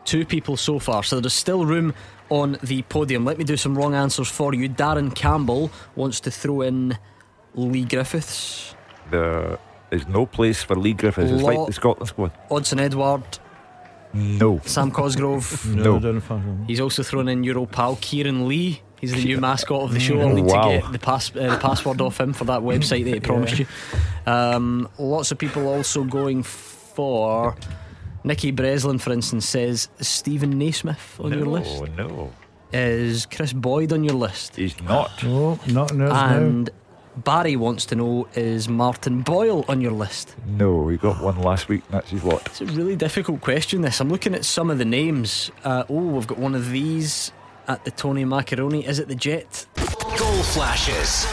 [0.07, 1.93] Two people so far, so there's still room
[2.31, 3.27] on the podium.
[3.27, 4.71] Let me do some wrong answers for you.
[4.71, 6.97] Darren Campbell wants to throw in
[7.55, 8.75] Leigh Griffiths,
[9.11, 9.59] There
[9.91, 11.31] is no place for Leigh Griffiths.
[11.31, 12.33] It's Law- like the Scotland squad.
[12.51, 13.39] Odsonne Edouard,
[14.15, 14.61] No.
[14.65, 15.67] Sam Cosgrove.
[15.75, 15.99] No.
[15.99, 20.01] don't He's also thrown in Euro pal Kieran Lee He's the new mascot of the
[20.01, 20.19] show.
[20.21, 20.63] I'll need Wow.
[20.73, 23.59] to get the, pass, uh, the password off him for that website that he promised
[23.61, 23.67] you.
[24.27, 26.43] Um, lots of people also going
[26.99, 27.55] for.
[28.25, 31.83] Nikki Breslin, for instance, says Steven Naismith on your No, list.
[31.97, 32.33] no.
[32.73, 34.57] Is Kris Boyd on your list?
[34.57, 35.23] He's not.
[35.23, 36.11] No, not now.
[36.37, 36.69] And
[37.19, 40.35] Barry wants to know is Martin Boyle on your list?
[40.45, 41.83] No, we got one last week.
[41.91, 42.45] That's his what?
[42.49, 43.83] It's a really difficult question.
[43.83, 44.01] This.
[44.01, 45.53] I'm looking at some of the names.
[45.63, 47.31] Uh, oh, we've got one of these
[47.69, 48.85] at the Tony Macaroni.
[48.85, 49.67] Is it the Jet?
[49.77, 51.25] Goal flashes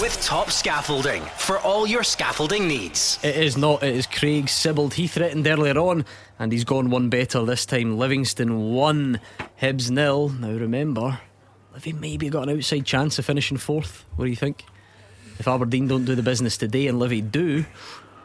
[0.00, 3.18] with top scaffolding for all your scaffolding needs.
[3.22, 3.82] It is not.
[3.82, 4.94] It is Craig Sibbald.
[4.94, 6.04] He threatened earlier on,
[6.38, 7.98] and he's gone one better this time.
[7.98, 9.20] Livingston one,
[9.60, 10.28] Hibs nil.
[10.28, 11.20] Now remember,
[11.74, 14.04] Livy maybe got an outside chance of finishing fourth.
[14.16, 14.64] What do you think?
[15.38, 17.64] If Aberdeen don't do the business today and Livy do,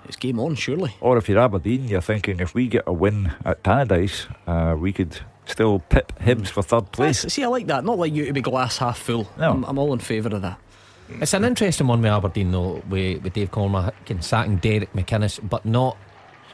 [0.06, 0.56] it's game on.
[0.56, 0.96] Surely.
[1.02, 4.92] Or if you're Aberdeen, you're thinking if we get a win at Tannadice, uh, we
[4.94, 7.22] could still pip Hibs for third place.
[7.22, 7.84] That's- see, I like that.
[7.86, 9.28] Not like you to be glass half full.
[9.38, 9.52] No.
[9.52, 10.60] I'm, I'm all in favour of that.
[11.10, 15.40] It's an interesting one with Aberdeen though, with, with Dave Cormack and sacking Derek McInnes,
[15.48, 15.98] but not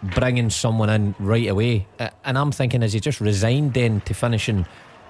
[0.02, 1.88] bringing someone in right away.
[2.24, 4.66] And I'm thinking, is he just resigned then to finishing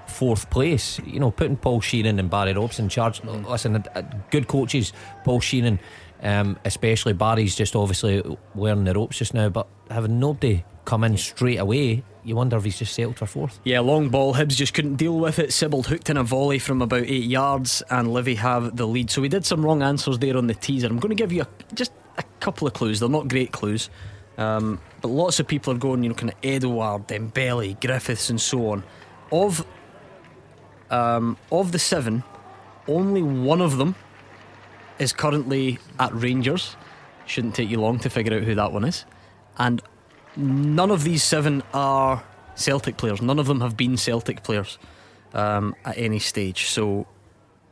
[0.08, 1.00] fourth place?
[1.06, 3.24] You know, putting Paul Sheerin and Barry Robson in charge.
[3.24, 4.94] Listen, uh, uh, good coaches,
[5.24, 5.80] Paul Sheerin,
[6.22, 8.24] um, especially Barry's just obviously
[8.56, 12.64] wearing the ropes just now, but having nobody come in straight away, you wonder if
[12.64, 13.60] he's just settled for fourth.
[13.64, 14.36] Yeah, long ball.
[14.36, 15.50] Hibs just couldn't deal with it.
[15.50, 19.10] Sibbald hooked in a volley from about eight yards, and Livy have the lead.
[19.10, 20.88] So we did some wrong answers there on the teaser.
[20.88, 23.00] I'm going to give you a, just a couple of clues.
[23.00, 23.90] They're not great clues,
[24.38, 28.40] um, but lots of people are going, you know, kind of Edouard, Dembele, Griffiths, and
[28.40, 28.84] so on.
[29.32, 29.66] Of
[30.92, 32.24] um, of the seven,
[32.88, 33.96] only one of them
[35.00, 36.76] is currently at Rangers.
[37.26, 39.06] Shouldn't take you long to figure out who that one is,
[39.58, 39.82] and
[40.40, 42.24] none of these seven are
[42.56, 43.22] Celtic players.
[43.22, 44.78] None of them have been Celtic players
[45.34, 46.66] um, at any stage.
[46.66, 47.08] So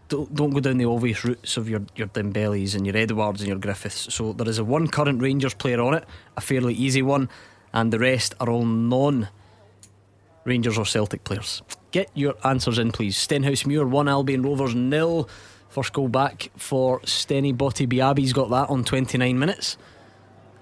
[0.09, 3.47] don't, don't go down the obvious routes of your, your Dembeles and your Edouards and
[3.47, 4.13] your Griffiths.
[4.13, 7.29] So there is a one current Rangers player on it, a fairly easy one,
[7.73, 9.29] and the rest are all non
[10.45, 11.61] Rangers or Celtic players.
[11.91, 13.17] Get your answers in, please.
[13.17, 15.27] Stenhousemuir 1, Albion Rovers nil.
[15.69, 19.77] First goal back for Steny Botti Biabi's got that on 29 minutes.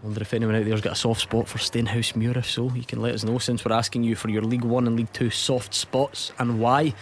[0.05, 2.37] Wonder if anyone out there's got a soft spot for Stenhousemuir.
[2.37, 4.85] If so, you can let us know since we're asking you for your League One
[4.85, 6.93] and League Two soft spots and why.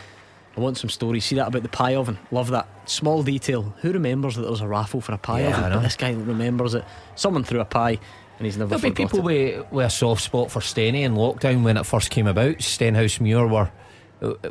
[0.55, 1.25] I want some stories.
[1.25, 2.17] See that about the pie oven?
[2.31, 2.65] Love that.
[2.89, 3.75] Small detail.
[3.81, 5.73] Who remembers that there was a raffle for a pie Yeah, oven?
[5.73, 6.85] But this guy remembers it.
[7.15, 7.99] Someone threw a pie
[8.37, 9.25] and he's never There'll be people it.
[9.25, 12.57] with, with a soft spot for Steny in lockdown when it first came about.
[12.59, 13.69] Stenhousemuir were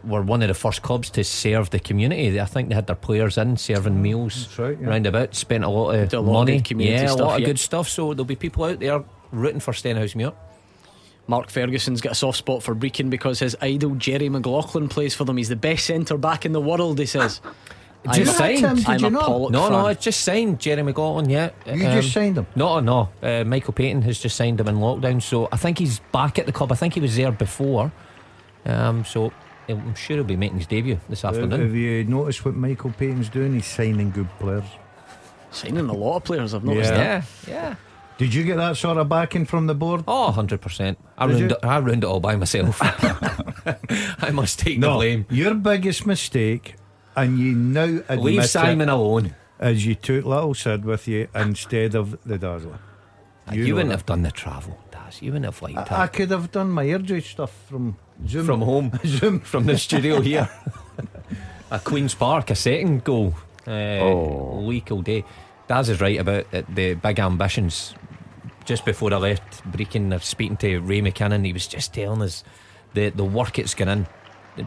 [0.04, 2.40] were one of the first clubs to serve the community.
[2.40, 4.88] I think they had their players in serving meals right, yeah.
[4.88, 5.34] round about.
[5.34, 7.40] Spent a lot of Did a lot of money, good community yeah, a lot of
[7.40, 7.46] yeah.
[7.46, 7.88] good stuff.
[7.88, 10.34] So there'll be people out there rooting for Stenhousemuir.
[11.28, 15.24] Mark Ferguson's got a soft spot for Brechin because his idol Jerry McLaughlin plays for
[15.24, 15.36] them.
[15.36, 17.40] He's the best centre back in the world, he says.
[18.04, 19.04] I'm Just a- signed.
[19.04, 19.72] I'm a Pollock No, fan.
[19.72, 21.30] no, it's just signed Jerry McLaughlin.
[21.30, 22.48] Yeah, Um, You just signed him?
[22.56, 23.10] No, no.
[23.22, 26.46] Uh, Michael Paton has just signed him in lockdown, so I think he's back at
[26.46, 26.72] the club.
[26.72, 27.92] I think he was there before.
[28.66, 29.32] Um, so
[29.72, 31.60] I'm sure he'll be making his debut this afternoon.
[31.60, 33.54] have you noticed what Michael Paton's doing?
[33.54, 34.64] He's signing good players.
[35.50, 36.96] Signing a lot of players, I've noticed Yeah.
[37.20, 37.24] that.
[37.48, 37.74] Yeah, yeah.
[38.18, 40.04] Did you get that sort of backing from the board?
[40.06, 40.96] Oh, 100%.
[41.18, 41.56] I Did ruined, you?
[41.56, 42.78] it, I ruined it all by myself.
[42.82, 45.26] I must take the No, blame.
[45.30, 46.76] your biggest mistake,
[47.16, 49.34] and you now admit Leave it, Simon alone.
[49.58, 52.78] As you took Little Sid with you instead of the Dazzler.
[53.52, 54.78] You, know wouldn't have done the travel,
[55.12, 55.22] Daz.
[55.22, 58.46] You wouldn't have liked I, I could have done my eardrum stuff from Zoom.
[58.46, 58.92] From home.
[59.04, 59.40] Zoom.
[59.52, 60.48] From the studio here.
[61.70, 63.34] a Queen's Park, a second goal.
[63.66, 63.70] Uh,
[64.00, 64.60] Oh.
[64.62, 65.24] Leak all day.
[65.68, 67.94] Daz is right about it, the big ambitions.
[68.64, 71.44] Just before I left Brechin, I was speaking to Ray McKinnon.
[71.44, 72.44] He was just telling us
[72.94, 74.06] the, the work it's gone in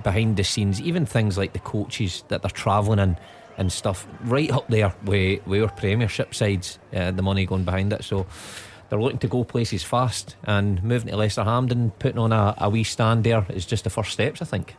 [0.04, 3.18] behind the scenes, even things like the coaches that they're travelling in
[3.58, 7.94] and stuff, right up there with, with our Premiership sides, uh, the money going behind
[7.94, 8.04] it.
[8.04, 8.26] So
[8.90, 12.70] they're looking to go places fast and moving to Lesser Hampden, putting on a, a
[12.70, 14.76] wee stand there is just the first steps, I think.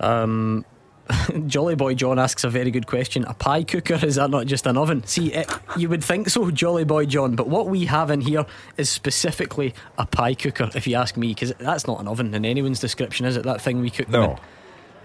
[0.00, 0.64] Um,
[1.46, 3.24] Jolly Boy John asks a very good question.
[3.24, 5.04] A pie cooker, is that not just an oven?
[5.06, 8.44] See, it, you would think so, Jolly Boy John, but what we have in here
[8.76, 12.44] is specifically a pie cooker, if you ask me, because that's not an oven in
[12.44, 13.44] anyone's description, is it?
[13.44, 14.38] That thing we cook them No.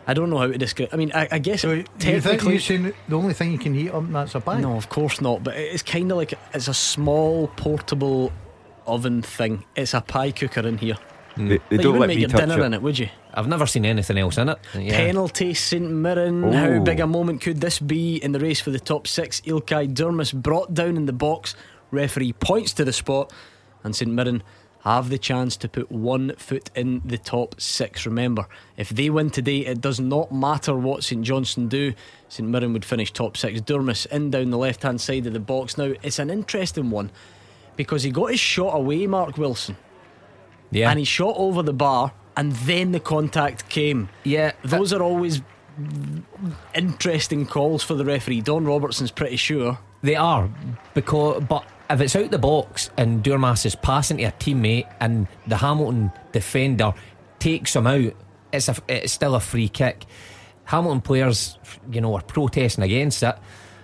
[0.06, 0.10] In?
[0.10, 2.57] I don't know how to describe I mean, I, I guess You think technically.
[2.57, 4.60] you're the only thing you can heat up that's a pie?
[4.61, 5.44] No, of course not.
[5.44, 8.32] But it's kind of like it's a small portable
[8.88, 9.64] oven thing.
[9.76, 10.98] It's a pie cooker in here.
[11.36, 11.48] Mm.
[11.49, 12.65] They, they Like, don't wouldn't let make me your dinner it.
[12.65, 13.07] in it, would you?
[13.34, 14.60] I've never seen anything else in it.
[14.78, 14.98] Yeah.
[14.98, 16.52] Penalty, St Mirren.
[16.52, 19.40] How big a moment could this be in the race for the top six?
[19.41, 21.56] Ilkay Durmus brought down in the box.
[21.91, 23.32] Referee points to the spot,
[23.84, 24.44] and St Mirren
[24.84, 28.06] have the chance to put one foot in the top six.
[28.06, 28.48] Remember,
[28.78, 31.94] if they win today, it does not matter what St Johnstone do.
[32.30, 33.62] St Mirren would finish top six.
[33.62, 35.78] Durmus in down the left hand side of the box.
[35.78, 37.12] Now, it's an interesting one
[37.76, 39.78] because he got his shot away, Mark Wilson.
[40.72, 40.90] Yeah.
[40.90, 44.10] And he shot over the bar, and then the contact came.
[44.24, 44.53] Yeah.
[44.64, 45.41] Those are always
[46.74, 48.41] interesting calls for the referee.
[48.41, 49.78] Don Robertson's pretty sure.
[50.02, 50.49] They are
[50.95, 55.27] because, but if it's out the box and Durmus is passing to a teammate and
[55.47, 56.93] the Hamilton defender
[57.39, 58.13] takes him out,
[58.53, 60.05] it's a, it's still a free kick.
[60.65, 61.57] Hamilton players,
[61.91, 63.35] you know, are protesting against it.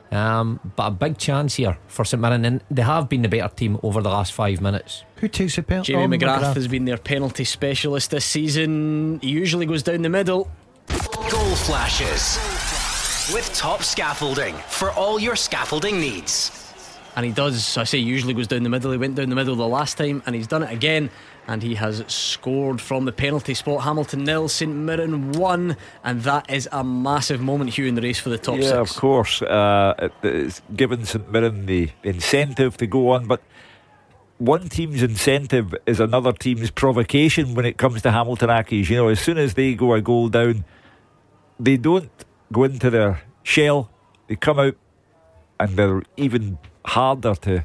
[0.10, 3.54] Um, but a big chance here for St Mirren, and they have been the better
[3.54, 5.04] team over the last five minutes.
[5.18, 5.92] Who takes the penalty?
[5.92, 6.54] Jamie Oh, McGrath, McGrath.
[6.56, 9.20] has been their penalty specialist this season.
[9.22, 10.50] He usually goes down the middle.
[10.88, 12.38] Goal flashes
[13.34, 16.57] with top scaffolding for all your scaffolding needs.
[17.18, 18.92] And he does, I say, usually goes down the middle.
[18.92, 21.10] He went down the middle the last time, and he's done it again.
[21.48, 23.84] And he has scored from the penalty spot.
[23.84, 28.20] Hamilton nil, St Mirren one, and that is a massive moment, Hugh, in the race
[28.20, 28.92] for the top yeah, six.
[28.92, 29.42] of course.
[29.42, 33.42] Uh, it's given St Mirren the incentive to go on, but
[34.38, 38.92] one team's incentive is another team's provocation when it comes to Hamilton Accies.
[38.92, 40.66] You know, as soon as they go a goal down,
[41.60, 42.12] they don't
[42.54, 43.90] go into their shell.
[44.28, 44.76] They come out
[45.60, 47.64] and they're even harder to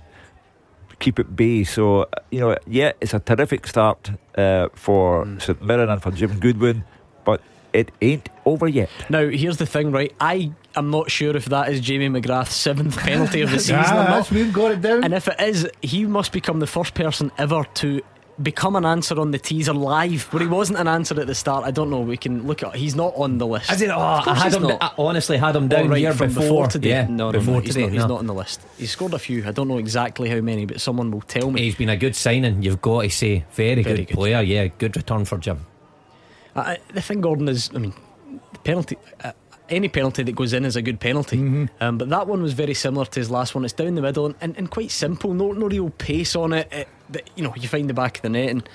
[0.99, 1.65] keep at bay.
[1.65, 6.39] So, you know, yeah, it's a terrific start uh, for St Mirren and for Jim
[6.39, 6.85] Goodwin,
[7.25, 7.41] but
[7.73, 8.91] it ain't over yet.
[9.09, 10.13] Now, here's the thing, right?
[10.21, 14.05] I am not sure if that is Jamie McGrath's seventh penalty of the season Ah,
[14.07, 14.31] or not.
[14.31, 15.05] we've got it down.
[15.05, 18.03] And if it is, he must become the first person ever to
[18.43, 21.65] become an answer on the teaser live, where he wasn't an answer at the start.
[21.65, 22.01] I don't know.
[22.01, 22.75] We can look at.
[22.75, 23.71] He's not on the list.
[23.71, 23.91] Is it?
[23.91, 24.67] Oh, I had him.
[24.67, 26.91] I honestly had him down right, here from before, today.
[26.91, 27.87] Yeah, no, no, before no, he's today.
[27.87, 28.09] Not, he's no.
[28.09, 28.61] not on the list.
[28.79, 29.47] He's scored a few.
[29.47, 31.63] I don't know exactly how many, but someone will tell me.
[31.63, 32.63] He's been a good signing.
[32.63, 34.15] You've got to say, very, Very good, good.
[34.15, 34.43] player.
[34.43, 35.67] Yeah, good return for Jim.
[36.55, 37.95] The thing, Gordon, is I mean,
[38.53, 38.99] the penalty.
[39.23, 39.33] Uh,
[39.69, 42.75] any penalty that goes in is a good penalty, um, but that one was very
[42.75, 43.65] similar to his last one.
[43.65, 45.33] It's down the middle and, and, and quite simple.
[45.33, 46.69] No, no real pace on it.
[46.71, 48.69] it the, you know, you find the back of the net and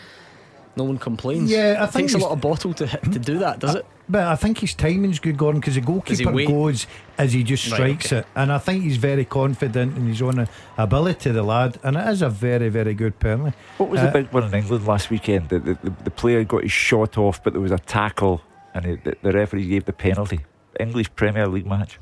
[0.76, 1.50] no one complains.
[1.50, 3.76] Yeah, I it think takes a lot of bottle to hit, to do that, does
[3.76, 3.86] it?
[4.10, 6.88] But I think his timing's good, Gordon, because the Does goalkeeper goes
[7.18, 8.20] as he just Right, strikes okay.
[8.20, 10.48] it, and I think he's very confident in his own
[10.78, 13.58] ability, the lad, and it is a very, very good penalty.
[13.78, 15.50] What was Uh, the big one in England last weekend?
[15.50, 18.42] The, the, the, the player got his shot off, but there was a tackle,
[18.74, 20.40] and it, the, the referee gave the penalty.
[20.80, 22.00] English Premier League match.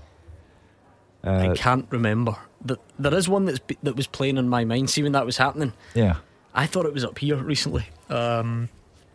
[1.25, 2.35] Uh, I can't remember.
[2.67, 4.89] Th- There is one that's that was playing in my mind.
[4.89, 5.73] See when that was happening.
[5.93, 6.17] yeah.
[6.57, 7.85] I thought it was up here recently.
[8.09, 8.69] Um,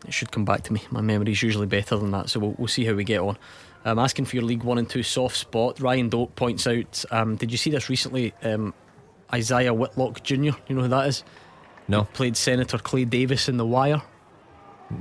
[0.07, 0.83] it should come back to me.
[0.91, 3.35] My memory's usually better than that, so we'll, we'll see how we get on.
[3.83, 5.79] I'm asking for your League One and Two soft spot.
[5.79, 7.03] Ryan Doak points out.
[7.09, 8.33] Um, did you see this recently?
[8.43, 8.75] Um,
[9.33, 10.35] Isaiah Whitlock Jr.
[10.35, 11.23] You know who that is?
[11.87, 12.03] No.
[12.13, 14.01] Played Senator Clay Davis in The Wire.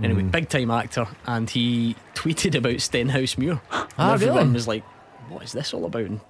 [0.02, 0.30] Anyway, Mm.
[0.30, 3.60] big time actor, and he tweeted about Stenhousemuir.
[3.72, 4.52] And Ah, everyone really?
[4.52, 4.84] was like,
[5.28, 6.20] "What is this all about?" And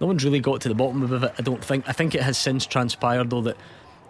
[0.00, 1.32] no one's really got to the bottom of it.
[1.38, 1.88] I don't think.
[1.88, 3.56] I think it has since transpired though that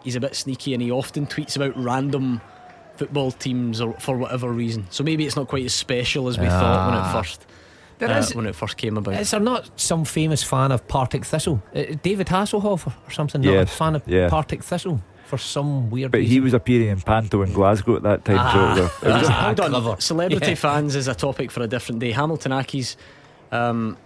[0.02, 2.40] he's a bit sneaky and he often tweets about random
[2.96, 4.86] football teams or for whatever reason.
[4.90, 7.10] So maybe it's not quite as special as we thought when Ah.
[7.10, 7.46] it first
[7.98, 9.14] There uh, is- when it first came about.
[9.20, 11.62] Is there not some famous fan of Partick Thistle?
[11.74, 13.40] Uh, David Hasselhoff or, or something?
[13.42, 14.28] Not a Yes, fan of yeah.
[14.28, 16.32] Partick Thistle for some weird But reason.
[16.32, 18.36] he was appearing in Panto in Glasgow at that time.
[18.38, 18.74] Ah.
[18.74, 19.70] so it was it Hold on.
[19.70, 19.96] clever.
[19.98, 20.54] Celebrity Yeah.
[20.54, 22.12] fans is a topic for a different day.
[22.12, 22.96] Hamilton Accies
[23.52, 23.96] um,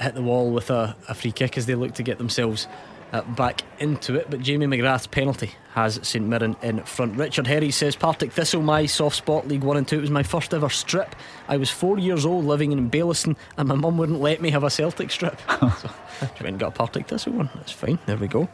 [0.00, 2.66] hit the wall with a, a free kick as they look to get themselves
[3.12, 4.28] uh, back into it.
[4.30, 7.16] But Jamie McGrath's penalty has St Mirren in front.
[7.16, 9.98] Richard Herry says Partick Thistle, my soft spot, League One and Two.
[9.98, 11.14] It was my first ever strip.
[11.48, 14.64] I was four years old living in Baillieston, and my mum wouldn't let me have
[14.64, 15.40] a Celtic strip.
[15.60, 15.90] so
[16.36, 17.50] she went and got a Partick Thistle one.
[17.54, 17.98] That's fine.
[18.06, 18.48] There we go.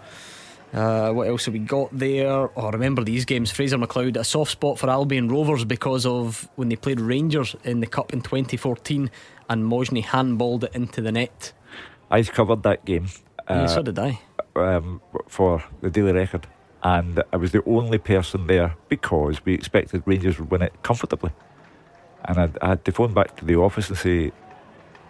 [0.72, 2.48] Uh, what else have we got there?
[2.56, 3.50] Oh, I remember these games.
[3.50, 7.80] Fraser McLeod, a soft spot for Albion Rovers because of when they played Rangers in
[7.80, 9.10] the Cup in 2014
[9.52, 11.52] and Mojney handballed it into the net.
[12.10, 13.08] I covered that game.
[13.50, 14.18] Yeah, uh, so did I.
[14.56, 16.46] um, for the Daily Record,
[16.82, 21.32] and I was the only person there because we expected Rangers would win it comfortably.
[22.24, 24.32] And I'd, I had to phone back to the office and say,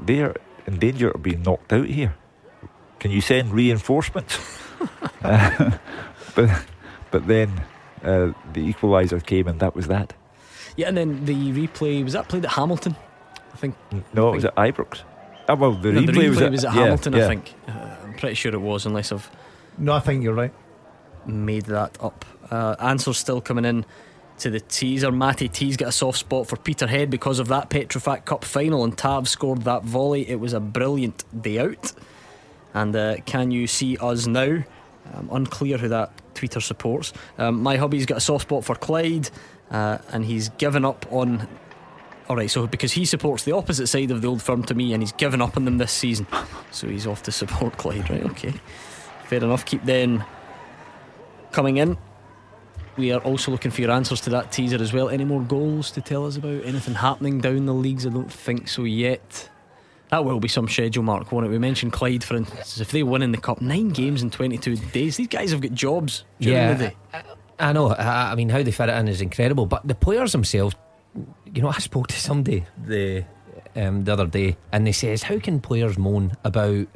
[0.01, 0.35] they're
[0.66, 2.14] in danger of being knocked out here.
[2.98, 4.39] Can you send reinforcements?
[5.23, 5.78] Uh,
[6.35, 6.64] but,
[7.10, 7.62] but then
[8.02, 10.14] uh, the equaliser came, and that was that.
[10.77, 12.97] Yeah, and then the replay was that played at Hamilton?
[13.52, 13.74] I think.
[14.14, 15.02] No, it was at Ibrox.
[15.48, 17.24] Ah, well, the no, replay, the replay was, at, yeah, Hamilton, yeah.
[17.24, 17.54] I think.
[17.68, 19.30] Uh, I'm pretty sure it was, unless I've
[19.78, 20.52] No, I think you're right.
[21.26, 22.24] made that up.
[22.50, 23.84] Uh, answers still coming in
[24.38, 25.10] to the teaser.
[25.12, 28.96] Matty T's got a soft spot for Peterhead because of that Petrofac Cup final, and
[28.96, 30.28] Tav scored that volley.
[30.28, 31.92] It was a brilliant day out.
[32.74, 34.62] And uh, can you see us now?
[35.14, 37.12] Um, unclear who that tweeter supports.
[37.36, 39.28] Um, my hubby's got a soft spot for Clyde,
[39.70, 41.48] uh, and he's given up on.
[42.28, 44.93] All right, so because he supports the opposite side of the old firm to me,
[44.93, 46.27] and he's given up on them this season,
[46.70, 48.09] so he's off to support Clyde.
[48.09, 48.24] Right?
[48.24, 48.55] Okay,
[49.24, 49.65] fair enough.
[49.65, 50.24] Keep then
[51.51, 51.97] coming in.
[52.97, 55.09] We are also looking for your answers to that teaser as well.
[55.09, 56.65] Any more goals to tell us about?
[56.65, 58.07] Anything happening down the leagues?
[58.07, 59.49] I don't think so yet.
[60.11, 61.49] That will be some schedule mark, won't it?
[61.49, 62.78] We mentioned Clyde, for instance.
[62.78, 65.73] If they win in the cup, nine games in 22 days, these guys have got
[65.73, 66.97] jobs during yeah, the day.
[67.15, 67.23] I,
[67.70, 67.89] I know.
[67.89, 69.65] I, I mean, how they fit it in is incredible.
[69.65, 70.74] But the players themselves,
[71.54, 73.24] you know, I spoke to somebody the
[73.76, 76.86] um, the other day, and they says, how can players moan about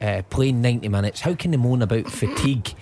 [0.00, 1.20] uh, playing 90 minutes?
[1.20, 2.74] How can they moan about fatigue?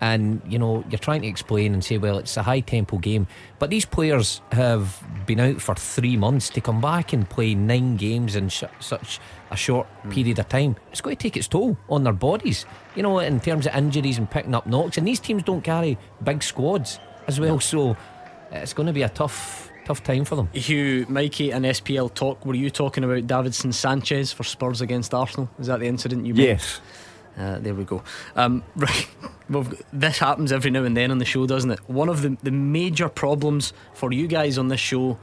[0.00, 3.26] and you know you're trying to explain and say well it's a high tempo game
[3.58, 7.96] but these players have been out for three months to come back and play nine
[7.96, 9.18] games in sh- such
[9.50, 10.12] a short mm.
[10.12, 12.64] period of time it's going to take its toll on their bodies
[12.94, 15.98] you know in terms of injuries and picking up knocks and these teams don't carry
[16.22, 17.96] big squads as well so
[18.52, 22.44] it's going to be a tough tough time for them Hugh Mikey and SPL talk
[22.44, 26.34] were you talking about Davinson Sanchez for Spurs against Arsenal is that the incident you
[26.34, 26.88] yes made?
[27.38, 28.02] Uh, there we go.
[28.34, 29.08] Um, right,
[29.92, 31.78] this happens every now and then on the show, doesn't it?
[31.88, 35.18] One of the, the major problems for you guys on this show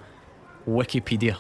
[0.66, 1.36] Wikipedia.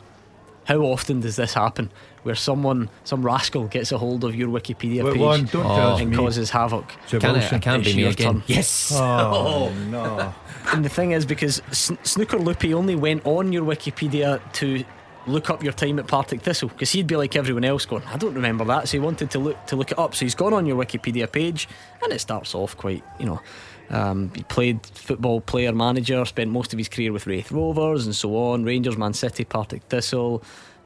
[0.66, 1.92] How often does this happen?
[2.26, 5.96] Where someone, some rascal, gets a hold of your Wikipedia Wait, page one, don't oh.
[5.96, 6.16] and me.
[6.16, 6.88] causes havoc?
[7.08, 8.34] Can it, I can't be me again.
[8.34, 8.44] Turn.
[8.48, 8.92] Yes.
[8.96, 10.34] Oh, no.
[10.74, 14.84] And the thing is, because Snooker Loopy only went on your Wikipedia to
[15.28, 18.18] look up your time at Partick Thistle because he'd be like everyone else going I
[18.18, 20.54] don't remember that so he wanted to look to look it up so he's gone
[20.54, 21.68] on your Wikipedia page
[22.04, 23.42] and it starts off quite you know
[23.90, 28.16] um, he played football player manager spent most of his career with Raith Rovers and
[28.16, 30.44] so on Rangers Man City Partick Thistle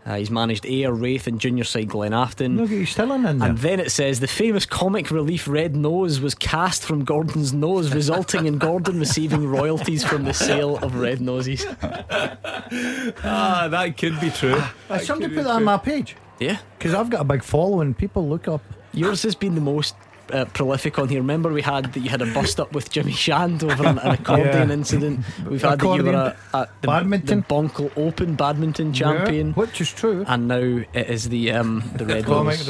[0.10, 2.58] uh, he's managed Ayr, Raith, and junior side Glenafton.
[2.58, 3.50] Look, he's still in there.
[3.50, 7.94] And then it says the famous comic relief Red Nose was cast from Gordon's nose,
[7.94, 11.64] resulting in Gordon receiving royalties from the sale of Red Noses.
[11.84, 14.60] ah, that could be true.
[14.90, 16.16] Uh, somebody put that on my page.
[16.40, 17.94] Yeah, because I've got a big following.
[17.94, 18.62] People look up.
[18.94, 19.94] Yours has been the most
[20.32, 21.20] uh, prolific on here.
[21.20, 24.12] Remember, we had that you had a bust up with Jimmy Shand over an, an
[24.12, 24.74] accordion yeah.
[24.74, 25.26] incident.
[25.46, 26.06] We've had accordion.
[26.06, 29.92] that you were a, a, the, badminton, the Bonkle Open badminton champion, yeah, which is
[29.92, 30.24] true.
[30.28, 32.70] And now it is the um, the red nose.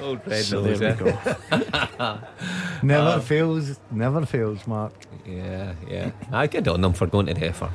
[0.00, 0.80] Old red so nose.
[0.80, 2.18] There we go.
[2.82, 3.78] never um, fails.
[3.90, 4.92] Never fails, Mark.
[5.26, 6.10] Yeah, yeah.
[6.32, 7.70] I get on them for going to the effort.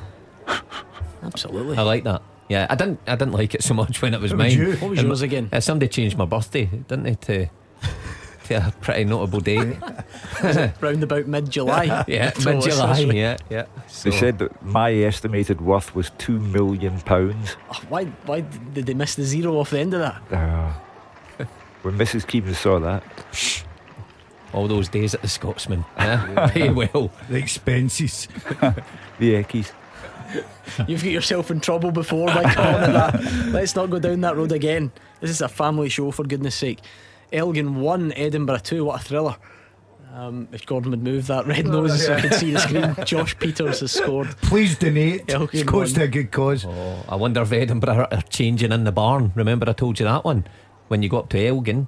[1.23, 1.77] Absolutely.
[1.77, 2.22] I like that.
[2.49, 2.99] Yeah, I didn't.
[3.07, 4.68] I didn't like it so much when it was what mine.
[4.68, 5.49] Was what was yours again?
[5.53, 7.15] Uh, somebody changed my birthday, didn't they?
[7.15, 7.49] To
[8.55, 9.77] a pretty notable day.
[10.81, 11.84] round about mid July.
[12.07, 12.99] yeah, mid July.
[12.99, 13.65] Yeah, yeah.
[13.88, 14.09] So.
[14.09, 17.55] They said that my estimated worth was two million pounds.
[17.71, 18.05] Oh, why?
[18.26, 20.21] Why did they miss the zero off the end of that?
[20.31, 20.73] Uh,
[21.84, 22.26] when Mrs.
[22.26, 23.03] Keevan saw that.
[24.51, 25.85] All those days at the Scotsman.
[25.95, 27.11] Yeah, very well.
[27.30, 28.27] The expenses.
[29.19, 29.71] the eckies.
[30.88, 33.49] You've got yourself in trouble before by calling it that.
[33.51, 34.91] Let's not go down that road again.
[35.19, 36.80] This is a family show, for goodness sake.
[37.31, 38.85] Elgin 1, Edinburgh 2.
[38.85, 39.35] What a thriller.
[40.14, 42.95] Um, if Gordon would move that red nose oh, so I could see the screen,
[43.06, 44.30] Josh Peters has scored.
[44.41, 45.31] Please donate.
[45.31, 46.65] Elgin it goes to a good cause.
[46.65, 49.31] Oh, I wonder if Edinburgh are changing in the barn.
[49.35, 50.47] Remember, I told you that one
[50.88, 51.88] when you go up to Elgin.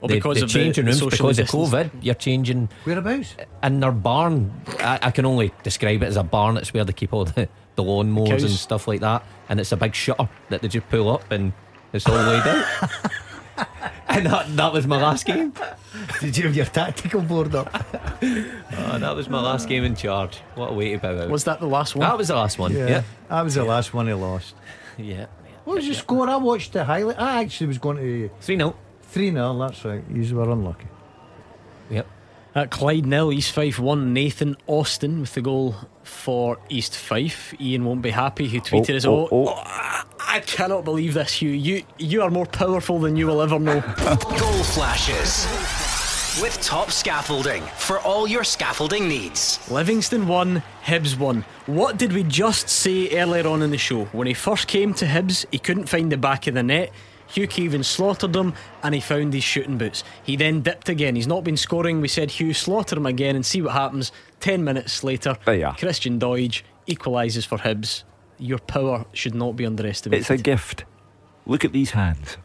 [0.00, 1.72] Well, they, because they of changing the, rooms the because distance.
[1.72, 1.90] of COVID.
[2.02, 4.52] You're changing whereabouts in their barn.
[4.80, 6.58] I, I, can only describe it as a barn.
[6.58, 9.72] It's where they keep all the, the lawn mowers and stuff like that, and it's
[9.72, 11.54] a big shutter that they just pull up and
[11.94, 12.90] it's all laid out.
[14.16, 15.52] and that, that was my last game.
[16.20, 17.68] Did you have your tactical board up?
[18.22, 20.38] oh, that was my last game in charge.
[20.54, 21.30] What a way to bow out.
[21.30, 22.08] Was that the last one?
[22.08, 22.72] That was the last one.
[22.72, 23.02] Yeah, yeah.
[23.28, 24.54] that was the last one he lost.
[24.98, 25.26] Yeah.
[25.64, 26.28] What was the score?
[26.28, 27.18] I watched the highlight.
[27.18, 28.76] I actually was going to 3 0.
[29.02, 30.04] 3 0, that's right.
[30.12, 30.86] You were unlucky.
[31.90, 32.06] Yep.
[32.54, 34.12] At Clyde nil, East Fife won.
[34.12, 35.74] Nathan Austin with the goal
[36.04, 37.52] for East Fife.
[37.60, 38.48] Ian won't be happy.
[38.48, 39.06] Who tweeted oh, us?
[39.06, 39.93] Oh, oh, oh,
[40.34, 41.50] I cannot believe this, Hugh.
[41.50, 43.80] You you are more powerful than you will ever know.
[44.00, 45.46] goal flashes
[46.42, 49.60] with top scaffolding for all your scaffolding needs.
[49.70, 51.44] Livingston won, Hibs won.
[51.66, 54.06] What did we just say earlier on in the show?
[54.06, 56.90] When he first came to Hibs, he couldn't find the back of the net.
[57.28, 60.02] Hugh Keevin slaughtered him and he found his shooting boots.
[60.24, 61.14] He then dipped again.
[61.14, 62.00] He's not been scoring.
[62.00, 64.10] We said, Hugh, slaughter him again and see what happens.
[64.40, 65.36] Ten minutes later,
[65.78, 68.02] Christian Doidge equalises for Hibs.
[68.38, 70.22] Your power should not be underestimated.
[70.22, 70.84] It's a gift.
[71.46, 72.36] Look at these hands.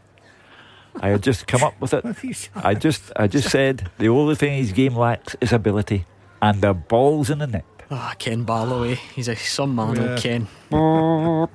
[1.02, 2.50] I had just come up with it.
[2.56, 6.06] I just, I just said the only thing his game lacks is ability,
[6.42, 7.66] and the ball's in the net.
[7.92, 8.96] Ah, Ken Barlow, eh?
[9.16, 10.12] He's a some man, Yeah.
[10.12, 10.48] old Ken.
[10.70, 11.50] Are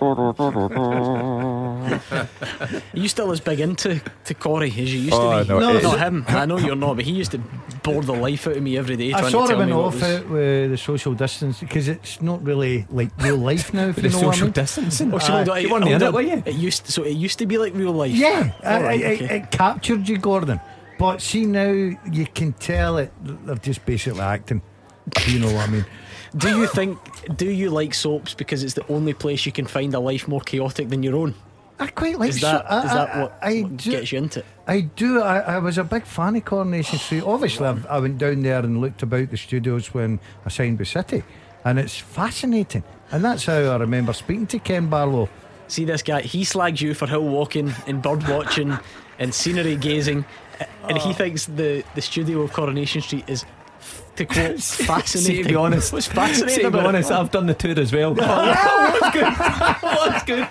[2.93, 5.49] you still as big into to Corrie as you used Oh, to be?
[5.49, 6.25] no, No, not him.
[6.27, 7.39] I know you're not, but he used to
[7.85, 9.15] bore the life out of me every day.
[9.15, 11.87] I trying sort to of tell went off was- it with the social distance because
[11.87, 13.87] it's not really like real life now.
[13.89, 14.53] If The you know what I social mean.
[14.53, 15.15] distancing?
[15.15, 16.43] Oh, so hold on, You weren't in hold it, were you?
[16.45, 18.11] It used so it used to be like real life.
[18.13, 19.37] Yeah, All right, it, it- okay.
[19.37, 20.61] it captured you, Gordon.
[20.99, 23.13] But see now, you can tell it.
[23.23, 24.63] They're just basically acting.
[25.27, 25.85] You know what I mean?
[26.37, 26.99] Do you think?
[27.37, 30.41] Do you like soaps because it's the only place you can find a life more
[30.41, 31.35] chaotic than your own?
[31.79, 34.19] I quite like Is that so- I- is that what, I what do- gets you
[34.19, 34.47] into it?
[34.67, 35.21] I do.
[35.21, 37.23] I, I was a big fan of Coronation Street.
[37.25, 40.89] Obviously, I've, I went down there and looked about the studios when I signed with
[40.89, 41.23] City,
[41.65, 42.85] and it's fascinating.
[43.13, 45.29] And that's how I remember speaking to Ken Barlow.
[45.69, 48.77] See this guy, he slags you for hill walking and bird watching
[49.19, 50.25] and scenery gazing,
[50.89, 53.45] and he thinks the, the studio of Coronation Street is,
[54.17, 55.37] to quote, fascinating.
[55.37, 57.11] See, to be honest, What's fascinating see, to be honest.
[57.11, 58.15] I've done the tour as well.
[58.21, 59.33] oh, what's good?
[59.83, 60.49] what's good?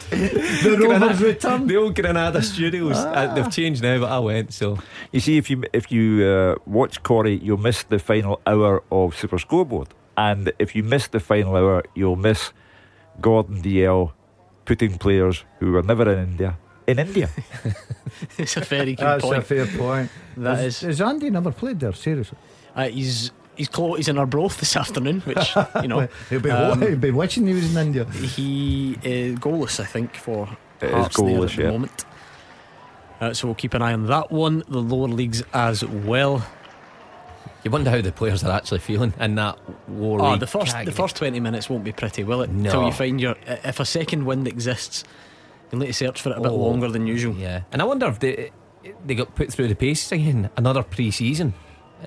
[0.63, 1.67] The Granada- Rovers return.
[1.67, 2.97] The old Granada studios.
[2.97, 4.77] Uh, they've changed now, but I went so.
[5.11, 9.15] You see, if you if you uh, watch Corrie, you'll miss the final hour of
[9.17, 9.87] Super Scoreboard,
[10.17, 12.51] and if you miss the final hour, you'll miss
[13.21, 14.11] Gordon Dalziel
[14.65, 16.57] putting players who were never in India
[16.87, 17.29] in India.
[18.37, 19.37] it's a very good That's point.
[19.37, 20.09] a fair point.
[20.35, 21.93] That is, is- is Andy never played there?
[21.93, 22.37] Seriously,
[22.75, 26.81] Uh, he's he's clo- he's in Arbroath this afternoon, which you know he'll be, um,
[26.81, 28.05] he'll be wishing he was in India.
[28.05, 30.49] He is goalless, I think, for
[30.81, 31.71] It is Hearts goalless, at the yeah.
[31.71, 32.05] moment.
[33.21, 34.63] Uh, so we'll keep an eye on that one.
[34.67, 36.45] The lower leagues as well.
[37.63, 40.19] You wonder how the players are actually feeling in that war.
[40.21, 40.85] Oh, the first category.
[40.85, 42.49] the first twenty minutes won't be pretty, will it?
[42.49, 42.65] No.
[42.69, 45.05] Until you find your if a second wind exists,
[45.71, 47.35] you'll need to search for it a bit Oh, longer than usual.
[47.35, 48.51] Yeah, and I wonder if they
[49.05, 50.49] they got put through the paces again.
[50.57, 51.53] Another pre-season.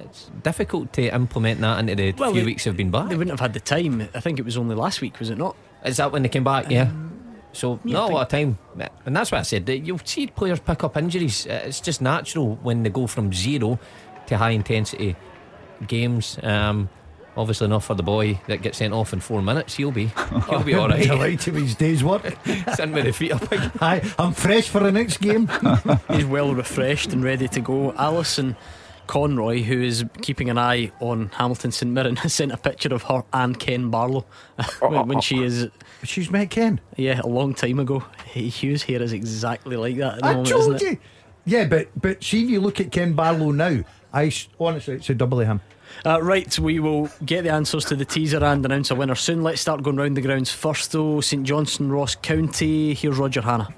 [0.05, 3.09] It's difficult to implement that into the Well, few they- weeks they've been back.
[3.09, 4.09] They wouldn't have had the time.
[4.14, 5.56] I think it was only last week, was it not?
[5.85, 6.70] Is that when they came back?
[6.70, 6.90] Yeah.
[7.52, 8.59] So yeah, not a lot of time,
[9.06, 9.66] and that's what I said.
[9.68, 11.47] You'll see players pick up injuries.
[11.47, 13.78] Uh, It's just natural when they go from zero
[14.27, 15.16] to high intensity
[15.86, 16.39] games.
[16.43, 16.89] Um,
[17.36, 19.74] obviously not for the boy that gets sent off in four minutes.
[19.74, 20.06] He'll be
[20.51, 21.02] he'll be all right.
[21.02, 22.36] Delighted with his day's work.
[22.74, 23.44] Sitting with the feet up.
[23.81, 25.48] Hi, I'm fresh for the next game.
[26.10, 27.93] He's well refreshed and ready to go.
[27.93, 28.55] Alison
[29.07, 33.03] Conroy, who is keeping an eye on Hamilton St Mirren, has sent a picture of
[33.05, 34.27] her and Ken Barlow
[34.81, 35.69] when, she is.
[36.03, 36.81] She's met Ken.
[36.97, 38.05] Yeah, a long time ago.
[38.33, 40.15] Hugh's hair is exactly like that.
[40.15, 40.93] At the I moment, told isn't it?
[40.93, 40.99] you.
[41.45, 43.81] Yeah, but but see, if you look at Ken Barlow now,
[44.12, 45.61] I honestly, it's a double him.
[46.05, 49.43] Uh, right, we will get the answers to the teaser and announce a winner soon.
[49.43, 51.20] Let's start going round the grounds first, though.
[51.20, 52.93] St Johnstone, Ross County.
[52.95, 53.69] Here's Roger Hanna.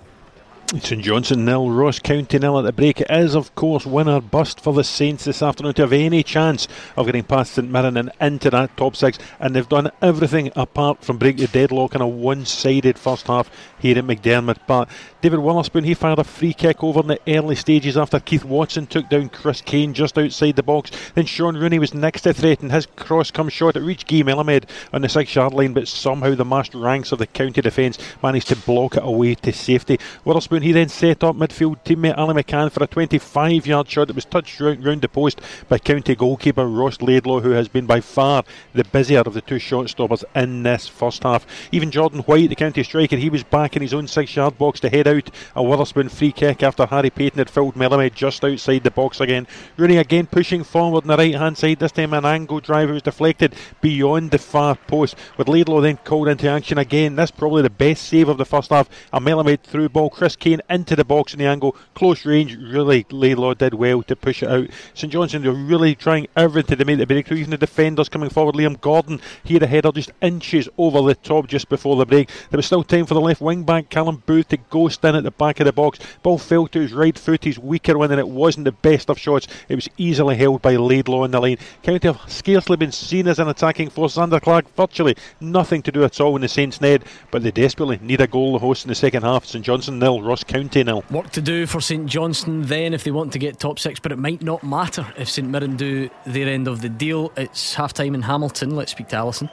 [0.68, 3.00] St Johnstone nil, Ross County nil at the break.
[3.00, 6.68] It is, of course, winner bust for the Saints this afternoon to have any chance
[6.94, 9.18] of getting past St Mirren and into that top six.
[9.40, 13.50] And they've done everything apart from break the deadlock in a one sided first half
[13.78, 14.58] here at McDiarmid.
[14.66, 14.90] But
[15.22, 18.86] David Wotherspoon, he fired a free kick over in the early stages after Keith Watson
[18.86, 20.90] took down Chris Kane just outside the box.
[21.14, 22.68] Then Shaun Rooney was next to threaten.
[22.68, 23.76] His cross come short.
[23.76, 27.18] It reached Guy Melamed on the six yard line, but somehow the massed ranks of
[27.20, 29.98] the county defence managed to block it away to safety.
[30.26, 34.16] Wotherspoon, he then set up midfield teammate Ali McCann for a 25 yard shot that
[34.16, 38.00] was touched round, round the post by county goalkeeper Ross Laidlaw, who has been by
[38.00, 41.46] far the busier of the two shot stoppers in this first half.
[41.72, 44.80] Even Jordan White, the county striker, he was back in his own six yard box
[44.80, 48.84] to head out a Wotherspoon free kick after Harry Paton had filled Melamed just outside
[48.84, 49.46] the box again.
[49.76, 53.02] Rooney again pushing forward on the right hand side, this time an angle drive was
[53.02, 57.16] deflected beyond the far post, with Laidlaw then called into action again.
[57.16, 58.88] This probably the best save of the first half.
[59.12, 62.56] A Melamed through ball, Chris Kane into the box in the angle, close range.
[62.56, 64.68] Really, Laidlaw did well to push it out.
[64.94, 67.38] St Johnstone are really trying everything to make the breakthrough.
[67.38, 68.54] Even the defenders coming forward.
[68.54, 72.30] Liam Gordon here a header just inches over the top just before the break.
[72.50, 75.22] There was still time for the left wing back Callum Booth to ghost in at
[75.22, 75.98] the back of the box.
[76.22, 79.18] Ball fell to his right foot, his weaker one, and it wasn't the best of
[79.18, 79.48] shots.
[79.68, 81.58] It was easily held by Laidlaw in the lane.
[81.82, 84.16] County have scarcely been seen as an attacking force.
[84.16, 87.98] Zander Clark virtually nothing to do at all in the Saints' net, but they desperately
[88.00, 89.44] need a goal the host in the second half.
[89.44, 91.04] St Johnstone nil, Ross County nil.
[91.10, 94.12] Work to do for St Johnstone then if they want to get top six, but
[94.12, 97.32] it might not matter if St Mirren do their end of the deal.
[97.36, 98.76] It's half time in Hamilton.
[98.76, 99.50] Let's speak to Alison.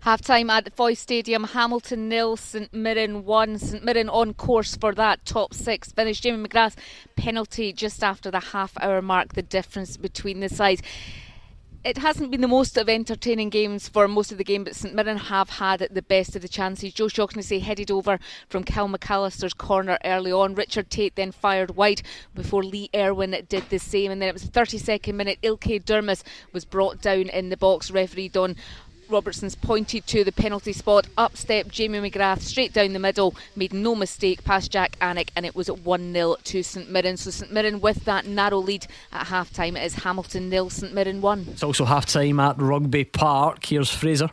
[0.00, 3.58] Half time at the Foy Stadium, Hamilton nil, St Mirren one.
[3.58, 6.20] St Mirren on course for that top six finish.
[6.20, 6.76] Jamie McGrath's
[7.16, 10.82] penalty just after the half hour mark, the difference between the sides.
[11.84, 14.94] It hasn't been the most of entertaining games for most of the game, but St
[14.94, 16.94] Mirren have had the best of the chances.
[16.94, 20.54] Joe Shaughnessy headed over from Cal McAllister's corner early on.
[20.54, 22.00] Richard Tait then fired wide
[22.34, 24.10] before Lee Erwin did the same.
[24.10, 25.38] And then it was the 32nd minute.
[25.42, 26.22] Ilkay Durmus
[26.54, 27.90] was brought down in the box.
[27.90, 28.56] Referee Don
[29.08, 31.06] Robertson's pointed to the penalty spot.
[31.16, 35.46] Up stepped Jamie McGrath straight down the middle, made no mistake past Jak Alnwick, and
[35.46, 37.16] it was 1 0 to St Mirren.
[37.16, 39.76] So St Mirren with that narrow lead at half time.
[39.76, 41.46] It is Hamilton nil, St Mirren 1.
[41.52, 43.64] It's also half time at Rugby Park.
[43.64, 44.30] Here's Fraser.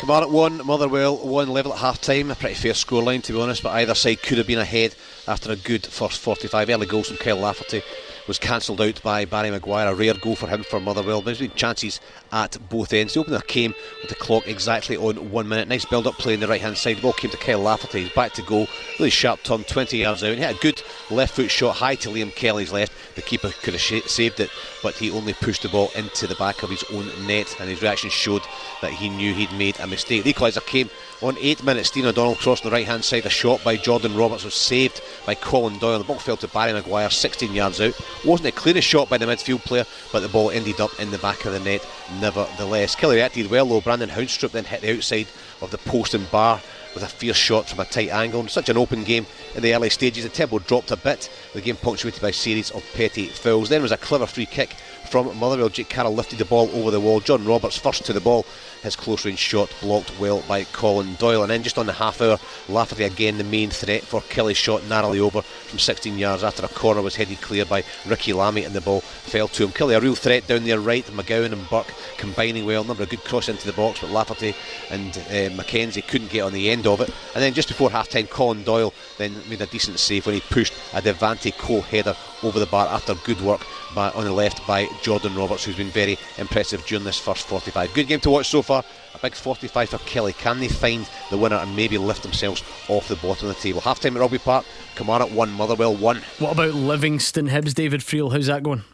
[0.00, 2.30] Kilmarnock 1, Motherwell 1 level at half time.
[2.30, 4.94] A pretty fair scoreline to be honest, but either side could have been ahead
[5.28, 6.70] after a good first 45.
[6.70, 7.82] Early goals from Kyle Lafferty
[8.26, 9.88] was cancelled out by Barry Maguire.
[9.88, 11.22] A rare goal for him for Motherwell.
[11.22, 12.00] There's been chances
[12.32, 13.14] at both ends.
[13.14, 15.68] The opener came with the clock exactly on one minute.
[15.68, 16.98] Nice build up play on the right hand side.
[16.98, 18.02] The ball came to Kyle Lafferty.
[18.02, 18.66] He's back to goal.
[18.98, 20.34] Really sharp turn, 20 yards out.
[20.34, 22.92] He had a good left foot shot high to Liam Kelly's left.
[23.16, 24.50] The keeper could have sh- saved it,
[24.82, 27.82] but he only pushed the ball into the back of his own net, and his
[27.82, 28.42] reaction showed
[28.82, 30.24] that he knew he'd made a mistake.
[30.24, 30.90] The equaliser came
[31.22, 31.88] on eight minutes.
[31.88, 33.26] Stephen O'Donnell crossed the right hand side.
[33.26, 35.98] A shot by Jordan Roberts was saved by Colin Doyle.
[35.98, 37.98] The ball fell to Barry Maguire, 16 yards out.
[38.24, 41.18] Wasn't the cleanest shot by the midfield player, but the ball ended up in the
[41.18, 41.86] back of the net
[42.20, 42.94] nevertheless.
[42.94, 43.80] Kelly reacted well though.
[43.80, 45.28] Brandon Haunstrup then hit the outside
[45.60, 46.60] of the post and bar
[46.94, 48.46] with a fierce shot from a tight angle.
[48.48, 50.24] such an open game in the early stages.
[50.24, 51.30] The tempo dropped a bit.
[51.54, 53.68] The game punctuated by a series of petty fouls.
[53.68, 54.76] Then was a clever free kick
[55.08, 55.68] from Motherwell.
[55.68, 57.20] Jake Carroll lifted the ball over the wall.
[57.20, 58.46] John Roberts first to the ball.
[58.82, 61.42] His close range shot blocked well by Colin Doyle.
[61.42, 64.84] And then just on the half hour, Lafferty again the main threat for Killie's shot
[64.86, 68.74] narrowly over from 16 yards after a corner was headed clear by Ricky Lamy and
[68.74, 69.72] the ball fell to him.
[69.72, 71.04] Kelly a real threat down there right.
[71.06, 72.84] McGowan and Burke combining well.
[72.84, 74.54] Number of good cross into the box, but Lafferty
[74.90, 77.10] and uh, Mackenzie couldn't get on the end of it.
[77.34, 80.40] And then just before half time, Colin Doyle then made a decent save when he
[80.40, 83.60] pushed a Devante Cole header over the bar after good work
[83.94, 87.92] by, on the left by Jordan Roberts, who's been very impressive during this first 45.
[87.94, 88.84] Good game to watch so far.
[89.14, 90.36] A big 45 for Killie.
[90.36, 93.80] Can they find the winner and maybe lift themselves off the bottom of the table?
[93.80, 94.64] Half time at Rugby Park.
[94.94, 96.22] Kilmarnock 1, Motherwell 1.
[96.38, 98.32] What about Livingston Hibs, David Friel?
[98.32, 98.84] How's that going?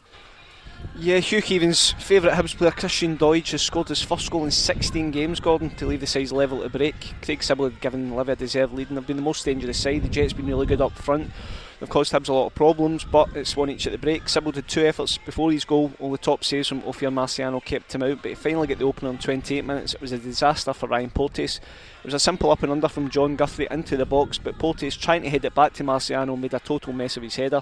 [0.98, 5.10] Yeah, Hugh Keevins' favourite Hibs player Christian Doidge has scored his first goal in 16
[5.10, 6.94] games, Gordon, to leave the sides level at break.
[7.22, 10.02] Craig Sibbald had given Livy a deserved lead and they've been the most dangerous side.
[10.02, 11.30] The Jets been really good up front.
[11.78, 14.28] They've caused Hibs a lot of problems, but it's one each at the break.
[14.28, 15.92] Sibbald did two efforts before his goal.
[16.00, 18.86] All the top saves from Ophir Marciano kept him out, but he finally got the
[18.86, 19.92] opener in 28 minutes.
[19.92, 21.58] It was a disaster for Ryan Porteous.
[21.58, 24.96] It was a simple up and under from John Guthrie into the box, but Porteous
[24.96, 27.60] trying to head it back to Marciano made a total mess of his header.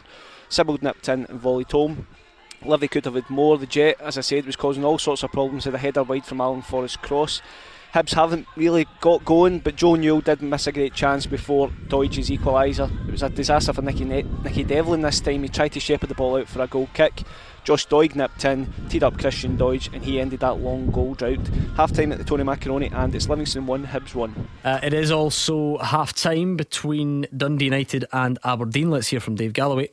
[0.48, 2.06] Sibbald nipped in and volleyed home.
[2.64, 3.58] Livy could have had more.
[3.58, 5.64] The Jet, as I said, was causing all sorts of problems.
[5.64, 7.42] Had a header wide from Alan Forrest cross.
[7.94, 12.28] Hibs haven't really got going, but Joe Newell did miss a great chance before Doidge's
[12.28, 12.90] equaliser.
[13.06, 15.44] It was a disaster for Nicky, ne- Nicky Devlin this time.
[15.44, 17.22] He tried to shepherd the ball out for a goal kick.
[17.62, 21.46] Josh Doig nipped in, teed up Christian Doidge, and he ended that long goal drought.
[21.76, 24.48] Half time at the Tony Macaroni, and it's Livingston 1, Hibs 1.
[24.64, 28.90] Uh, it is also half time between Dundee United and Aberdeen.
[28.90, 29.90] Let's hear from Dave Galloway.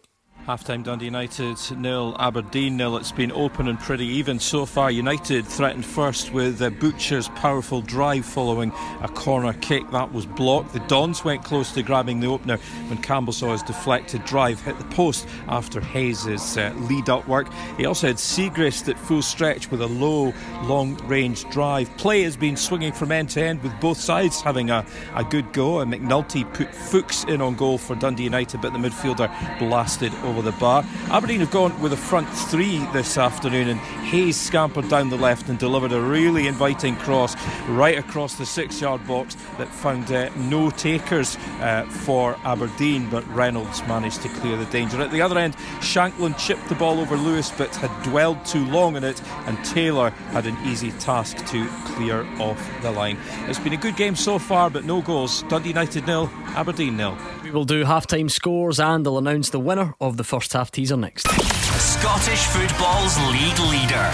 [0.51, 2.97] Half-time Dundee United nil, Aberdeen nil.
[2.97, 4.91] It's been open and pretty even so far.
[4.91, 10.73] United threatened first with uh, Butcher's powerful drive following a corner kick that was blocked.
[10.73, 12.57] The Dons went close to grabbing the opener
[12.89, 17.47] when Campbell saw his deflected drive hit the post after Hayes' uh, lead-up work.
[17.77, 20.33] He also had Siegrist at full stretch with a low,
[20.63, 21.95] long-range drive.
[21.95, 25.53] Play has been swinging from end to end with both sides having a, a good
[25.53, 25.79] go.
[25.79, 30.40] And McNulty put Fuchs in on goal for Dundee United, but the midfielder blasted over
[30.41, 30.85] the bar.
[31.09, 35.49] Aberdeen have gone with a front three this afternoon, and Hayes scampered down the left
[35.49, 37.35] and delivered a really inviting cross
[37.67, 43.27] right across the six yard box that found uh, no takers uh, for Aberdeen, but
[43.33, 45.01] Reynolds managed to clear the danger.
[45.01, 48.95] At the other end, Shankland chipped the ball over Lewis but had dwelled too long
[48.95, 53.17] in it, and Taylor had an easy task to clear off the line.
[53.47, 55.43] It's been a good game so far, but no goals.
[55.43, 57.17] Dundee United nil, Aberdeen nil.
[57.43, 60.71] We will do half time scores and they'll announce the winner of the first half
[60.71, 61.27] teaser next.
[61.27, 64.11] Scottish football's league leader.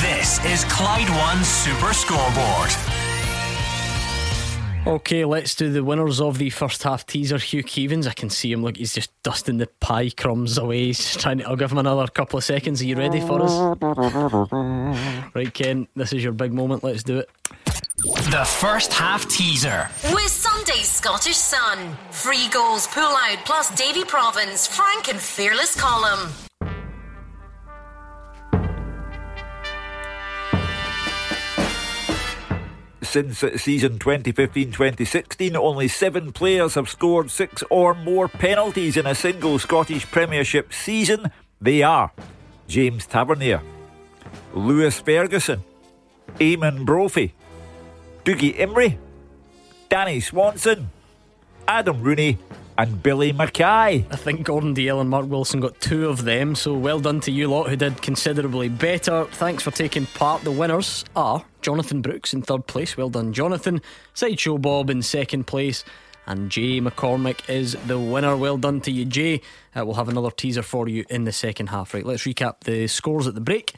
[0.00, 2.70] This is Clyde One Super Scoreboard.
[4.86, 7.36] Okay, let's do the winners of the first half teaser.
[7.36, 10.86] Hugh Keevins, I can see him look, he's just dusting the pie crumbs away.
[10.86, 12.80] He's trying to, I'll give him another couple of seconds.
[12.80, 13.52] Are you ready for us?
[15.34, 16.82] Right, Ken, this is your big moment.
[16.82, 17.28] Let's do it.
[18.02, 19.86] The first half teaser.
[20.14, 21.98] With Sunday's Scottish Sun.
[22.10, 26.30] Free goals pull out plus Davy Provan's, Frank and Fearless column.
[33.02, 39.14] Since season 2015 2016, only seven players have scored six or more penalties in a
[39.14, 41.30] single Scottish Premiership season.
[41.60, 42.12] They are
[42.66, 43.60] James Tavernier,
[44.54, 45.62] Lewis Ferguson,
[46.38, 47.34] Eamon Brophy,
[48.24, 48.98] Dougie Imrie,
[49.88, 50.90] Danny Swanson,
[51.66, 52.38] Adam Rooney,
[52.76, 54.06] and Billy Mackay.
[54.10, 57.30] I think Gordon Dalziel and Mark Wilson got two of them, so well done to
[57.30, 59.26] you lot who did considerably better.
[59.32, 60.42] Thanks for taking part.
[60.44, 62.96] The winners are Jonathan Brooks in third place.
[62.96, 63.82] Well done, Jonathan.
[64.14, 65.84] Sideshow Bob in second place.
[66.26, 68.36] And Jay McCormick is the winner.
[68.36, 69.40] Well done to you, Jay.
[69.74, 71.92] Uh, we'll have another teaser for you in the second half.
[71.92, 73.74] Right, let's recap the scores at the break.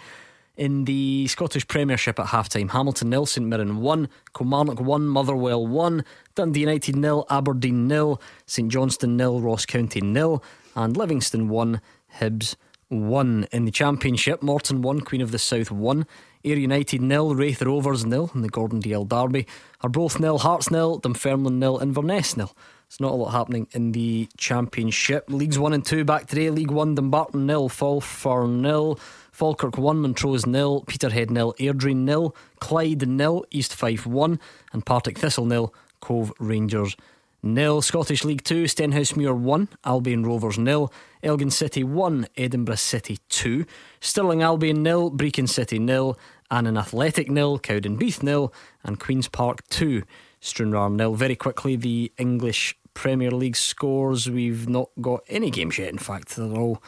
[0.55, 2.70] In the Scottish Premiership at halftime.
[2.73, 6.05] Hamilton nil, St Mirren 1, Kilmarnock 1, Motherwell 1,
[6.35, 10.45] Dundee United nil, Aberdeen nil, St Johnstone nil, Ross County nil,
[10.77, 11.81] and Livingston 1,
[12.19, 12.57] Hibs
[12.89, 13.47] 1.
[13.51, 16.07] In the Championship, Morton 1, Queen of the South 1,
[16.45, 19.47] Ayr United nil, Raith Rovers nil, and the Gordon Dalziel Derby
[19.81, 22.55] are both nil, Hearts nil, Dunfermline nil, Inverness nil.
[22.89, 25.24] It's not a lot happening in the Championship.
[25.31, 26.51] Leagues 1 and 2 back today.
[26.51, 29.01] League 1, Dumbarton nil, Forfar nil.
[29.33, 34.39] Falkirk 1, Montrose nil, Peterhead nil, Airdrie nil, Clyde nil, East Fife 1,
[34.73, 36.97] and Partick Thistle nil, Cove Rangers
[37.43, 37.81] nil.
[37.81, 40.93] Scottish League 2, Stenhousemuir 1, Albion Rovers nil,
[41.23, 43.65] Elgin City 1, Edinburgh City 2,
[44.01, 46.19] Stirling Albion nil, Brechin City nil,
[46.51, 48.53] Annan Athletic nil, Cowdenbeath nil,
[48.85, 50.03] and Queen's Park 2,
[50.41, 51.15] Stranraer nil.
[51.15, 54.29] Very quickly, the English Premier League scores.
[54.29, 56.83] We've not got any games yet, in fact, they're all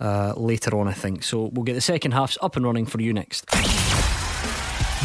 [0.00, 1.22] uh, later on, I think.
[1.22, 3.46] So we'll get the second halfs up and running for you next.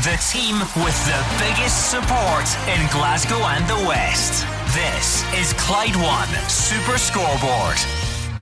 [0.03, 4.45] The team with the biggest support in Glasgow and the West.
[4.73, 8.12] This is Clyde One Super Scoreboard.